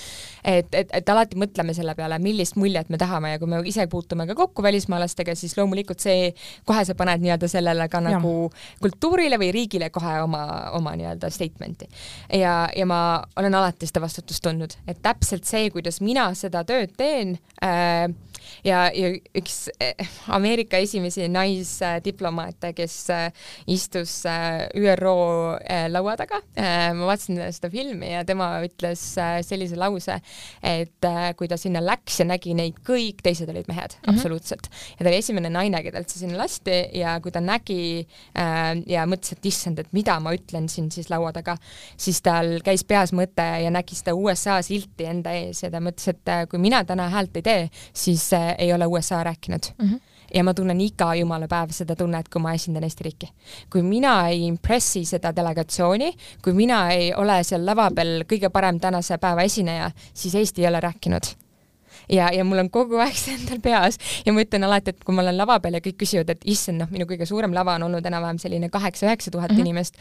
et, 0.44 0.68
et, 0.76 0.90
et 0.94 1.10
alati 1.10 1.38
mõtleme 1.38 1.74
selle 1.74 1.96
peale, 1.96 2.20
millist 2.20 2.56
muljet 2.56 2.90
me 2.90 2.98
tahame 2.98 3.32
ja 3.32 3.40
kui 3.40 3.48
me 3.48 3.62
ise 3.66 3.88
puutume 3.88 4.28
ka 4.28 4.36
kokku 4.36 4.64
välismaalastega, 4.64 5.36
siis 5.36 5.58
loomulikult 5.58 6.00
see, 6.00 6.34
kohe 6.66 6.86
sa 6.86 6.96
paned 6.96 7.22
nii-öelda 7.22 7.48
sellele 7.48 7.88
ka 7.90 8.02
nagu 8.04 8.34
ja. 8.50 8.78
kultuurile 8.82 9.40
või 9.42 9.52
riigile 9.56 9.90
kohe 9.90 10.22
oma, 10.22 10.44
oma 10.78 10.96
nii-öelda 10.96 11.30
statement'i. 11.30 11.90
ja, 12.34 12.70
ja 12.76 12.86
ma 12.86 13.24
olen 13.36 13.56
alati 13.56 13.88
seda 13.90 14.02
vastutust 14.02 14.44
tundnud, 14.44 14.76
et 14.88 15.02
täpselt 15.04 15.48
see, 15.50 15.71
kuidas 15.74 16.02
mina 16.02 16.32
seda 16.38 16.66
tööd 16.68 16.94
teen 16.98 17.38
äh, 17.64 18.10
ja, 18.66 18.86
ja 18.94 19.12
üks 19.38 19.66
äh, 19.82 20.10
Ameerika 20.34 20.80
esimesi 20.82 21.28
naisdiplomaate, 21.32 22.74
kes 22.78 22.96
äh, 23.14 23.28
istus 23.72 24.22
äh, 24.30 24.68
ÜRO 24.78 25.16
laua 25.92 26.16
taga 26.20 26.42
ma 26.96 27.08
vaatasin 27.08 27.40
seda 27.54 27.70
filmi 27.72 28.12
ja 28.12 28.24
tema 28.28 28.48
ütles 28.66 29.02
sellise 29.46 29.78
lause, 29.80 30.18
et 30.66 31.08
kui 31.38 31.50
ta 31.50 31.58
sinna 31.60 31.82
läks 31.84 32.22
ja 32.22 32.28
nägi 32.30 32.54
neid, 32.58 32.80
kõik 32.86 33.22
teised 33.26 33.50
olid 33.52 33.68
mehed 33.70 33.96
mm, 33.96 34.02
-hmm. 34.02 34.14
absoluutselt. 34.14 34.70
ja 34.98 35.04
ta 35.04 35.10
oli 35.10 35.20
esimene 35.20 35.50
naine, 35.50 35.82
keda 35.84 36.02
üldse 36.02 36.20
sinna 36.20 36.38
lasti 36.38 36.78
ja 36.98 37.18
kui 37.22 37.32
ta 37.32 37.42
nägi 37.42 38.08
ja 38.88 39.06
mõtles, 39.10 39.34
et 39.36 39.46
issand, 39.46 39.80
et 39.80 39.92
mida 39.94 40.20
ma 40.20 40.34
ütlen 40.36 40.70
siin 40.70 40.92
siis 40.92 41.10
laua 41.10 41.32
taga, 41.34 41.58
siis 41.98 42.22
tal 42.22 42.60
käis 42.64 42.84
peas 42.84 43.14
mõte 43.14 43.46
ja 43.64 43.72
nägi 43.72 43.96
seda 43.98 44.16
USA 44.16 44.62
silti 44.66 45.08
enda 45.10 45.34
ees 45.34 45.61
ja 45.64 45.72
ta 45.72 45.82
mõtles, 45.84 46.08
et 46.12 46.32
äh, 46.32 46.46
kui 46.50 46.60
mina 46.60 46.84
täna 46.86 47.10
häält 47.10 47.36
ei 47.40 47.46
tee, 47.46 47.68
siis 47.94 48.32
äh, 48.34 48.56
ei 48.58 48.74
ole 48.74 48.88
USA 48.88 49.24
rääkinud 49.24 49.74
mm. 49.78 49.90
-hmm 49.90 50.08
ja 50.34 50.44
ma 50.44 50.54
tunnen 50.54 50.82
iga 50.82 51.16
jumala 51.16 51.48
päev 51.48 51.74
seda 51.76 51.96
tunnet, 51.96 52.30
kui 52.32 52.42
ma 52.42 52.54
esindan 52.54 52.84
Eesti 52.84 53.04
riiki. 53.04 53.30
kui 53.72 53.82
mina 53.82 54.30
ei 54.30 54.46
impressi 54.48 55.06
seda 55.06 55.36
delegatsiooni, 55.36 56.14
kui 56.44 56.54
mina 56.54 56.90
ei 56.92 57.14
ole 57.14 57.44
seal 57.44 57.66
lava 57.66 57.90
peal 57.96 58.24
kõige 58.24 58.50
parem 58.50 58.80
tänase 58.80 59.18
päeva 59.18 59.42
esineja, 59.42 59.92
siis 60.14 60.36
Eesti 60.36 60.62
ei 60.62 60.68
ole 60.68 60.80
rääkinud 60.80 61.34
ja, 62.10 62.30
ja 62.34 62.46
mul 62.48 62.64
on 62.64 62.70
kogu 62.74 63.00
aeg 63.02 63.16
see 63.18 63.36
endal 63.38 63.62
peas 63.64 64.00
ja 64.26 64.34
ma 64.34 64.44
ütlen 64.46 64.66
alati, 64.68 64.96
et 64.96 65.04
kui 65.06 65.16
ma 65.16 65.26
olen 65.26 65.38
lava 65.38 65.60
peal 65.64 65.78
ja 65.78 65.84
kõik 65.84 66.00
küsivad, 66.04 66.32
et 66.34 66.46
issand, 66.50 66.82
noh, 66.82 66.90
minu 66.94 67.08
kõige 67.10 67.28
suurem 67.30 67.54
lava 67.56 67.76
on 67.80 67.88
olnud 67.90 68.06
enam-vähem 68.06 68.40
selline 68.42 68.72
kaheksa-üheksa 68.74 69.34
tuhat 69.34 69.54
mhm. 69.54 69.64
inimest 69.66 69.98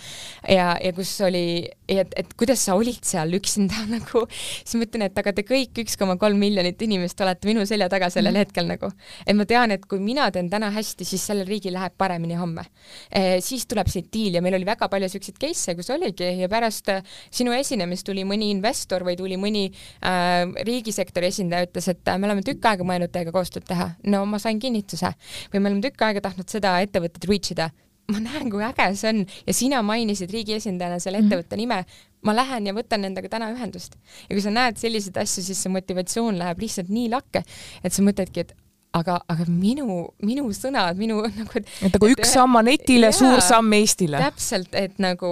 ja, 0.49 0.73
ja 0.81 0.93
kus 0.97 1.13
oli, 1.27 1.65
et, 1.89 2.15
et 2.17 2.35
kuidas 2.39 2.65
sa 2.67 2.77
olid 2.79 3.03
seal 3.07 3.35
üksinda 3.39 3.85
nagu, 3.95 4.25
siis 4.31 4.77
ma 4.79 4.87
ütlen, 4.87 5.07
et 5.09 5.23
aga 5.23 5.35
te 5.37 5.45
kõik 5.47 5.83
üks 5.85 5.99
koma 6.01 6.17
kolm 6.21 6.41
miljonit 6.41 6.81
inimest 6.87 7.21
olete 7.25 7.49
minu 7.51 7.65
selja 7.69 7.91
taga 7.93 8.11
sellel 8.13 8.35
mm. 8.35 8.45
hetkel 8.45 8.69
nagu. 8.71 8.91
et 9.27 9.37
ma 9.37 9.47
tean, 9.49 9.75
et 9.75 9.85
kui 9.89 10.01
mina 10.03 10.29
teen 10.35 10.51
täna 10.53 10.71
hästi, 10.75 11.07
siis 11.09 11.25
sellel 11.31 11.49
riigil 11.49 11.75
läheb 11.77 11.97
paremini 11.99 12.39
homme 12.41 12.65
e,. 13.11 13.41
siis 13.45 13.67
tuleb 13.71 13.89
see 13.91 14.07
diil 14.13 14.39
ja 14.39 14.43
meil 14.45 14.57
oli 14.59 14.69
väga 14.69 14.89
palju 14.93 15.11
siukseid 15.13 15.39
case'e, 15.41 15.77
kus 15.79 15.91
oligi 15.95 16.29
ja 16.41 16.49
pärast 16.53 16.91
äh, 16.93 17.03
sinu 17.31 17.55
esinemist 17.57 18.07
tuli 18.07 18.25
mõni 18.29 18.51
investor 18.55 19.05
või 19.07 19.17
tuli 19.19 19.39
mõni 19.41 19.67
äh, 19.71 20.45
riigisektori 20.67 21.31
esindaja, 21.31 21.69
ütles, 21.69 21.90
et 21.93 22.09
äh, 22.09 22.19
me 22.19 22.29
oleme 22.31 22.45
tükk 22.47 22.71
aega 22.71 22.87
mõelnud 22.87 23.13
teiega 23.13 23.35
koostööd 23.35 23.67
teha. 23.69 23.91
no 24.07 24.25
ma 24.27 24.39
sain 24.43 24.59
kinnituse. 24.63 25.13
või 25.53 25.61
me 25.61 25.71
oleme 25.73 25.85
tükk 25.89 26.09
aega 26.09 26.25
tahtnud 26.29 26.49
seda 26.49 26.79
ettevõtet 26.85 27.29
reach 27.31 27.55
ida 27.55 27.71
ma 28.11 28.21
näen, 28.23 28.51
kui 28.51 28.63
äge 28.67 28.87
see 28.99 29.13
on 29.13 29.21
ja 29.47 29.55
sina 29.55 29.83
mainisid 29.87 30.33
riigi 30.35 30.57
esindajana 30.59 30.99
selle 31.03 31.21
mhm. 31.21 31.29
ettevõtte 31.29 31.57
mm 31.57 31.61
-hmm. 31.61 31.85
nime, 31.85 32.09
ma 32.27 32.35
lähen 32.37 32.67
ja 32.67 32.75
võtan 32.77 33.05
nendega 33.07 33.29
täna 33.29 33.51
ühendust. 33.55 33.97
ja 34.29 34.35
kui 34.35 34.43
sa 34.43 34.51
näed 34.51 34.81
selliseid 34.81 35.17
asju, 35.17 35.45
siis 35.45 35.63
see 35.63 35.73
motivatsioon 35.73 36.39
läheb 36.39 36.59
lihtsalt 36.61 36.89
nii 36.89 37.09
lakke, 37.11 37.45
et 37.85 37.93
sa 37.93 38.03
mõtledki, 38.03 38.41
et 38.47 38.57
aga, 38.97 39.21
aga 39.31 39.45
minu, 39.47 40.03
minu 40.25 40.49
sõnad, 40.55 40.99
minu 40.99 41.21
nagu 41.39 41.61
et 41.61 41.95
nagu 41.95 42.09
üks 42.11 42.33
samm 42.35 42.59
Anetile, 42.59 43.13
suur 43.15 43.39
samm 43.45 43.71
Eestile. 43.77 44.19
täpselt, 44.23 44.75
et 44.79 44.99
nagu 45.03 45.31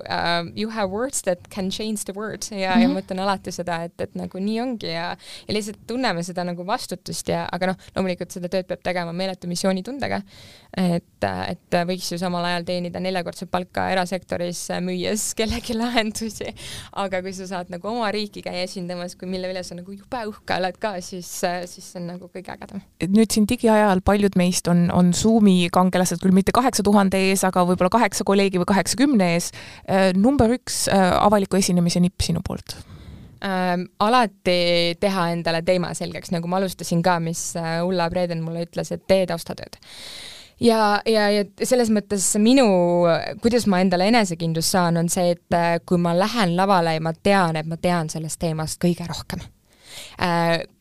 uh, 0.00 0.48
you 0.58 0.72
have 0.74 0.90
words 0.90 1.22
that 1.26 1.46
can 1.52 1.70
change 1.70 2.06
the 2.08 2.14
world 2.16 2.42
ja 2.50 2.56
mm, 2.56 2.58
-hmm. 2.58 2.82
ja 2.82 2.88
mhm. 2.88 2.94
ma 2.94 3.04
ütlen 3.04 3.22
alati 3.22 3.52
seda, 3.54 3.82
et, 3.86 3.94
et 4.00 4.14
nagu 4.18 4.38
nii 4.42 4.60
ongi 4.60 4.90
ja, 4.90 5.14
ja 5.46 5.54
lihtsalt 5.54 5.86
tunneme 5.86 6.22
seda 6.26 6.44
nagu 6.44 6.66
vastutust 6.66 7.28
ja, 7.28 7.46
aga 7.52 7.72
noh, 7.72 7.76
loomulikult 7.94 8.34
seda 8.34 8.50
tööd 8.50 8.66
peab 8.66 8.82
tegema 8.82 9.12
meeletu 9.12 9.46
missioonitundega. 9.46 10.22
et, 10.76 11.24
et 11.24 11.78
võiks 11.88 12.10
ju 12.12 12.18
samal 12.18 12.44
ajal 12.44 12.64
teenida 12.64 13.00
neljakordset 13.00 13.50
palka 13.50 13.88
erasektoris, 13.90 14.68
müües 14.80 15.34
kellegi 15.34 15.74
lahendusi. 15.78 16.54
aga 16.92 17.22
kui 17.22 17.32
sa 17.32 17.46
saad 17.46 17.70
nagu 17.70 17.88
oma 17.88 18.10
riiki 18.10 18.42
käia 18.42 18.66
esindamas, 18.66 19.14
kui 19.14 19.28
mille 19.28 19.50
üle 19.52 19.62
sa 19.62 19.78
nagu 19.78 19.92
jube 19.92 20.26
uhke 20.26 20.58
oled 20.58 20.76
ka, 20.78 21.00
siis, 21.00 21.30
siis 21.70 21.92
see 21.92 22.00
on 22.02 22.06
nagu 22.06 22.28
kõige 22.34 22.50
ägedam 22.52 22.82
nüüd 23.04 23.32
siin 23.32 23.46
digiajal 23.48 24.00
paljud 24.06 24.36
meist 24.38 24.68
on, 24.72 24.86
on 24.94 25.12
Zoomi 25.16 25.68
kangelased 25.72 26.22
küll 26.22 26.34
mitte 26.36 26.54
kaheksa 26.56 26.84
tuhande 26.86 27.20
ees, 27.28 27.44
aga 27.46 27.66
võib-olla 27.68 27.92
kaheksa 27.92 28.24
kolleegi 28.28 28.60
või 28.62 28.68
kaheksakümne 28.72 29.32
ees. 29.34 29.50
Äh, 29.84 30.10
number 30.16 30.52
üks 30.56 30.86
äh, 30.92 31.08
avaliku 31.20 31.60
esinemise 31.60 32.00
nipp 32.04 32.24
sinu 32.24 32.44
poolt 32.46 32.78
ähm,? 33.44 33.88
alati 34.00 34.96
teha 35.00 35.30
endale 35.34 35.60
teema 35.66 35.92
selgeks, 35.94 36.32
nagu 36.32 36.48
ma 36.48 36.60
alustasin 36.60 37.02
ka, 37.04 37.18
mis 37.20 37.50
äh, 37.60 37.78
Ulla 37.84 38.08
Preeden 38.12 38.40
mulle 38.44 38.64
ütles, 38.66 38.92
et 38.94 39.04
tee 39.10 39.26
taustatööd 39.28 39.76
ja, 40.62 41.02
ja, 41.04 41.26
ja 41.34 41.44
selles 41.68 41.92
mõttes 41.92 42.30
minu, 42.40 42.64
kuidas 43.44 43.68
ma 43.68 43.82
endale 43.84 44.08
enesekindlust 44.08 44.72
saan, 44.72 44.96
on 45.02 45.12
see, 45.12 45.36
et 45.36 45.84
kui 45.84 46.00
ma 46.00 46.16
lähen 46.16 46.56
lavale 46.56 46.96
ja 46.96 47.04
ma 47.04 47.12
tean, 47.12 47.60
et 47.60 47.68
ma 47.68 47.76
tean 47.76 48.08
sellest 48.12 48.40
teemast 48.40 48.80
kõige 48.82 49.04
rohkem 49.10 49.44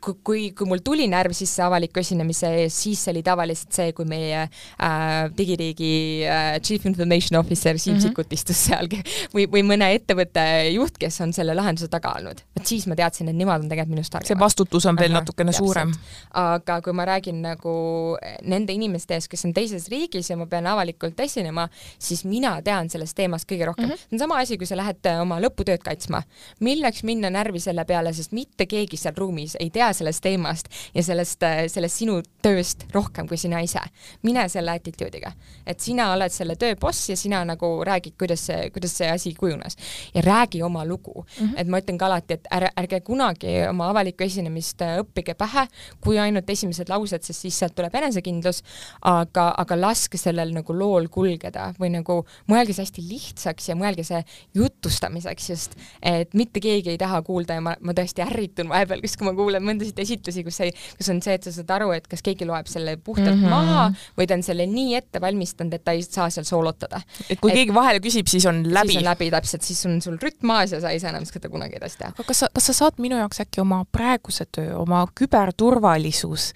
kui, 0.06 0.16
kui, 0.24 0.44
kui 0.56 0.68
mul 0.70 0.82
tuli 0.86 1.08
närv 1.12 1.34
sisse 1.36 1.64
avaliku 1.66 2.00
esinemise 2.02 2.50
ees, 2.62 2.76
siis 2.86 3.02
see 3.04 3.14
oli 3.14 3.24
tavaliselt 3.26 3.76
see, 3.76 3.94
kui 3.98 4.08
meie 4.10 4.46
äh, 4.46 5.28
digiriigi 5.38 5.92
äh, 6.30 6.50
chief 6.64 6.86
information 6.90 7.40
officer 7.40 7.80
Siim 7.80 7.96
mm 7.96 8.00
-hmm. 8.00 8.06
Sikkut 8.06 8.34
istus 8.34 8.66
seal 8.68 8.88
või, 9.34 9.48
või 9.52 9.64
mõne 9.66 9.90
ettevõtte 9.96 10.44
juht, 10.74 10.98
kes 11.00 11.22
on 11.22 11.34
selle 11.34 11.56
lahenduse 11.56 11.88
taga 11.88 12.14
olnud. 12.18 12.42
vot 12.60 12.68
siis 12.68 12.88
ma 12.88 12.96
teadsin, 12.96 13.30
et 13.30 13.36
nemad 13.36 13.62
on 13.64 13.70
tegelikult 13.70 13.96
minust 13.96 14.12
targemad. 14.12 14.28
see 14.28 14.40
vastutus 14.40 14.86
on 14.86 14.96
veel 14.96 15.12
Aha, 15.12 15.20
natukene 15.20 15.52
täpselt. 15.52 15.66
suurem. 15.66 15.94
aga 16.34 16.82
kui 16.82 16.94
ma 16.94 17.06
räägin 17.06 17.42
nagu 17.42 18.18
nende 18.44 18.74
inimeste 18.74 19.14
ees, 19.14 19.28
kes 19.28 19.46
on 19.46 19.54
teises 19.54 19.88
riigis 19.90 20.30
ja 20.30 20.38
ma 20.38 20.46
pean 20.46 20.68
avalikult 20.68 21.20
esinema, 21.20 21.68
siis 22.00 22.26
mina 22.26 22.62
tean 22.62 22.90
sellest 22.90 23.16
teemast 23.16 23.52
kõige 23.52 23.66
rohkem 23.66 23.86
mm. 23.86 23.92
-hmm. 23.92 24.10
see 24.10 24.16
on 24.16 24.20
sama 24.20 24.40
asi, 24.40 24.58
kui 24.58 24.68
sa 24.68 24.76
lähed 24.76 25.06
oma 25.22 25.40
lõputööd 25.40 25.84
kaitsma. 25.84 26.24
milleks 26.60 27.04
minna 27.04 27.30
närvi 27.30 27.60
selle 27.60 27.86
peale, 27.86 28.14
sest 28.14 28.32
mitte 28.32 28.66
keegi 28.66 28.98
seal 28.98 29.14
ruumis 29.16 29.25
ei 29.60 29.70
tea 29.74 29.92
sellest 29.94 30.24
teemast 30.24 30.70
ja 30.96 31.04
sellest, 31.04 31.44
sellest 31.72 32.02
sinu 32.02 32.20
tööst 32.44 32.86
rohkem 32.94 33.28
kui 33.30 33.38
sina 33.40 33.62
ise. 33.64 33.82
mine 34.24 34.46
selle 34.50 34.74
attitude'iga, 34.76 35.32
et 35.68 35.80
sina 35.82 36.12
oled 36.14 36.34
selle 36.34 36.56
töö 36.60 36.76
boss 36.80 37.10
ja 37.10 37.18
sina 37.18 37.44
nagu 37.46 37.70
räägid, 37.86 38.16
kuidas 38.20 38.46
see, 38.48 38.70
kuidas 38.74 38.96
see 38.98 39.10
asi 39.12 39.34
kujunes 39.38 39.78
ja 40.14 40.22
räägi 40.26 40.64
oma 40.64 40.86
lugu 40.86 41.26
mm. 41.26 41.48
-hmm. 41.48 41.54
et 41.62 41.68
ma 41.68 41.80
ütlen 41.80 41.98
ka 41.98 42.06
alati, 42.06 42.34
et 42.34 42.48
ärge, 42.52 42.72
ärge 42.82 43.00
kunagi 43.02 43.54
oma 43.70 43.90
avalikku 43.90 44.24
esinemist 44.24 44.82
äh, 44.82 45.00
õppige 45.04 45.36
pähe, 45.36 45.68
kui 46.02 46.20
ainult 46.20 46.50
esimesed 46.50 46.90
laused, 46.90 47.24
sest 47.24 47.42
siis 47.42 47.60
sealt 47.60 47.76
tuleb 47.76 47.96
enesekindlus, 47.96 48.64
aga, 49.02 49.54
aga 49.58 49.80
laske 49.80 50.18
sellel 50.18 50.54
nagu 50.54 50.74
lool 50.74 51.08
kulgeda 51.08 51.74
või 51.80 51.92
nagu 51.98 52.26
mõelge 52.48 52.74
see 52.74 52.86
hästi 52.86 53.08
lihtsaks 53.10 53.70
ja 53.70 53.76
mõelge 53.76 54.04
see 54.04 54.24
jutustamiseks 54.54 55.50
just, 55.50 55.76
et 56.02 56.34
mitte 56.34 56.60
keegi 56.60 56.90
ei 56.90 56.98
taha 56.98 57.22
kuulda 57.22 57.54
ja 57.54 57.62
ma, 57.62 57.76
ma 57.82 57.94
tõesti 57.94 58.24
ärritun 58.26 58.70
vahepeal 58.70 58.86
vahepeal, 58.86 59.02
kus, 59.16 59.22
kui 59.22 59.30
ma 59.30 59.34
kuulen 59.38 59.64
mõndasid 59.64 60.00
esitlusi, 60.04 60.44
kus 60.46 60.60
ei, 60.66 60.74
kus 61.00 61.10
on 61.12 61.22
see, 61.24 61.36
et 61.38 61.48
sa 61.48 61.54
saad 61.56 61.72
aru, 61.78 61.92
et 61.96 62.08
kas 62.12 62.24
keegi 62.26 62.48
loeb 62.48 62.68
selle 62.72 62.98
puhtalt 62.98 63.36
mm 63.36 63.44
-hmm. 63.44 63.50
maha 63.50 63.86
või 64.18 64.28
ta 64.28 64.36
on 64.36 64.44
selle 64.44 64.68
nii 64.68 64.96
ette 65.00 65.22
valmistanud, 65.22 65.74
et 65.74 65.84
ta 65.84 65.96
ei 65.96 66.04
saa 66.04 66.30
seal 66.30 66.46
soolotada. 66.46 67.02
et 67.30 67.40
kui 67.40 67.52
et, 67.52 67.62
keegi 67.62 67.74
vahele 67.74 68.00
küsib, 68.04 68.28
siis 68.28 68.46
on 68.46 68.64
läbi? 68.64 68.94
siis 68.94 69.04
on 69.04 69.10
läbi 69.10 69.32
täpselt, 69.32 69.62
siis 69.64 69.86
on 69.86 70.02
sul 70.02 70.18
rütm 70.22 70.48
maas 70.52 70.72
ja 70.72 70.82
sa 70.82 70.90
ei 70.90 71.00
saa 71.00 71.14
enam 71.14 71.26
seda 71.26 71.50
kunagi 71.50 71.80
edasi 71.80 71.98
teha. 71.98 72.12
aga 72.16 72.28
kas 72.28 72.40
sa, 72.40 72.50
kas 72.54 72.72
sa 72.72 72.74
saad 72.74 73.00
minu 73.00 73.18
jaoks 73.18 73.42
äkki 73.42 73.62
oma 73.62 73.86
praeguse 73.92 74.46
töö, 74.52 74.76
oma 74.78 75.06
küberturvalisus, 75.20 76.54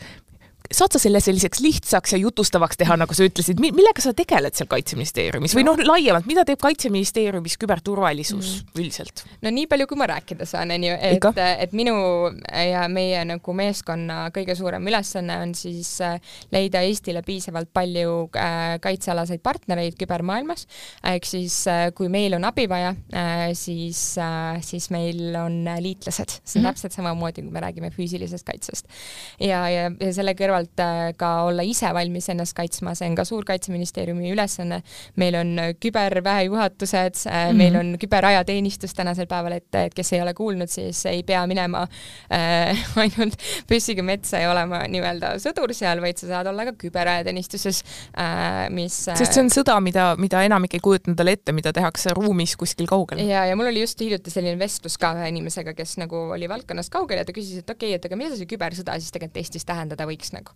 saad 0.70 0.93
sa 0.93 1.01
selle 1.01 1.22
selliseks 1.24 1.63
lihtsaks 1.63 2.13
ja 2.13 2.20
jutustavaks 2.22 2.78
teha, 2.78 2.97
nagu 2.99 3.15
sa 3.17 3.26
ütlesid, 3.26 3.61
millega 3.61 4.03
sa 4.03 4.13
tegeled 4.17 4.53
seal 4.57 4.70
Kaitseministeeriumis 4.70 5.55
või 5.57 5.65
noh, 5.65 5.80
laiemalt, 5.82 6.28
mida 6.30 6.43
teeb 6.45 6.61
Kaitseministeeriumis 6.61 7.57
küberturvalisus 7.61 8.51
mm. 8.59 8.74
üldiselt? 8.78 9.24
no 9.45 9.53
nii 9.53 9.65
palju, 9.72 9.88
kui 9.89 9.99
ma 9.99 10.09
rääkida 10.11 10.45
saan, 10.49 10.74
on 10.76 10.86
ju, 10.86 10.95
et, 11.09 11.41
et 11.65 11.74
minu 11.78 11.95
ja 12.53 12.86
meie 12.91 13.24
nagu 13.28 13.55
meeskonna 13.57 14.20
kõige 14.36 14.55
suurem 14.57 14.86
ülesanne 14.89 15.39
on 15.43 15.55
siis 15.57 15.95
äh, 16.05 16.20
leida 16.53 16.84
Eestile 16.86 17.24
piisavalt 17.26 17.72
palju 17.74 18.30
äh, 18.38 18.78
kaitsealaseid 18.84 19.41
partnereid 19.45 19.97
kübermaailmas, 19.99 20.67
ehk 21.13 21.28
siis 21.28 21.57
äh, 21.72 21.88
kui 21.97 22.11
meil 22.13 22.38
on 22.38 22.45
abi 22.47 22.67
vaja, 22.70 22.93
siis, 23.57 23.99
siis 24.65 24.88
meil 24.93 25.34
on 25.39 25.63
liitlased, 25.82 26.39
see 26.43 26.59
on 26.59 26.61
mm 26.61 26.65
-hmm. 26.65 26.70
täpselt 26.70 26.93
samamoodi, 26.93 27.41
kui 27.41 27.51
me 27.51 27.63
räägime 27.63 27.91
füüsilisest 27.95 28.45
kaitsest. 28.45 28.88
ja, 29.39 29.65
ja, 29.70 29.89
ja 29.99 30.13
selle 30.13 30.34
kõrval 30.38 30.59
kõrvalt 30.60 30.82
äh, 30.84 31.14
ka 31.18 31.30
olla 31.47 31.64
ise 31.64 31.89
valmis 31.93 32.30
ennast 32.30 32.55
kaitsma, 32.57 32.95
see 32.95 33.10
on 33.10 33.16
ka 33.16 33.26
suur 33.26 33.45
Kaitseministeeriumi 33.45 34.32
ülesanne. 34.34 34.82
meil 35.16 35.36
on 35.36 35.60
äh, 35.60 35.74
küberväejuhatused 35.80 37.26
mm, 37.26 37.32
-hmm. 37.32 37.57
meil 37.57 37.76
on 37.76 37.97
küberajateenistus 37.99 38.93
tänasel 38.93 39.28
päeval, 39.28 39.53
et, 39.53 39.76
et 39.76 39.93
kes 39.93 40.14
ei 40.14 40.22
ole 40.22 40.34
kuulnud, 40.34 40.70
siis 40.70 41.05
ei 41.05 41.24
pea 41.24 41.45
minema 41.47 41.88
äh, 42.32 42.78
ainult 43.03 43.36
püssiga 43.68 44.03
metsa 44.03 44.39
ja 44.39 44.51
olema 44.51 44.84
nii-öelda 44.88 45.38
sõdur 45.39 45.74
seal, 45.74 46.01
vaid 46.01 46.18
sa 46.18 46.28
saad 46.28 46.47
olla 46.47 46.66
ka 46.66 46.74
küberajateenistuses 46.74 47.84
äh,, 48.18 48.70
mis 48.70 49.05
sest 49.05 49.34
see 49.34 49.43
on 49.43 49.49
sõda, 49.49 49.80
mida, 49.82 50.16
mida 50.18 50.43
enamik 50.43 50.74
ei 50.74 50.80
kujuta 50.80 51.12
endale 51.12 51.38
ette, 51.38 51.51
mida 51.51 51.74
tehakse 51.74 52.14
ruumis 52.14 52.55
kuskil 52.55 52.88
kaugel. 52.88 53.20
ja, 53.20 53.45
ja 53.45 53.55
mul 53.55 53.72
oli 53.72 53.82
just 53.82 53.99
hiljuti 53.99 54.32
selline 54.32 54.60
vestlus 54.60 54.97
ka 54.97 55.14
ühe 55.18 55.30
inimesega, 55.30 55.74
kes 55.74 55.97
nagu 55.97 56.30
oli 56.36 56.49
valdkonnast 56.49 56.91
kaugel 56.91 57.22
ja 57.22 57.26
ta 57.26 57.34
küsis, 57.34 57.64
et 57.64 57.70
okei 57.70 57.93
okay,, 57.93 57.99
et 57.99 58.05
aga 58.05 58.20
mida 58.20 58.36
see 58.36 58.49
kübersõda 58.49 58.99
siis 58.99 59.12
tegelikult 59.12 59.39
Eestis 59.39 59.66
tähendada 59.66 60.07
võiks 60.10 60.34
nagu 60.36 60.48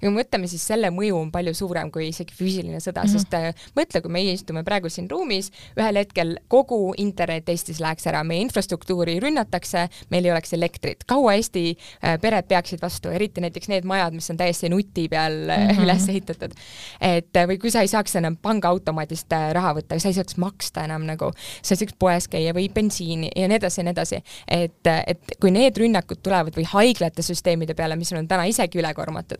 ja 0.00 0.06
kui 0.06 0.12
me 0.12 0.22
mõtleme, 0.22 0.48
siis 0.50 0.64
selle 0.66 0.90
mõju 0.94 1.18
on 1.18 1.30
palju 1.34 1.54
suurem 1.56 1.90
kui 1.92 2.08
isegi 2.10 2.34
füüsiline 2.36 2.80
sõda 2.80 3.04
mm, 3.04 3.08
-hmm. 3.08 3.18
sest 3.18 3.34
äh, 3.34 3.70
mõtle, 3.76 4.02
kui 4.02 4.12
meie 4.12 4.32
istume 4.32 4.64
praegu 4.66 4.90
siin 4.90 5.10
ruumis, 5.10 5.50
ühel 5.78 6.00
hetkel 6.00 6.36
kogu 6.48 6.94
internet 6.98 7.48
Eestis 7.48 7.80
läheks 7.80 8.06
ära, 8.06 8.22
meie 8.24 8.44
infrastruktuuri 8.46 9.18
rünnatakse, 9.20 9.88
meil 10.10 10.24
ei 10.24 10.32
oleks 10.32 10.52
elektrit, 10.56 11.04
kaua 11.06 11.34
Eesti 11.38 11.64
äh, 12.04 12.18
pered 12.20 12.48
peaksid 12.48 12.82
vastu, 12.82 13.10
eriti 13.10 13.40
näiteks 13.40 13.68
need 13.68 13.84
majad, 13.84 14.14
mis 14.14 14.30
on 14.30 14.36
täiesti 14.36 14.68
nuti 14.68 15.08
peal 15.08 15.32
mm 15.32 15.68
-hmm. 15.68 15.84
üles 15.84 16.08
ehitatud. 16.08 16.52
et 17.00 17.34
või 17.46 17.58
kui 17.58 17.70
sa 17.70 17.80
ei 17.80 17.88
saaks 17.88 18.16
enam 18.16 18.36
pangaautomaadist 18.36 19.32
raha 19.52 19.74
võtta, 19.74 19.98
sa 19.98 20.08
ei 20.08 20.14
saaks 20.14 20.36
maksta 20.36 20.84
enam 20.84 21.04
nagu, 21.06 21.32
sa 21.62 21.74
ei 21.74 21.80
saaks 21.82 21.94
poes 21.98 22.28
käia 22.28 22.54
või 22.56 22.68
bensiini 22.72 23.30
ja 23.36 23.48
nii 23.48 23.56
edasi 23.56 23.80
ja 23.80 23.84
nii 23.84 23.94
edasi. 23.96 24.22
et, 24.48 24.86
et 25.06 25.34
kui 25.40 25.50
need 25.54 25.76
rünnakud 25.78 26.22
tulevad 26.22 26.56
või 26.56 26.66
haiglate 26.72 27.22
süsteemide 27.22 27.74
peale, 27.74 27.96
mis 27.96 28.12
on 28.12 28.28
täna 28.28 28.46
isegi 28.50 28.80
ülekoormatud, 28.82 29.39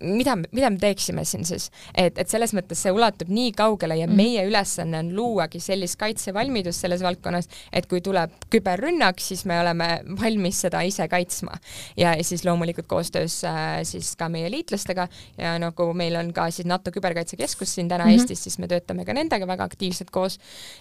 mida, 0.00 0.36
mida 0.52 0.70
me 0.70 0.78
teeksime 0.80 1.24
siin 1.28 1.44
siis, 1.48 1.68
et, 1.94 2.18
et 2.18 2.28
selles 2.30 2.54
mõttes 2.56 2.80
see 2.80 2.92
ulatub 2.94 3.30
nii 3.32 3.52
kaugele 3.56 3.98
ja 4.00 4.06
mm. 4.08 4.16
meie 4.16 4.44
ülesanne 4.48 5.00
on 5.02 5.10
luuagi 5.16 5.60
sellist 5.62 5.98
kaitsevalmidust 6.00 6.86
selles 6.86 7.02
valdkonnas, 7.04 7.48
et 7.72 7.88
kui 7.90 8.00
tuleb 8.04 8.32
küberrünnak, 8.52 9.20
siis 9.22 9.44
me 9.48 9.58
oleme 9.60 9.88
valmis 10.20 10.62
seda 10.64 10.82
ise 10.86 11.06
kaitsma. 11.10 11.58
ja, 11.96 12.14
siis 12.24 12.44
loomulikult 12.44 12.88
koostöös 12.90 13.42
äh, 13.44 13.80
siis 13.88 14.14
ka 14.16 14.28
meie 14.32 14.50
liitlastega 14.50 15.08
ja 15.38 15.56
nagu 15.60 15.90
meil 15.96 16.16
on 16.20 16.32
ka 16.36 16.48
siis 16.50 16.68
NATO 16.68 16.92
küberkaitsekeskus 16.94 17.74
siin 17.74 17.88
täna 17.88 18.04
mm 18.04 18.10
-hmm. 18.10 18.20
Eestis, 18.20 18.42
siis 18.44 18.58
me 18.58 18.68
töötame 18.68 19.04
ka 19.04 19.14
nendega 19.14 19.46
väga 19.46 19.64
aktiivselt 19.64 20.10
koos, 20.10 20.38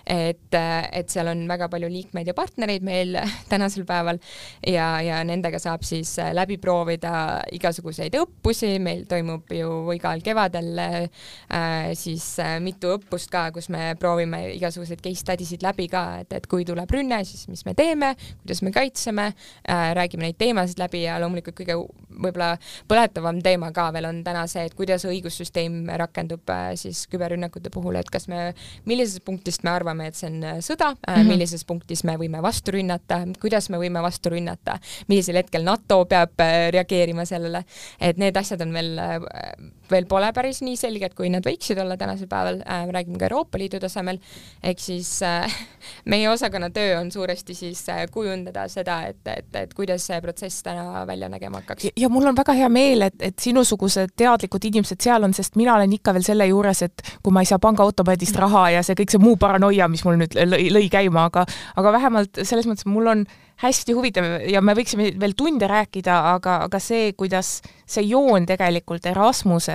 et, 0.07 0.53
äh, 0.53 0.89
et 0.91 1.09
seal 1.09 1.27
on 1.27 1.47
väga 1.47 1.69
palju 1.69 1.89
liikmeid 1.89 2.27
ja 2.27 2.33
partnereid 2.33 2.83
meil 2.83 3.17
tänasel 3.51 3.85
päeval 3.85 4.19
ja, 4.67 5.01
ja 5.01 5.23
nendega 5.23 5.59
saab 5.59 5.83
siis 5.83 6.19
äh, 6.19 6.33
läbi 6.33 6.57
proovida 6.57 7.41
igasuguseid 7.51 8.15
õppusi, 8.15 8.79
meil 8.79 9.05
toimub 9.09 9.53
ju 9.53 9.69
igal 9.95 10.23
kevadel 10.25 10.79
äh, 10.79 11.91
siis 11.97 12.25
äh, 12.43 12.57
mitu 12.63 12.93
õppust 12.97 13.31
ka, 13.33 13.49
kus 13.55 13.69
me 13.73 13.93
proovime 13.99 14.45
igasuguseid 14.55 15.01
case 15.03 15.23
study 15.23 15.47
sid 15.47 15.65
läbi 15.65 15.89
ka, 15.91 16.05
et, 16.23 16.33
et 16.37 16.47
kui 16.49 16.65
tuleb 16.67 16.89
rünne, 16.93 17.21
siis 17.27 17.47
mis 17.51 17.65
me 17.67 17.75
teeme, 17.77 18.13
kuidas 18.43 18.63
me 18.65 18.73
kaitseme 18.75 19.31
äh,, 19.31 19.89
räägime 19.97 20.29
neid 20.29 20.39
teemasid 20.39 20.79
läbi 20.81 21.03
ja 21.05 21.19
loomulikult 21.21 21.57
kõige 21.59 21.77
võib-olla 22.19 22.53
põletavam 22.89 23.39
teema 23.43 23.71
ka 23.75 23.89
veel 23.95 24.09
on 24.09 24.21
täna 24.25 24.45
see, 24.49 24.65
et 24.67 24.75
kuidas 24.77 25.05
õigussüsteem 25.09 25.81
rakendub 25.99 26.49
äh, 26.53 26.71
siis 26.79 27.05
küberrünnakute 27.11 27.71
puhul, 27.73 27.99
et 27.99 28.09
kas 28.11 28.27
me, 28.31 28.51
millisest 28.89 29.23
punktist 29.25 29.63
me 29.67 29.73
arvame, 29.73 30.09
et 30.09 30.19
see 30.19 30.29
on 30.31 30.39
äh, 30.43 30.59
sõda 30.65 30.91
äh, 30.93 30.97
mm, 30.97 31.21
-hmm. 31.21 31.33
millises 31.33 31.65
punktis 31.65 32.03
me 32.07 32.17
võime 32.19 32.41
vastu 32.43 32.75
rünnata, 32.75 33.21
kuidas 33.41 33.69
me 33.69 33.81
võime 33.81 34.03
vastu 34.03 34.33
rünnata, 34.33 34.79
millisel 35.07 35.39
hetkel 35.41 35.63
NATO 35.63 36.03
peab 36.09 36.39
äh, 36.43 36.69
reageerima 36.75 37.25
sellele, 37.25 37.63
et 37.99 38.17
need 38.17 38.37
asjad 38.37 38.61
on 38.61 38.73
veel 38.73 38.98
selle 38.99 39.15
øh, 39.15 39.71
veel 39.91 40.07
pole 40.09 40.31
päris 40.35 40.61
nii 40.65 40.77
selged, 40.79 41.15
kui 41.17 41.29
nad 41.33 41.45
võiksid 41.45 41.79
olla 41.81 41.97
tänasel 41.99 42.29
päeval 42.31 42.61
äh,, 42.63 42.85
räägime 42.93 43.19
ka 43.19 43.27
Euroopa 43.29 43.59
Liidu 43.61 43.79
tasemel, 43.81 44.19
ehk 44.63 44.81
siis 44.83 45.11
äh, 45.25 45.59
meie 46.11 46.29
osakonna 46.31 46.69
töö 46.75 46.99
on 46.99 47.11
suuresti 47.11 47.55
siis 47.57 47.83
äh, 47.89 48.05
kujundada 48.11 48.67
seda, 48.71 49.01
et, 49.09 49.21
et, 49.27 49.49
et 49.63 49.73
kuidas 49.77 50.05
see 50.09 50.21
protsess 50.21 50.63
täna 50.65 51.05
välja 51.07 51.29
nägema 51.29 51.63
hakkaks. 51.63 51.91
ja 51.95 52.09
mul 52.09 52.29
on 52.31 52.37
väga 52.37 52.55
hea 52.59 52.69
meel, 52.69 53.07
et, 53.09 53.19
et 53.31 53.39
sinusugused 53.39 54.15
teadlikud 54.17 54.69
inimesed 54.71 55.01
seal 55.01 55.23
on, 55.27 55.33
sest 55.33 55.59
mina 55.59 55.75
olen 55.75 55.93
ikka 55.99 56.13
veel 56.15 56.25
selle 56.27 56.49
juures, 56.49 56.83
et 56.87 57.05
kui 57.23 57.35
ma 57.35 57.43
ei 57.45 57.49
saa 57.49 57.61
pangaautomaadist 57.63 58.39
raha 58.39 58.69
ja 58.77 58.85
see 58.85 58.97
kõik 58.99 59.13
see 59.13 59.23
muu 59.23 59.37
paranoia, 59.41 59.89
mis 59.91 60.05
mul 60.07 60.19
nüüd 60.21 60.37
lõi, 60.39 60.65
lõi 60.73 60.87
käima, 60.91 61.27
aga 61.29 61.45
aga 61.79 61.93
vähemalt 61.95 62.41
selles 62.43 62.67
mõttes 62.69 62.87
mul 62.89 63.07
on 63.11 63.25
hästi 63.59 63.93
huvitav 63.95 64.27
ja 64.47 64.61
me 64.63 64.75
võiksime 64.77 65.09
veel 65.19 65.35
tunde 65.37 65.67
rääkida, 65.67 66.15
aga, 66.35 66.59
aga 66.67 66.79
see, 66.83 67.11
kuidas 67.19 67.59
see 67.89 68.05
joon 68.07 68.47
tegelikult 68.47 69.05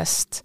Erasmusest 0.05 0.44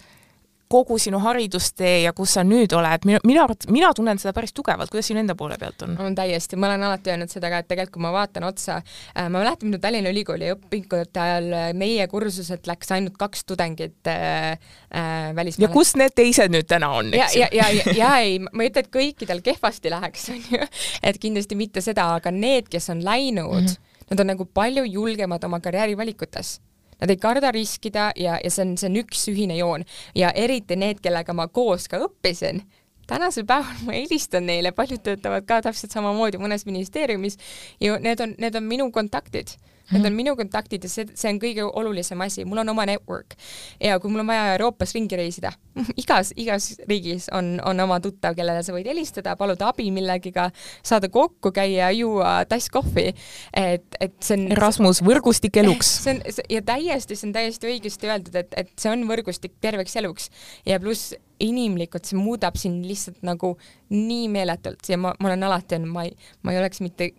kogu 0.69 0.99
sinu 1.01 1.17
haridustee 1.23 2.03
ja 2.03 2.11
kus 2.13 2.35
sa 2.37 2.43
nüüd 2.45 2.69
oled, 2.77 3.05
minu, 3.09 3.19
minu 3.25 3.41
arvates, 3.41 3.65
mina 3.73 3.89
tunnen 3.97 4.19
seda 4.21 4.35
päris 4.37 4.53
tugevalt, 4.53 4.91
kuidas 4.93 5.07
sinu 5.09 5.23
enda 5.23 5.33
poole 5.37 5.57
pealt 5.57 5.81
on? 5.81 5.95
on 6.05 6.13
täiesti, 6.17 6.59
ma 6.61 6.69
olen 6.69 6.85
alati 6.85 7.09
öelnud 7.09 7.33
seda 7.33 7.49
ka, 7.49 7.63
et 7.63 7.67
tegelikult 7.71 7.95
kui 7.95 8.03
ma 8.05 8.11
vaatan 8.13 8.45
otsa 8.45 8.75
äh,, 8.77 9.25
ma 9.25 9.39
mäletan, 9.39 9.65
minu 9.71 9.79
Tallinna 9.81 10.11
Ülikooli 10.13 10.51
õpingute 10.53 11.23
ajal 11.23 11.49
äh, 11.57 11.65
meie 11.73 12.05
kursuselt 12.11 12.69
läks 12.69 12.93
ainult 12.93 13.17
kaks 13.17 13.47
tudengit 13.49 14.11
äh, 14.13 14.51
äh, 14.93 15.33
välismaale. 15.33 15.65
ja 15.65 15.73
kus 15.73 15.95
need 15.97 16.13
teised 16.13 16.53
nüüd 16.53 16.69
täna 16.69 16.91
on, 16.99 17.09
eks 17.17 17.33
ju? 17.33 17.41
ja, 17.41 17.49
ja, 17.49 17.71
ja, 17.73 17.89
ja, 17.89 17.97
ja 18.03 18.13
ei, 18.21 18.37
ma 18.45 18.61
ei 18.61 18.69
ütle, 18.69 18.85
et 18.85 18.93
kõikidel 18.93 19.41
kehvasti 19.49 19.89
läheks, 19.89 20.29
on 20.35 20.47
ju, 20.53 20.71
et 21.01 21.17
kindlasti 21.17 21.57
mitte 21.57 21.81
seda, 21.81 22.11
aga 22.21 22.29
need, 22.35 22.69
kes 22.69 22.91
on 22.93 23.01
läinud 23.01 23.65
mm, 23.65 23.73
-hmm. 23.73 24.07
nad 24.13 24.21
on 24.21 24.35
nagu 24.35 24.45
palju 24.45 24.85
julgemad 24.85 25.49
oma 25.49 25.63
karjäärivalikutes 25.65 26.59
Nad 26.99 27.13
ei 27.13 27.17
karda 27.21 27.51
riskida 27.55 28.09
ja, 28.19 28.37
ja 28.43 28.51
see 28.51 28.65
on, 28.65 28.75
see 28.79 28.89
on 28.89 28.99
üks 29.03 29.23
ühine 29.31 29.57
joon. 29.59 29.85
Ja 30.17 30.33
eriti 30.35 30.75
need, 30.79 30.99
kellega 31.03 31.33
ma 31.33 31.47
koos 31.47 31.87
ka 31.91 32.01
õppisin, 32.05 32.63
tänasel 33.09 33.47
päeval 33.49 33.85
ma 33.87 33.95
helistan 33.97 34.45
neile, 34.49 34.73
paljud 34.75 35.01
töötavad 35.05 35.47
ka 35.49 35.61
täpselt 35.65 35.95
samamoodi 35.95 36.41
mõnes 36.41 36.67
ministeeriumis 36.69 37.39
ja 37.81 37.97
need 38.03 38.21
on, 38.23 38.35
need 38.37 38.59
on 38.59 38.67
minu 38.67 38.91
kontaktid 38.95 39.55
Need 39.89 40.05
on 40.05 40.15
minu 40.17 40.35
kontaktid 40.37 40.85
ja 40.85 40.91
see, 40.91 41.07
see 41.17 41.31
on 41.31 41.39
kõige 41.41 41.65
olulisem 41.65 42.21
asi, 42.21 42.45
mul 42.45 42.61
on 42.61 42.73
oma 42.73 42.85
network. 42.89 43.35
ja 43.81 43.99
kui 43.99 44.11
mul 44.11 44.23
on 44.23 44.29
vaja 44.29 44.53
Euroopas 44.55 44.93
ringi 44.95 45.17
reisida, 45.17 45.51
igas, 46.01 46.33
igas 46.37 46.71
riigis 46.89 47.29
on, 47.35 47.57
on 47.65 47.79
oma 47.85 47.99
tuttav, 48.03 48.35
kellele 48.37 48.63
sa 48.65 48.75
võid 48.75 48.89
helistada, 48.89 49.35
paluda 49.39 49.69
abi 49.71 49.89
millegiga, 49.95 50.49
saada 50.85 51.09
kokku, 51.13 51.53
käia, 51.55 51.89
juua 51.97 52.39
tass 52.49 52.69
kohvi, 52.73 53.09
et, 53.53 53.87
et 53.99 54.17
see 54.23 54.37
on 54.37 54.45
Erasmus, 54.57 55.01
võrgustik 55.05 55.61
eluks. 55.63 55.95
see 56.03 56.17
on, 56.17 56.43
ja 56.49 56.61
täiesti, 56.65 57.17
see 57.17 57.29
on 57.29 57.37
täiesti 57.39 57.71
õigesti 57.73 58.11
öeldud, 58.11 58.37
et, 58.43 58.53
et 58.65 58.75
see 58.79 58.93
on 58.93 59.07
võrgustik 59.09 59.57
terveks 59.63 59.97
eluks. 59.99 60.29
Ja 60.67 60.79
pluss 60.81 61.15
inimlikult 61.39 62.07
see 62.07 62.19
muudab 62.19 62.57
sind 62.59 62.85
lihtsalt 62.87 63.23
nagu 63.25 63.53
nii 63.93 64.27
meeletult. 64.31 64.83
Ja 64.91 64.99
ma, 64.99 65.13
ma 65.19 65.31
olen 65.31 65.47
alati 65.47 65.77
öelnud, 65.77 65.93
ma 65.93 66.05
ei, 66.07 66.15
ma 66.43 66.53
ei 66.53 66.61
oleks 66.61 66.83
mitte 66.83 67.11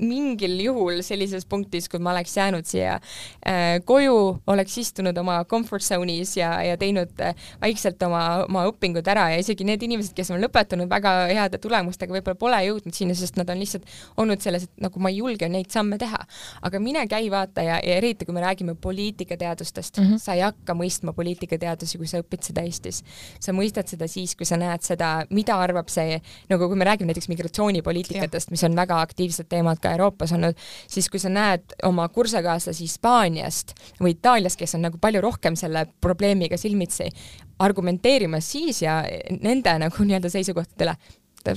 mingil 0.00 0.58
juhul 0.62 1.02
sellises 1.06 1.46
punktis, 1.48 1.88
kui 1.88 2.00
ma 2.02 2.12
oleks 2.14 2.36
jäänud 2.36 2.66
siia 2.68 2.98
äh, 2.98 3.78
koju, 3.84 4.38
oleks 4.46 4.78
istunud 4.78 5.16
oma 5.18 5.40
comfort 5.50 5.84
zone'is 5.84 6.36
ja, 6.38 6.50
ja 6.64 6.76
teinud 6.80 7.12
äh, 7.24 7.34
vaikselt 7.62 8.02
oma, 8.06 8.44
oma 8.46 8.64
õpingud 8.70 9.06
ära 9.08 9.28
ja 9.34 9.42
isegi 9.42 9.66
need 9.68 9.82
inimesed, 9.86 10.14
kes 10.16 10.32
on 10.34 10.42
lõpetanud 10.42 10.90
väga 10.90 11.14
heade 11.32 11.60
tulemustega, 11.62 12.14
võib-olla 12.16 12.38
pole 12.38 12.62
jõudnud 12.68 12.96
sinna, 12.96 13.16
sest 13.18 13.38
nad 13.40 13.50
on 13.52 13.60
lihtsalt 13.60 13.88
olnud 14.20 14.42
selles, 14.44 14.68
et 14.68 14.84
nagu 14.84 15.02
ma 15.02 15.12
ei 15.12 15.20
julge 15.20 15.48
neid 15.52 15.70
samme 15.74 15.98
teha. 16.00 16.20
aga 16.62 16.80
mine 16.82 17.04
käi 17.10 17.30
vaata 17.30 17.62
ja, 17.64 17.78
ja 17.84 17.98
eriti, 18.00 18.26
kui 18.26 18.34
me 18.34 18.42
räägime 18.44 18.74
poliitikateadustest 18.74 19.98
mm, 19.98 20.04
-hmm. 20.04 20.22
sa 20.22 20.34
ei 20.34 20.40
hakka 20.46 20.74
mõistma 20.74 21.12
poliitikateadusi, 21.12 21.98
kui 21.98 22.06
sa 22.06 22.22
õpid 22.22 22.42
seda 22.42 22.62
Eestis. 22.62 23.02
sa 23.40 23.52
mõistad 23.52 23.86
seda 23.86 24.08
siis, 24.08 24.34
kui 24.36 24.46
sa 24.46 24.56
näed 24.56 24.82
seda, 24.82 25.26
mida 25.30 25.56
arvab 25.56 25.88
see, 25.88 26.20
nagu 26.48 26.68
kui 26.68 26.76
me 26.76 26.84
räägime 26.84 27.12
näiteks 27.12 27.28
migratsioonipoliitikatest, 27.28 28.50
mis 28.50 28.64
on 28.64 28.76
väga 28.76 29.00
aktiivsed 29.00 29.48
teemad, 29.48 29.67
teemad 29.68 29.82
ka 29.82 29.92
Euroopas 29.92 30.32
olnud, 30.32 30.56
siis 30.88 31.08
kui 31.10 31.20
sa 31.20 31.28
näed 31.32 31.76
oma 31.84 32.08
kursusekaaslasi 32.08 32.86
Hispaaniast 32.86 33.74
või 34.00 34.16
Itaaliast, 34.16 34.58
kes 34.58 34.74
on 34.74 34.86
nagu 34.88 34.98
palju 35.00 35.20
rohkem 35.20 35.56
selle 35.56 35.86
probleemiga 36.00 36.56
silmitsi, 36.56 37.10
argumenteerimas 37.58 38.52
siis 38.52 38.82
ja 38.82 39.02
nende 39.40 39.78
nagu 39.78 40.04
nii-öelda 40.04 40.30
seisukohtadele, 40.30 40.94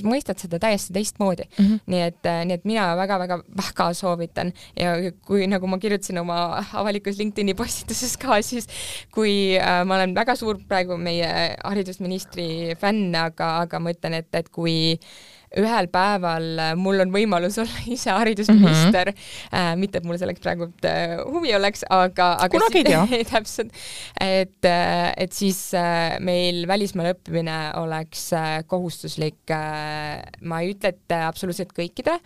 mõistad 0.08 0.38
seda 0.40 0.56
täiesti 0.62 0.94
teistmoodi 0.94 1.44
mm. 1.44 1.64
-hmm. 1.64 1.80
nii 1.86 2.00
et, 2.00 2.28
nii 2.46 2.54
et 2.54 2.64
mina 2.64 2.86
väga-väga-väga 2.96 3.88
soovitan 3.92 4.52
ja 4.78 4.94
kui 5.26 5.46
nagu 5.46 5.66
ma 5.66 5.78
kirjutasin 5.78 6.18
oma 6.18 6.64
avalikus 6.72 7.18
LinkedIni 7.18 7.54
postituses 7.54 8.16
ka, 8.16 8.40
siis 8.42 8.68
kui 9.12 9.58
äh, 9.58 9.84
ma 9.84 9.98
olen 9.98 10.14
väga 10.14 10.36
suur 10.36 10.62
praegu 10.68 10.96
meie 10.96 11.56
haridusministri 11.64 12.76
fänn, 12.80 13.14
aga, 13.14 13.58
aga 13.66 13.78
ma 13.78 13.92
ütlen, 13.92 14.14
et, 14.14 14.32
et 14.34 14.48
kui 14.48 14.94
äh, 14.94 15.31
ühel 15.60 15.88
päeval 15.92 16.46
äh, 16.58 16.72
mul 16.78 17.02
on 17.04 17.12
võimalus 17.14 17.58
olla 17.62 17.84
ise 17.86 18.10
haridusminister 18.10 19.12
mm, 19.12 19.18
-hmm. 19.18 19.58
äh, 19.58 19.72
mitte 19.80 20.00
et 20.00 20.08
mul 20.08 20.18
selleks 20.20 20.42
praegu 20.42 20.68
äh, 20.88 21.16
huvi 21.26 21.54
oleks, 21.56 21.84
aga, 21.90 22.32
aga 22.38 22.52
kunagi 22.56 22.82
ei 22.82 22.88
tea 22.88 23.24
täpselt, 23.32 23.72
et, 24.20 24.64
äh, 24.68 25.12
et 25.16 25.32
siis 25.32 25.60
äh, 25.74 26.18
meil 26.20 26.66
välismaal 26.68 27.12
õppimine 27.14 27.58
oleks 27.80 28.32
äh, 28.36 28.62
kohustuslik 28.66 29.50
äh,, 29.50 30.22
ma 30.42 30.60
ei 30.62 30.72
ütle, 30.74 30.92
et 30.92 31.16
absoluutselt 31.22 31.72
kõikidele, 31.76 32.18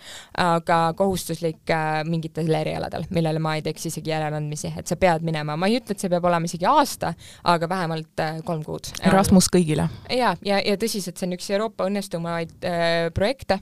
aga 0.43 0.81
kohustuslik 0.99 1.71
äh, 1.71 2.03
mingitel 2.09 2.51
erialadel, 2.55 3.07
millele 3.11 3.43
ma 3.43 3.57
ei 3.57 3.65
teeks 3.67 3.89
isegi 3.91 4.13
järeleandmisi, 4.13 4.73
et 4.79 4.89
sa 4.89 4.99
pead 5.01 5.25
minema, 5.27 5.57
ma 5.59 5.71
ei 5.71 5.81
ütle, 5.81 5.97
et 5.97 6.03
see 6.03 6.13
peab 6.13 6.27
olema 6.29 6.49
isegi 6.49 6.69
aasta, 6.69 7.13
aga 7.45 7.69
vähemalt 7.71 8.23
äh, 8.23 8.41
kolm 8.47 8.65
kuud. 8.67 8.91
Erasmus 9.07 9.51
kõigile. 9.53 9.89
ja, 10.11 10.35
ja, 10.47 10.61
ja 10.61 10.77
tõsiselt, 10.81 11.19
see 11.19 11.29
on 11.29 11.37
üks 11.37 11.51
Euroopa 11.53 11.89
õnnestumaid 11.91 12.67
äh, 12.67 13.11
projekte 13.17 13.59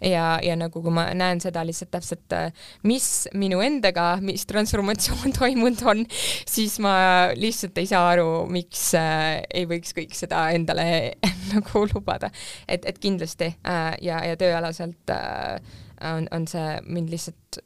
ja, 0.00 0.36
ja 0.42 0.56
nagu 0.58 0.82
kui 0.82 0.94
ma 0.94 1.08
näen 1.16 1.40
seda 1.42 1.64
lihtsalt 1.66 1.92
täpselt, 1.94 2.36
mis 2.86 3.08
minu 3.38 3.62
endaga, 3.64 4.16
mis 4.24 4.46
transformatsioon 4.50 5.34
toimunud 5.38 5.84
on, 5.86 6.04
siis 6.48 6.78
ma 6.82 6.96
lihtsalt 7.36 7.78
ei 7.82 7.90
saa 7.90 8.04
aru, 8.14 8.28
miks 8.52 8.88
äh, 8.98 9.40
ei 9.54 9.68
võiks 9.70 9.96
kõik 9.96 10.14
seda 10.18 10.48
endale 10.56 11.16
nagu 11.54 11.86
lubada. 11.94 12.30
et, 12.68 12.86
et 12.86 13.00
kindlasti 13.02 13.52
äh, 13.54 13.90
ja, 14.02 14.22
ja 14.26 14.38
tööalaselt 14.40 15.14
äh, 15.14 15.58
on, 16.04 16.28
on 16.34 16.46
see 16.50 16.76
mind 16.86 17.10
lihtsalt 17.12 17.62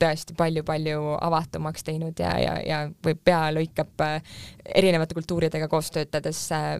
tõesti 0.00 0.34
palju-palju 0.36 1.16
avatumaks 1.22 1.84
teinud 1.86 2.18
ja, 2.20 2.32
ja, 2.40 2.56
ja 2.64 2.80
või 3.04 3.14
pea 3.14 3.46
lõikab 3.54 4.04
äh, 4.04 4.36
erinevate 4.74 5.16
kultuuridega 5.16 5.68
koos 5.70 5.90
töötades 5.94 6.42
äh, 6.52 6.76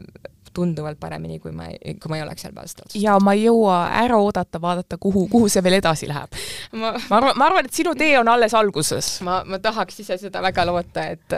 tunduvalt 0.53 0.99
paremini, 0.99 1.39
kui 1.39 1.51
ma, 1.55 1.67
kui 1.71 2.11
ma 2.11 2.19
ei 2.19 2.23
oleks 2.25 2.45
seal 2.45 2.53
päästnud. 2.55 2.95
ja 2.99 3.17
ma 3.23 3.33
ei 3.37 3.45
jõua 3.45 3.77
ära 4.01 4.19
oodata, 4.21 4.61
vaadata, 4.61 4.97
kuhu, 5.01 5.27
kuhu 5.31 5.49
see 5.51 5.63
veel 5.63 5.79
edasi 5.79 6.09
läheb. 6.09 6.37
ma, 6.73 6.93
ma 7.09 7.17
arvan, 7.19 7.37
ma 7.37 7.49
arvan, 7.49 7.69
et 7.69 7.75
sinu 7.75 7.95
tee 7.97 8.13
on 8.19 8.31
alles 8.31 8.55
alguses. 8.57 9.11
ma, 9.27 9.41
ma 9.47 9.59
tahaks 9.63 10.01
ise 10.03 10.17
seda 10.21 10.43
väga 10.43 10.65
loota, 10.69 11.07
et, 11.15 11.37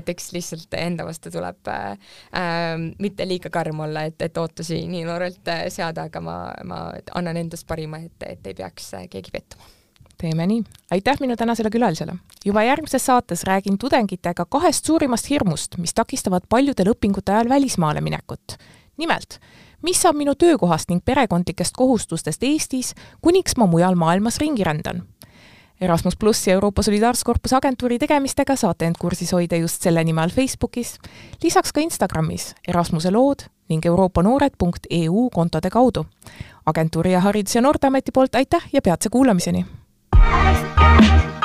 et 0.00 0.12
eks 0.14 0.32
lihtsalt 0.36 0.78
enda 0.80 1.06
vastu 1.08 1.32
tuleb 1.34 1.72
äh, 1.72 1.96
mitte 2.98 3.28
liiga 3.28 3.52
karm 3.54 3.84
olla, 3.86 4.06
et, 4.08 4.20
et 4.22 4.38
ootusi 4.38 4.84
nii 4.90 5.06
noorelt 5.08 5.54
seada, 5.74 6.08
aga 6.08 6.22
ma, 6.24 6.38
ma 6.64 6.84
annan 7.18 7.44
endast 7.44 7.66
parima, 7.68 8.00
et, 8.04 8.28
et 8.28 8.52
ei 8.52 8.56
peaks 8.58 8.94
keegi 9.10 9.34
pettuma 9.34 9.77
teeme 10.20 10.46
nii. 10.46 10.62
aitäh 10.90 11.20
minu 11.20 11.36
tänasele 11.36 11.70
külalisele. 11.70 12.16
juba 12.44 12.62
järgmises 12.62 13.06
saates 13.06 13.44
räägin 13.44 13.78
tudengitega 13.78 14.44
kahest 14.44 14.84
suurimast 14.84 15.30
hirmust, 15.30 15.78
mis 15.78 15.94
takistavad 15.94 16.42
paljudel 16.48 16.92
õpingute 16.94 17.32
ajal 17.32 17.48
välismaale 17.48 18.00
minekut. 18.00 18.56
nimelt, 18.96 19.40
mis 19.82 20.02
saab 20.02 20.16
minu 20.16 20.34
töökohast 20.34 20.88
ning 20.88 21.04
perekondlikest 21.04 21.76
kohustustest 21.76 22.42
Eestis, 22.42 22.94
kuniks 23.20 23.56
ma 23.56 23.66
mujal 23.66 23.94
maailmas 23.94 24.38
ringi 24.38 24.64
rändan 24.64 25.06
Erasmus 25.80 26.16
pluss 26.16 26.46
ja 26.46 26.52
Euroopa 26.54 26.82
Solidaarsuskorpuse 26.82 27.56
agentuuri 27.56 27.98
tegemistega 27.98 28.56
saate 28.56 28.86
end 28.86 28.98
kursis 28.98 29.32
hoida 29.32 29.56
just 29.56 29.82
selle 29.82 30.02
nime 30.04 30.22
all 30.22 30.34
Facebookis, 30.34 30.96
lisaks 31.42 31.72
ka 31.72 31.80
Instagramis 31.80 32.54
Erasmuse 32.68 33.10
lood 33.14 33.46
ning 33.68 33.86
euroopanoored.eu 33.86 35.30
kontode 35.34 35.70
kaudu. 35.70 36.06
agentuuri 36.66 37.12
ja 37.12 37.20
Haridus- 37.20 37.54
ja 37.54 37.60
Noorteameti 37.60 38.12
poolt 38.12 38.34
aitäh 38.34 38.68
ja 38.72 38.82
peatse 38.82 39.08
kuulamiseni! 39.08 39.66
Thank 41.00 41.32
you. 41.32 41.37